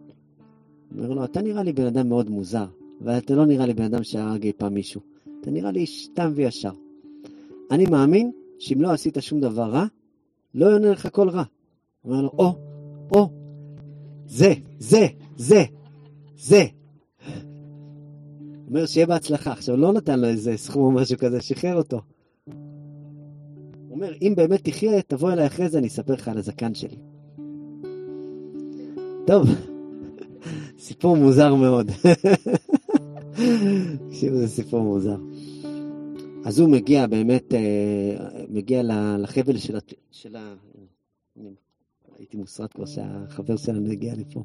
[0.95, 2.65] אומר לו, אתה נראה לי בן אדם מאוד מוזר,
[3.01, 5.01] ואתה לא נראה לי בן אדם שהרג אי פעם מישהו.
[5.41, 6.71] אתה נראה לי איש תם וישר.
[7.71, 9.85] אני מאמין שאם לא עשית שום דבר רע,
[10.55, 11.43] לא יענה לך כל רע.
[12.05, 12.55] אומר לו, או,
[13.11, 13.29] או,
[14.27, 15.07] זה, זה,
[15.37, 15.63] זה,
[16.37, 16.63] זה.
[18.67, 19.51] אומר שיהיה בהצלחה.
[19.51, 22.01] עכשיו, לא נתן לו איזה סכום או משהו כזה, שחרר אותו.
[22.45, 22.53] הוא
[23.89, 26.97] אומר, אם באמת תחיה, תבוא אליי אחרי זה, אני אספר לך על הזקן שלי.
[29.27, 29.47] טוב,
[30.77, 31.91] סיפור מוזר מאוד.
[34.09, 35.17] תקשיבו, זה סיפור מוזר.
[36.45, 38.15] אז הוא מגיע באמת, אה,
[38.49, 38.81] מגיע
[39.19, 39.79] לחבל של ה...
[40.11, 40.55] של ה...
[42.17, 44.43] הייתי מוסרט כבר שהחבר שלנו הגיע לפה.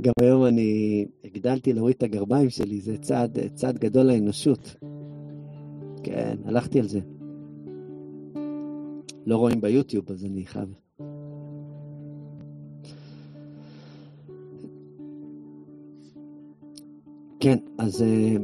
[0.00, 4.76] גם היום אני הגדלתי להוריד את הגרביים שלי, זה צעד, צעד גדול לאנושות.
[6.02, 7.00] כן, הלכתי על זה.
[9.26, 10.74] לא רואים ביוטיוב, אז אני חייב.
[17.40, 18.40] כן, אז uh,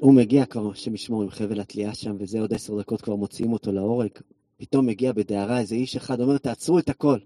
[0.00, 3.52] הוא מגיע כבר, השם ישמור, עם חבל התלייה שם, וזה עוד עשר דקות כבר מוציאים
[3.52, 4.10] אותו להורג.
[4.56, 7.18] פתאום מגיע בדהרה איזה איש אחד, אומר, תעצרו את הכל.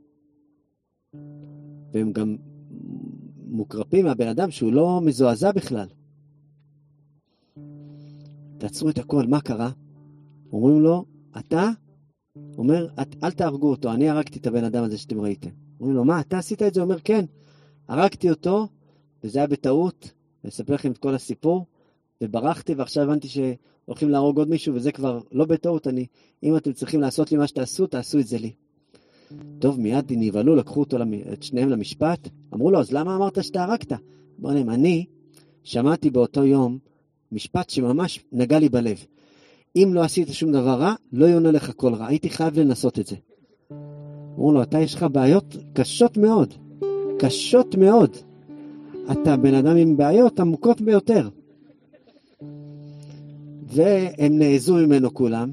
[1.93, 2.37] והם גם
[3.47, 5.87] מוקרפים מהבן אדם שהוא לא מזועזע בכלל.
[8.59, 9.71] תעצרו את הכל, מה קרה?
[10.53, 11.05] אומרים לו,
[11.39, 11.71] אתה?
[12.59, 12.87] אומר,
[13.23, 15.51] אל תהרגו אותו, אני הרגתי את הבן אדם הזה שאתם ראיתם.
[15.81, 16.81] אומרים לו, מה, אתה עשית את זה?
[16.81, 17.25] אומר, כן.
[17.89, 18.69] הרגתי אותו,
[19.25, 20.13] וזה היה בטעות,
[20.45, 21.67] אני אספר לכם את כל הסיפור,
[22.21, 26.07] וברחתי, ועכשיו הבנתי שהולכים להרוג עוד מישהו, וזה כבר לא בטעות, אני,
[26.43, 28.53] אם אתם צריכים לעשות לי מה שתעשו, תעשו את זה לי.
[29.59, 30.97] טוב, מיד נבהלו, לקחו אותו,
[31.33, 32.29] את שניהם למשפט.
[32.55, 33.93] אמרו לו, אז למה אמרת שאתה הרגת?
[34.41, 35.07] אמר להם, אני
[35.65, 36.79] שמעתי באותו יום
[37.33, 39.05] משפט שממש נגע לי בלב.
[39.77, 42.07] אם לא עשית שום דבר רע, לא יונה לך כל רע.
[42.07, 43.17] הייתי חייב לנסות את זה.
[44.35, 46.55] אמרו לו, אתה יש לך בעיות קשות מאוד.
[47.19, 48.17] קשות מאוד.
[49.13, 51.29] אתה בן אדם עם בעיות עמוקות ביותר.
[53.63, 55.53] והם נעזו ממנו כולם,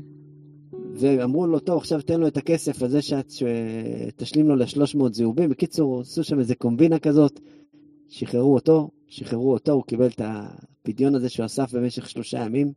[0.93, 5.49] ואמרו לו, טוב, עכשיו תן לו את הכסף הזה שתשלים לו ל-300 זהובים.
[5.49, 7.39] בקיצור, עשו שם איזה קומבינה כזאת,
[8.09, 12.71] שחררו אותו, שחררו אותו, הוא קיבל את הפדיון הזה שהוא אסף במשך שלושה ימים,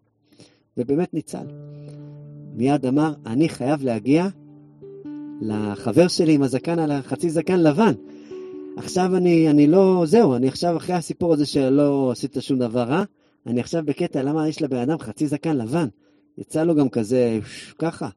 [0.81, 1.47] ובאמת ניצל.
[2.55, 4.27] מיד אמר, אני חייב להגיע
[5.41, 7.93] לחבר שלי עם הזקן על החצי זקן לבן.
[8.77, 13.05] עכשיו אני, אני לא, זהו, אני עכשיו אחרי הסיפור הזה שלא עשית שום דבר רע,
[13.47, 15.89] אני עכשיו בקטע למה יש לבן אדם חצי זקן לבן.
[16.39, 17.39] יצא לו גם כזה,
[17.79, 18.09] ככה.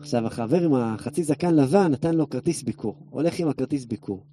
[0.00, 2.96] עכשיו, החבר עם החצי זקן לבן נתן לו כרטיס ביקור.
[3.10, 4.24] הולך עם הכרטיס ביקור.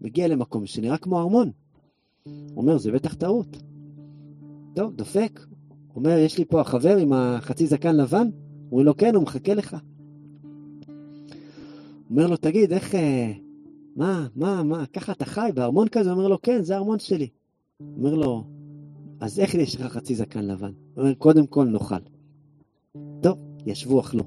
[0.00, 1.50] מגיע למקום שנראה כמו ארמון.
[2.24, 3.62] הוא אומר, זה בטח טעות.
[4.74, 5.40] טוב, דופק.
[5.96, 8.28] אומר, יש לי פה החבר עם החצי זקן לבן?
[8.70, 9.76] אומרים לו, כן, הוא מחכה לך.
[12.10, 12.94] אומר לו, תגיד, איך...
[12.94, 13.32] אה,
[13.96, 16.10] מה, מה, מה, ככה אתה חי בארמון כזה?
[16.10, 17.28] אומר לו, כן, זה הארמון שלי.
[17.96, 18.44] אומר לו,
[19.20, 20.72] אז איך יש לך חצי זקן לבן?
[20.94, 21.94] הוא אומר, קודם כל נאכל.
[23.20, 24.24] טוב, ישבו אכלו.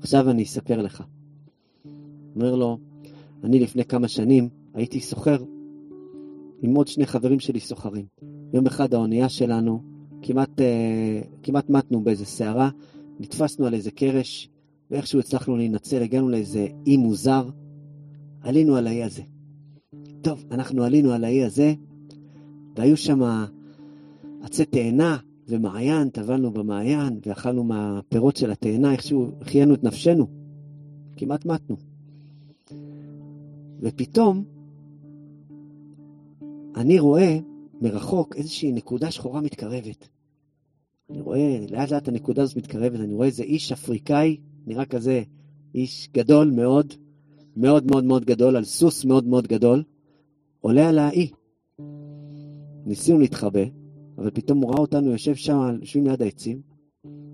[0.00, 1.02] עכשיו אני אספר לך.
[2.34, 2.78] אומר לו,
[3.44, 5.44] אני לפני כמה שנים הייתי סוחר
[6.62, 8.06] עם עוד שני חברים שלי סוחרים.
[8.52, 9.82] יום אחד האונייה שלנו,
[10.22, 12.70] כמעט, אה, כמעט מתנו באיזה סערה,
[13.20, 14.48] נתפסנו על איזה קרש,
[14.90, 17.48] ואיכשהו הצלחנו להינצל, הגענו לאיזה אי מוזר,
[18.40, 19.22] עלינו על האי הזה.
[20.22, 21.74] טוב, אנחנו עלינו על האי הזה,
[22.76, 23.20] והיו שם
[24.42, 25.16] עצי תאנה
[25.48, 30.26] ומעיין, טבלנו במעיין, ואכלנו מהפירות של התאנה, איכשהו החיינו את נפשנו.
[31.16, 31.76] כמעט מתנו.
[33.80, 34.44] ופתאום
[36.76, 37.38] אני רואה
[37.80, 40.08] מרחוק איזושהי נקודה שחורה מתקרבת.
[41.12, 44.36] אני רואה, לאט לאט הנקודה הזאת מתקרבת, אני רואה איזה איש אפריקאי,
[44.66, 45.22] נראה כזה
[45.74, 46.94] איש גדול מאוד,
[47.56, 49.82] מאוד מאוד מאוד גדול, על סוס מאוד מאוד גדול,
[50.60, 51.30] עולה על האי.
[52.86, 53.60] ניסינו להתחבא,
[54.18, 56.60] אבל פתאום הוא ראה אותנו יושב שם, יושבים ליד העצים,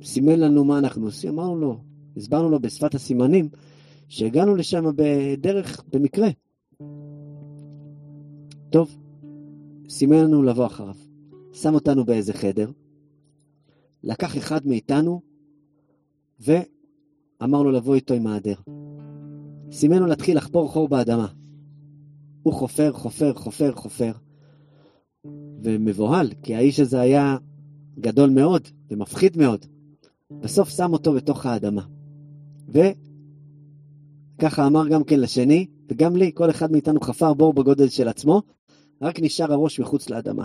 [0.03, 1.79] סימן לנו מה אנחנו עושים, אמרנו לו,
[2.17, 3.49] הסברנו לו בשפת הסימנים,
[4.09, 6.29] שהגענו לשם בדרך, במקרה.
[8.71, 8.97] טוב,
[9.89, 10.95] סימן לנו לבוא אחריו.
[11.53, 12.71] שם אותנו באיזה חדר,
[14.05, 15.21] לקח אחד מאיתנו
[16.41, 18.55] ואמר לו לבוא איתו עם העדר.
[19.73, 21.27] סימן לו להתחיל לחפור חור באדמה.
[22.43, 24.13] הוא חופר, חופר, חופר, חופר.
[25.63, 27.37] ומבוהל, כי האיש הזה היה
[28.01, 29.67] גדול מאוד ומפחיד מאוד.
[30.31, 31.83] בסוף שם אותו בתוך האדמה.
[34.39, 38.43] וככה אמר גם כן לשני, וגם לי, כל אחד מאיתנו חפר בור בגודל של עצמו,
[39.03, 40.45] רק נשאר הראש מחוץ לאדמה.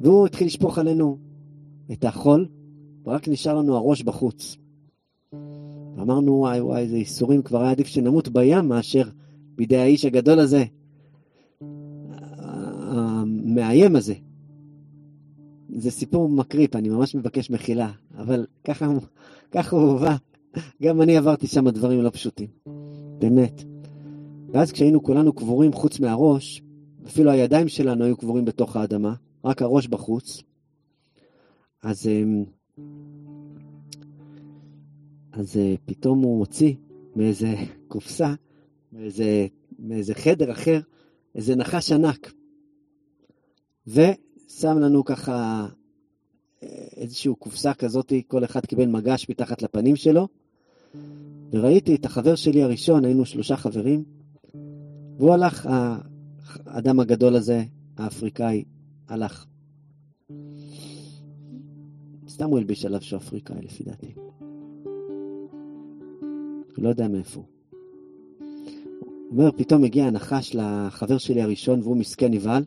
[0.00, 1.18] והוא התחיל לשפוך עלינו
[1.92, 2.48] את החול,
[3.04, 4.56] ורק נשאר לנו הראש בחוץ.
[6.00, 9.08] אמרנו, וואי וואי, איזה ייסורים, כבר היה עדיף שנמות בים מאשר
[9.56, 10.64] בידי האיש הגדול הזה,
[12.80, 14.14] המאיים הזה.
[15.68, 18.86] זה סיפור מקריפ, אני ממש מבקש מחילה, אבל ככה,
[19.52, 20.16] ככה הוא הובא.
[20.82, 22.48] גם אני עברתי שם דברים לא פשוטים,
[23.18, 23.64] באמת.
[24.52, 26.62] ואז כשהיינו כולנו קבורים חוץ מהראש,
[27.06, 30.42] אפילו הידיים שלנו היו קבורים בתוך האדמה, רק הראש בחוץ,
[31.82, 32.44] אז, אמ,
[35.32, 36.74] אז אה, פתאום הוא הוציא
[37.16, 37.54] מאיזה
[37.88, 38.34] קופסה,
[38.92, 39.46] מאיזה,
[39.78, 40.80] מאיזה חדר אחר,
[41.34, 42.32] איזה נחש ענק.
[43.86, 45.66] ושם לנו ככה
[46.62, 50.28] אה, איזושהי קופסה כזאת, כל אחד קיבל מגש מתחת לפנים שלו,
[51.50, 54.04] וראיתי את החבר שלי הראשון, היינו שלושה חברים,
[55.18, 55.68] והוא הלך,
[56.66, 57.64] האדם הגדול הזה,
[57.96, 58.64] האפריקאי,
[59.08, 59.46] הלך.
[62.38, 64.14] סתם הוא הלביש עליו שהוא אפריקאי, לפי דעתי.
[66.78, 67.46] לא יודע מאיפה הוא.
[69.30, 72.64] אומר, פתאום הגיע הנחש לחבר שלי הראשון, והוא מסכן נבהל.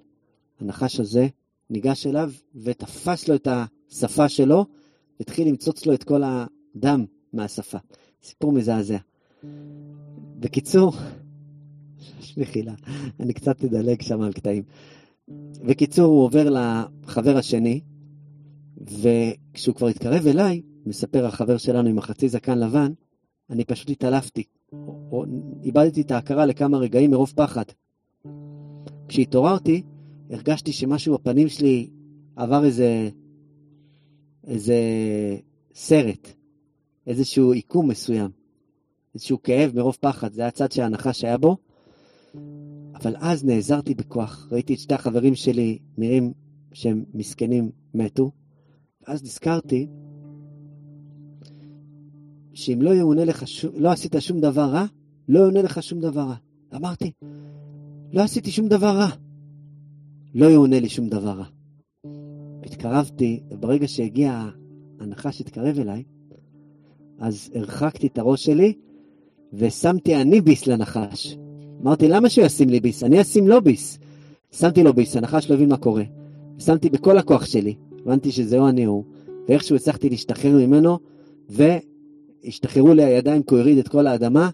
[0.60, 1.28] הנחש הזה
[1.70, 4.66] ניגש אליו ותפס לו את השפה שלו,
[5.20, 7.78] והתחיל למצוץ לו את כל הדם מהשפה.
[8.24, 8.98] סיפור מזעזע.
[10.40, 10.94] בקיצור,
[12.38, 12.74] מחילה,
[13.20, 14.64] אני קצת אדלג שם על קטעים.
[15.68, 17.82] בקיצור, הוא עובר לחבר השני,
[18.88, 22.94] וכשהוא כבר התקרב אליי, מספר החבר שלנו עם החצי זקן לבן,
[23.50, 24.44] אני פשוט התעלפתי.
[25.64, 27.64] איבדתי את ההכרה לכמה רגעים מרוב פחד.
[29.08, 29.84] כשהתעוררתי,
[30.30, 31.90] הרגשתי שמשהו בפנים שלי
[32.36, 33.10] עבר איזה,
[34.48, 34.76] איזה
[35.74, 36.28] סרט,
[37.08, 38.30] איזשהו עיקום מסוים.
[39.16, 41.58] איזשהו כאב מרוב פחד, זה הצד שהנחש היה בו.
[42.96, 46.34] אבל אז נעזרתי בכוח, ראיתי את שתי החברים שלי נראים
[46.74, 48.32] שהם מסכנים, מתו,
[49.08, 49.88] ואז נזכרתי
[52.54, 54.86] שאם לא יאונה לך, לא עשית שום דבר רע,
[55.30, 56.36] לא יאונה לך שום דבר רע.
[56.76, 57.12] אמרתי,
[58.14, 59.10] לא עשיתי שום דבר רע.
[60.36, 61.46] לא יאונה לי שום דבר רע.
[62.64, 64.50] התקרבתי, וברגע שהגיע
[65.00, 66.04] הנחש שהתקרב אליי,
[67.20, 68.74] אז הרחקתי את הראש שלי
[69.54, 71.38] ושמתי אני ביס לנחש.
[71.82, 73.04] אמרתי, למה שהוא ישים לי ביס?
[73.04, 74.00] אני אשים לו ביס.
[74.52, 76.04] שמתי לו ביס, הנחש לא הבין מה קורה.
[76.60, 77.76] שמתי בכל הכוח שלי,
[78.06, 79.04] הבנתי שזהו אני הוא,
[79.48, 81.00] ואיכשהו הצלחתי להשתחרר ממנו,
[81.50, 84.50] והשתחררו לי הידיים כי הוא הוריד את כל האדמה,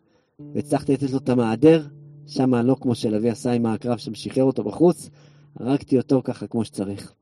[0.53, 1.83] והצלחתי לתת לו את המעדר,
[2.27, 5.09] שם לא כמו שלוי עשה עם הקרב שמשחרר אותו בחוץ,
[5.55, 7.13] הרגתי אותו ככה כמו שצריך.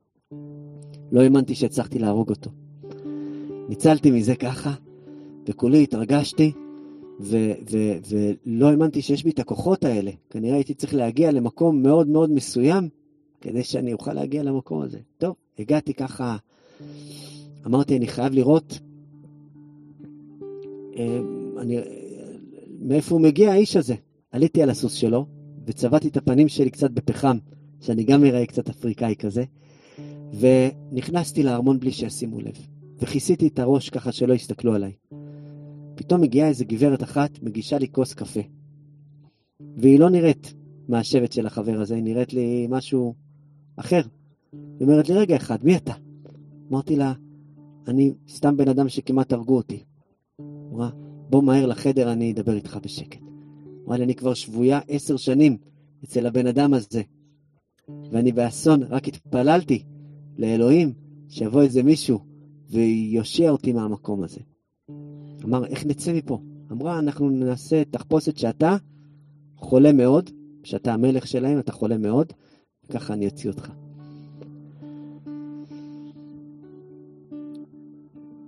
[1.11, 2.51] לא האמנתי שהצלחתי להרוג אותו.
[3.69, 4.73] ניצלתי מזה ככה,
[5.47, 6.51] וכולי התרגשתי,
[7.19, 10.11] ו- ו- ולא האמנתי שיש בי את הכוחות האלה.
[10.29, 12.89] כנראה הייתי צריך להגיע למקום מאוד מאוד מסוים
[13.41, 14.99] כדי שאני אוכל להגיע למקום הזה.
[15.17, 16.37] טוב, הגעתי ככה,
[17.65, 18.79] אמרתי, אני חייב לראות
[20.97, 21.19] אה,
[21.61, 21.77] אני,
[22.79, 23.95] מאיפה הוא מגיע האיש הזה.
[24.31, 25.25] עליתי על הסוס שלו,
[25.65, 27.37] וצבעתי את הפנים שלי קצת בפחם,
[27.81, 29.43] שאני גם אראה קצת אפריקאי כזה,
[30.39, 32.67] ונכנסתי לארמון בלי שישימו לב,
[32.99, 34.91] וכיסיתי את הראש ככה שלא יסתכלו עליי.
[35.95, 38.39] פתאום מגיעה איזה גברת אחת, מגישה לי כוס קפה.
[39.77, 40.53] והיא לא נראית
[40.87, 43.13] מהשבט של החבר הזה, היא נראית לי משהו
[43.75, 44.01] אחר.
[44.79, 45.93] היא אומרת לי, רגע אחד, מי אתה?
[46.71, 47.13] אמרתי לה,
[47.87, 49.83] אני סתם בן אדם שכמעט הרגו אותי.
[50.71, 50.89] אמרה,
[51.29, 53.19] בוא מהר לחדר, אני אדבר איתך בשקט.
[53.85, 55.57] אמרה לי, אני כבר שבויה עשר שנים
[56.03, 57.01] אצל הבן אדם הזה,
[58.11, 59.83] ואני באסון, רק התפללתי
[60.37, 60.93] לאלוהים
[61.29, 62.19] שיבוא איזה מישהו
[62.69, 64.39] ויושיע אותי מהמקום הזה.
[65.43, 66.39] אמר, איך נצא מפה?
[66.71, 68.77] אמרה, אנחנו נעשה תחפושת שאתה
[69.55, 70.29] חולה מאוד,
[70.63, 72.33] שאתה המלך שלהם, אתה חולה מאוד,
[72.85, 73.71] וככה אני אוציא אותך.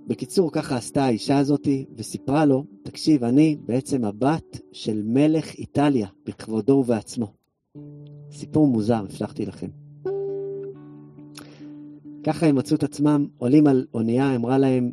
[0.08, 6.72] בקיצור, ככה עשתה האישה הזאתי, וסיפרה לו, תקשיב, אני בעצם הבת של מלך איטליה, בכבודו
[6.72, 7.32] ובעצמו.
[8.32, 9.68] סיפור מוזר, הבטחתי לכם.
[12.24, 14.92] ככה הם מצאו את עצמם עולים על אונייה, אמרה להם,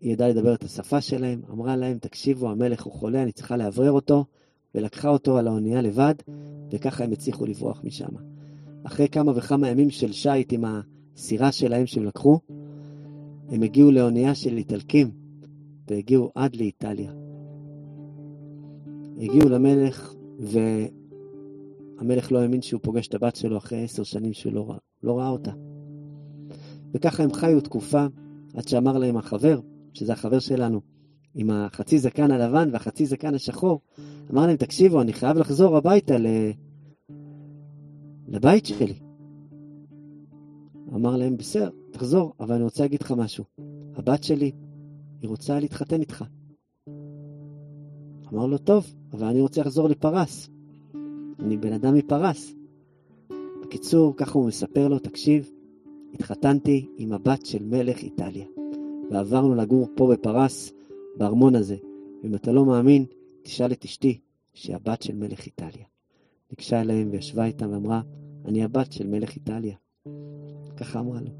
[0.00, 3.92] היא ידעה לדבר את השפה שלהם, אמרה להם, תקשיבו, המלך הוא חולה, אני צריכה לאוורר
[3.92, 4.24] אותו,
[4.74, 6.14] ולקחה אותו על האונייה לבד,
[6.70, 8.08] וככה הם הצליחו לברוח משם.
[8.84, 12.38] אחרי כמה וכמה ימים של שיט עם הסירה שלהם שהם לקחו,
[13.48, 15.10] הם הגיעו לאונייה של איטלקים,
[15.88, 17.12] והגיעו עד לאיטליה.
[19.18, 20.14] הגיעו למלך,
[21.98, 25.28] והמלך לא האמין שהוא פוגש את הבת שלו אחרי עשר שנים שהוא לא לא ראה
[25.28, 25.50] אותה.
[26.94, 28.06] וככה הם חיו תקופה,
[28.54, 29.60] עד שאמר להם החבר,
[29.92, 30.80] שזה החבר שלנו,
[31.34, 33.80] עם החצי זקן הלבן והחצי זקן השחור,
[34.32, 36.26] אמר להם, תקשיבו, אני חייב לחזור הביתה ל...
[38.28, 39.05] לבית שלי.
[40.94, 43.44] אמר להם, בסדר, תחזור, אבל אני רוצה להגיד לך משהו.
[43.94, 44.52] הבת שלי,
[45.20, 46.24] היא רוצה להתחתן איתך.
[48.32, 50.48] אמר לו, טוב, אבל אני רוצה לחזור לפרס.
[51.38, 52.54] אני בן אדם מפרס.
[53.62, 55.50] בקיצור, ככה הוא מספר לו, תקשיב,
[56.14, 58.46] התחתנתי עם הבת של מלך איטליה,
[59.10, 60.72] ועברנו לגור פה בפרס,
[61.16, 61.76] בארמון הזה.
[62.24, 63.04] אם אתה לא מאמין,
[63.42, 64.18] תשאל את אשתי,
[64.54, 65.84] שהיא הבת של מלך איטליה.
[66.50, 68.00] ניגשה אליהם וישבה איתם ואמרה,
[68.44, 69.76] אני הבת של מלך איטליה.
[70.76, 71.30] ככה אמרה לו.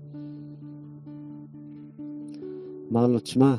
[2.90, 3.54] אמר לו, תשמע,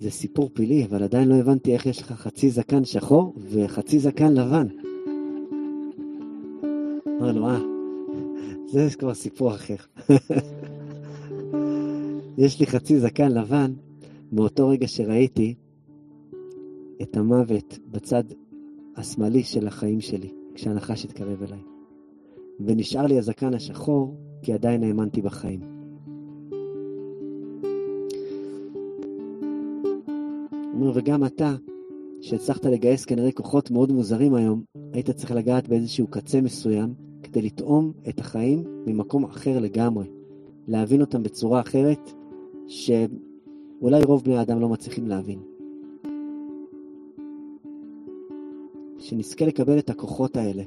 [0.00, 4.32] זה סיפור פילי, אבל עדיין לא הבנתי איך יש לך חצי זקן שחור וחצי זקן
[4.32, 4.66] לבן.
[7.20, 7.58] אמר לו, אה,
[8.66, 9.76] זה כבר סיפור אחר.
[12.38, 13.72] יש לי חצי זקן לבן
[14.32, 15.54] מאותו רגע שראיתי
[17.02, 18.24] את המוות בצד
[18.96, 21.71] השמאלי של החיים שלי, כשהנחש התקרב אליי.
[22.60, 25.60] ונשאר לי הזקן השחור, כי עדיין האמנתי בחיים.
[30.74, 31.54] אומר, וגם אתה,
[32.20, 34.62] שהצלחת לגייס כנראה כוחות מאוד מוזרים היום,
[34.92, 40.06] היית צריך לגעת באיזשהו קצה מסוים כדי לטעום את החיים ממקום אחר לגמרי.
[40.68, 42.12] להבין אותם בצורה אחרת,
[42.66, 45.38] שאולי רוב בני האדם לא מצליחים להבין.
[48.98, 50.62] שנזכה לקבל את הכוחות האלה,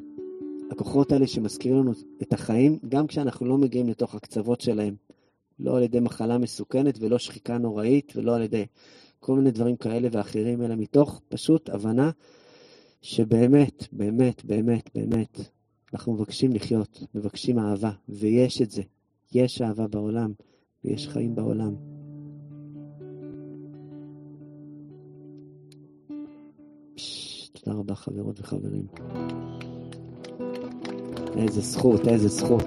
[0.72, 4.96] הכוחות האלה שמזכירים לנו את החיים, גם כשאנחנו לא מגיעים לתוך הקצוות שלהם.
[5.60, 8.66] לא על ידי מחלה מסוכנת ולא שחיקה נוראית ולא על ידי
[9.20, 12.12] כל מיני דברים כאלה ואחרים, אלא מתוך פשוט הבנה
[13.02, 15.40] שבאמת, באמת, באמת, באמת,
[15.94, 18.82] אנחנו מבקשים לחיות, מבקשים אהבה, ויש את זה.
[19.34, 20.34] יש אהבה בעולם,
[20.86, 21.76] ויש חיים בעולם.
[27.54, 28.86] תודה רבה חברות וחברים.
[31.38, 32.64] איזה זכות, איזה זכות.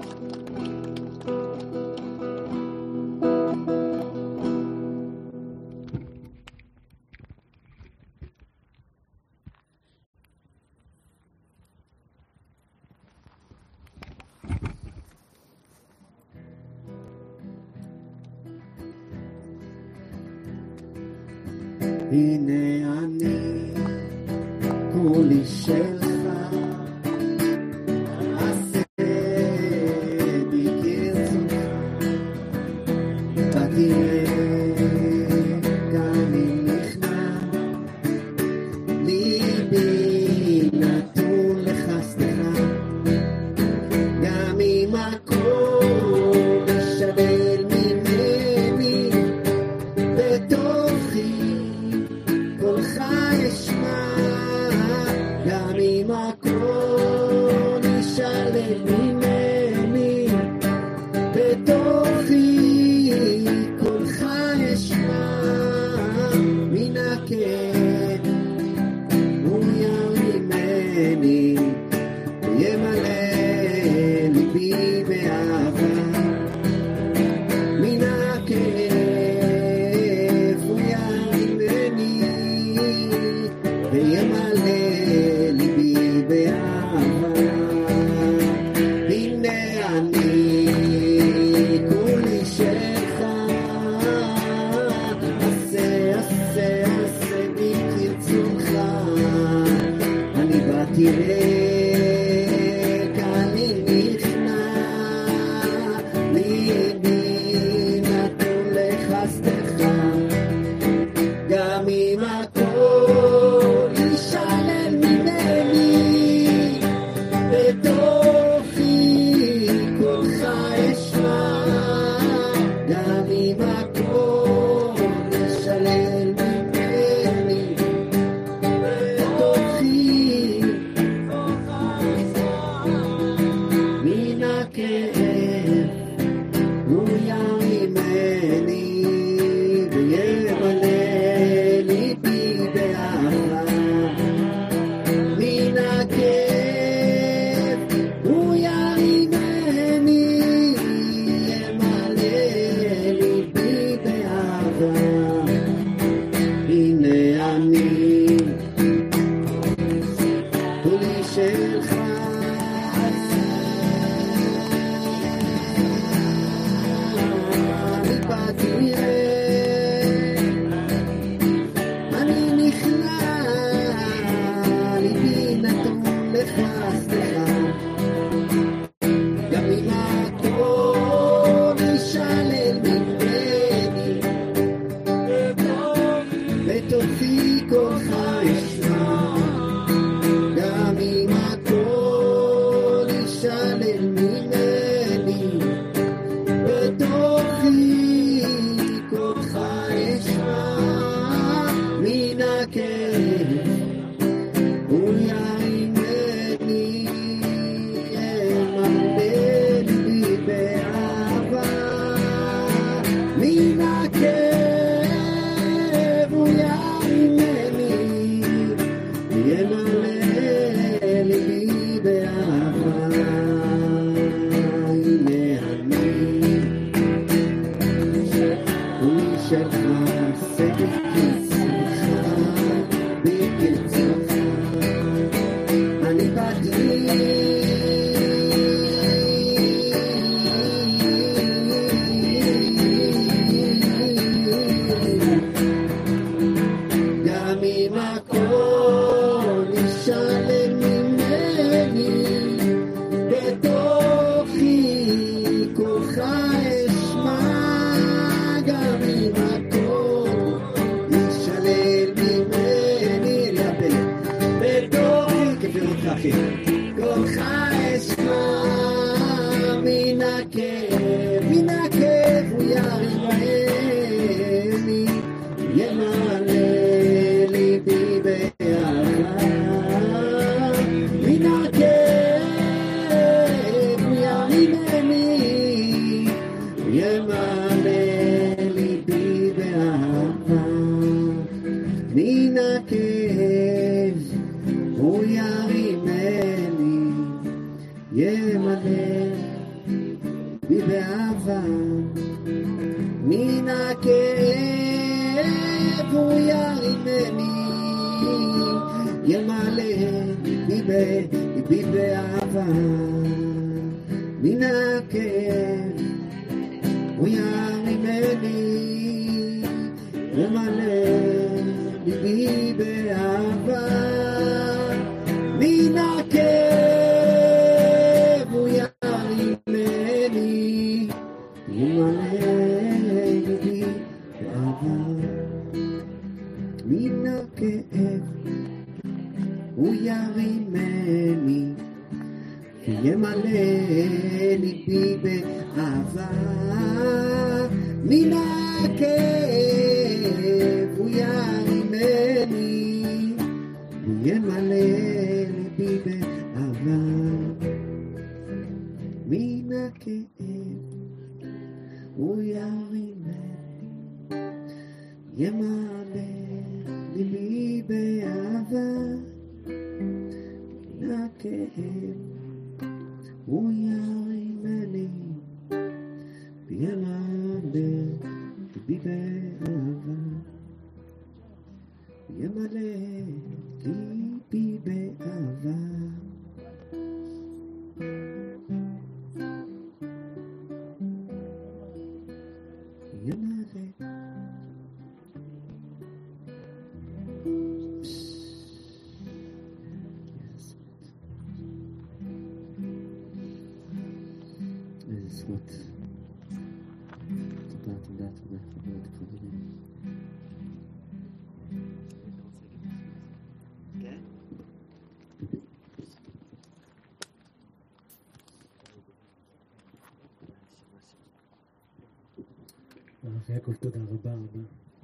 [423.59, 424.63] יעקב, תודה רבה רבה.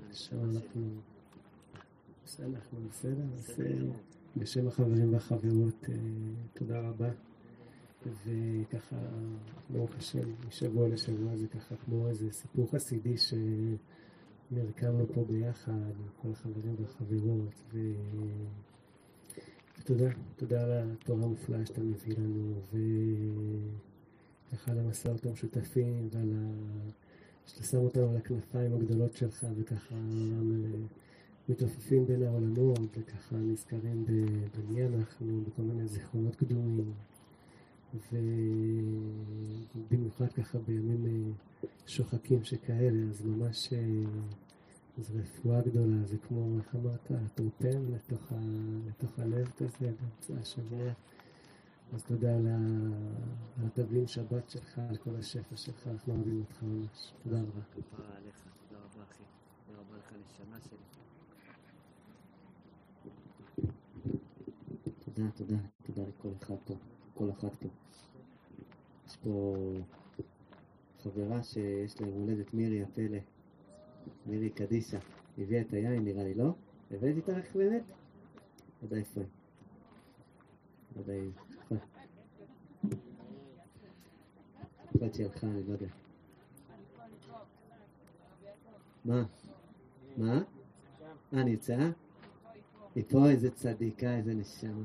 [0.09, 0.81] עכשיו אנחנו...
[2.25, 3.23] בסדר, אנחנו בסדר?
[3.33, 3.73] אז אה,
[4.37, 5.95] בשם החברים והחברות, אה,
[6.53, 7.09] תודה רבה.
[8.05, 8.95] וככה,
[9.69, 16.31] ברוך השם, משבוע לשבוע זה ככה כמו איזה סיפור חסידי שנרקמנו פה ביחד, עם כל
[16.31, 17.79] החברים והחברות, ו...
[19.79, 22.61] ותודה, תודה על התורה המופלאה שאתה מביא לנו,
[24.51, 27.04] וככה על המסעות המשותפים, ועל ה...
[27.47, 29.99] שאתה שם אותנו על הכנפיים הגדולות שלך, וככה אה,
[31.49, 34.05] מתעופפים בין העולמות, וככה נזכרים
[34.57, 36.93] במי אנחנו, בכל מיני זיכרונות קדומים,
[39.75, 41.31] ובמיוחד ככה בימים אה,
[41.87, 43.79] שוחקים שכאלה, אז ממש אה,
[44.97, 48.31] זו רפואה גדולה, זה כמו, איך אמרת, טורפן לתוך.
[48.87, 50.91] לתוך הלב כזה באמצע השבוע.
[51.95, 52.47] אז תודה על
[53.65, 57.13] התבלין שבת שלך, על כל השפע שלך, אנחנו אוהבים אותך ממש.
[57.23, 57.61] תודה רבה.
[57.71, 59.23] כפרה עליך, תודה רבה אחי.
[59.67, 60.77] תודה רבה לך נשמה שלי.
[65.05, 66.73] תודה, תודה, תודה לכל אחד פה,
[67.13, 67.67] כל אחת פה.
[69.07, 69.55] יש פה
[71.03, 73.19] חברה שיש לה הולדת מירי הפלא,
[74.25, 74.97] מירי קדיסה.
[75.37, 76.53] הביאה את היין נראה לי, לא?
[76.91, 77.83] הבאת איתה רק באמת?
[77.87, 79.29] לא יודע איפה היא.
[80.95, 81.54] לא יודע
[85.01, 85.87] להיות שהיא הלכה, אני לא יודע.
[89.05, 89.23] מה?
[90.17, 90.41] מה?
[91.33, 91.89] אה, נמצאה?
[92.95, 94.83] היא פה איזה צדיקה, איזה נשמה.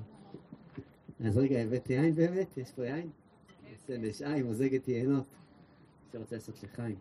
[1.25, 2.57] אז רגע, הבאת יין באמת?
[2.57, 3.11] יש פה יין?
[3.67, 5.25] איזה נשעה, היא מוזגת יינות.
[6.13, 6.99] שרוצה לעשות לחיים.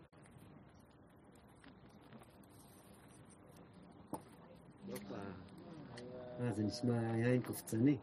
[6.40, 7.96] אה, זה נשמע יין קופצני.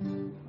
[0.00, 0.47] うん。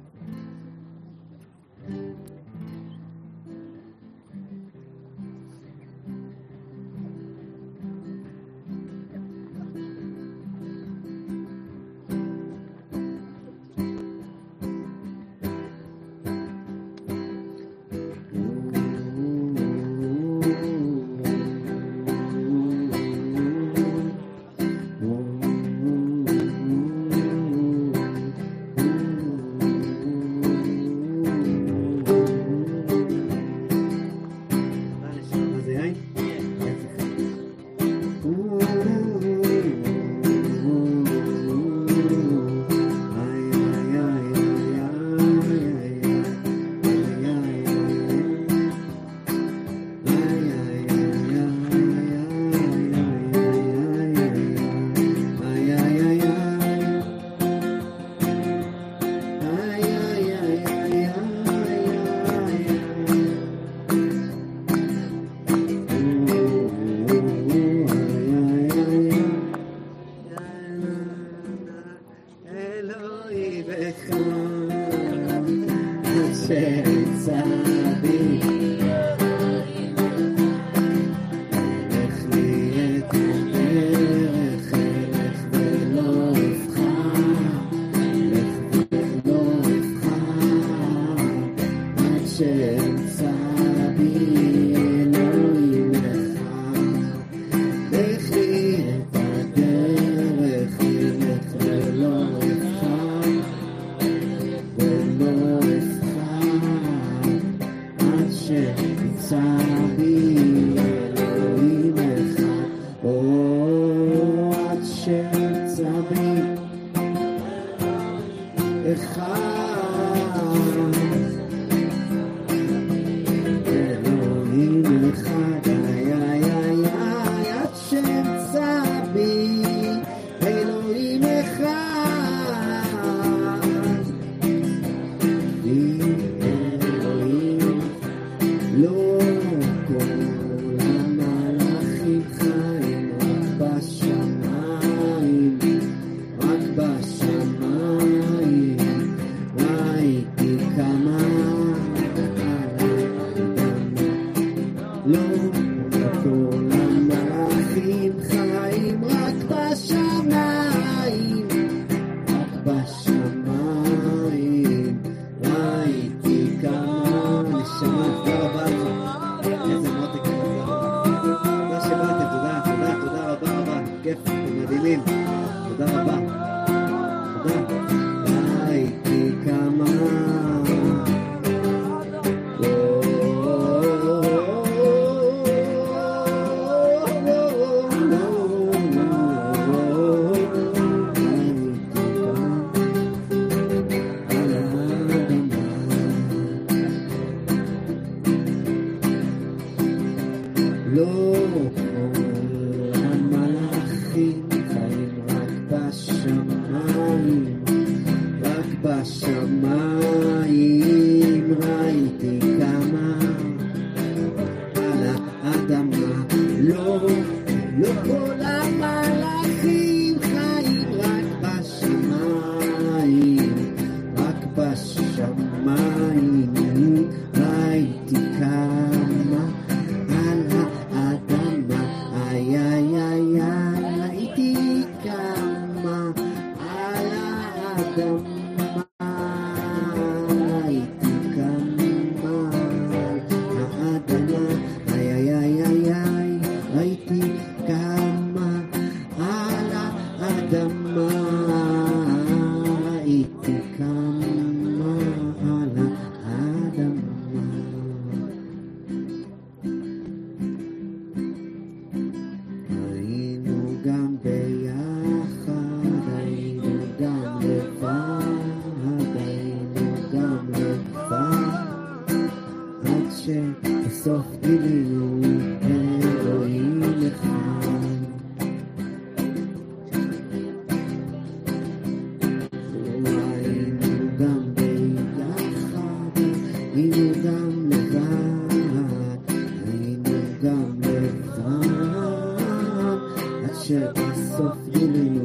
[293.69, 295.18] Gerçek saf yeleği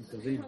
[0.00, 0.40] חיים טובים.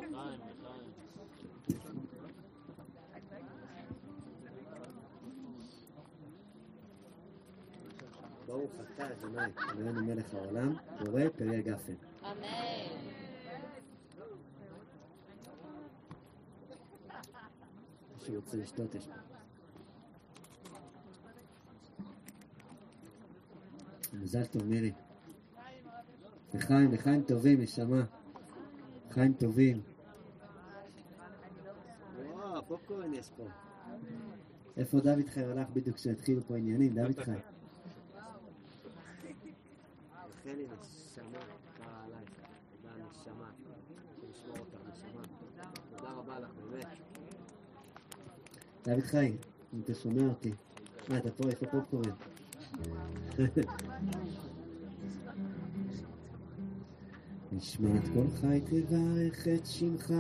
[8.47, 11.93] ברוך אתה אדוני, אלוהינו מלך העולם, בורא פרי גפן.
[12.23, 12.33] אמן.
[18.15, 19.13] מי שרוצה לשתות יש פה.
[24.13, 24.93] מזל טוב מירי.
[26.55, 28.22] לחיים, לחיים טובים, נשמה.
[29.13, 29.81] חיים טובים.
[34.77, 36.95] איפה דוד חי הלך בדיוק כשהתחילו פה עניינים?
[36.95, 37.33] דוד חי.
[48.85, 49.33] דוד חי,
[49.75, 50.53] אם אתה שומע אותי.
[51.09, 52.11] מה, אתה פה, איפה פופקורן?
[57.57, 60.15] נשמעת כל חי תברך את שמך,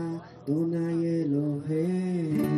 [0.44, 2.48] אדוני אלוהינו.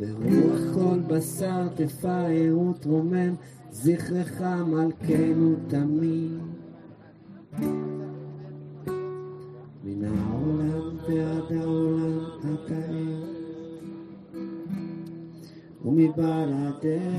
[0.00, 3.34] ברוח כל בשר תפאר ותרומם,
[3.70, 6.38] זכרך מלכנו תמיד.
[9.84, 13.24] מן העולם ועד העולם אתה ער,
[15.84, 17.17] ומבלעדיך.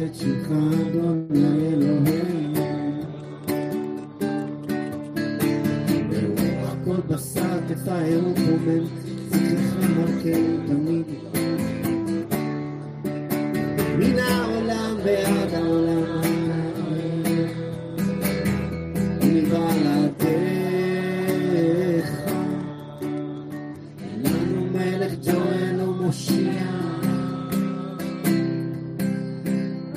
[0.00, 0.69] תברך את שמך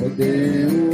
[0.09, 0.92] Deus.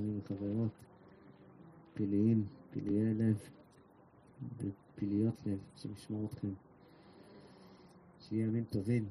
[0.00, 0.70] חברים וחברות.
[1.94, 3.38] פיליים, פיליי לב
[4.58, 6.48] ופיליות לב, שמשמור אתכם.
[8.20, 9.08] שיהיה ימים טובים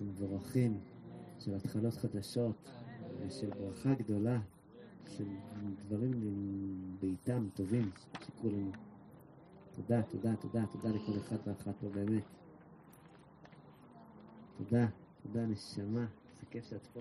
[0.00, 0.80] ומבורכים
[1.38, 2.70] של התחלות חדשות
[3.18, 4.40] ושל ברכה גדולה,
[5.08, 5.24] של
[5.86, 6.12] דברים
[7.00, 7.90] בעיתם טובים
[8.24, 8.70] שיקרו לנו.
[9.76, 12.24] תודה, תודה, תודה, תודה לכל אחד ואחת פה באמת.
[14.58, 14.86] תודה,
[15.22, 17.00] תודה נשמה, איזה כיף שאת פה.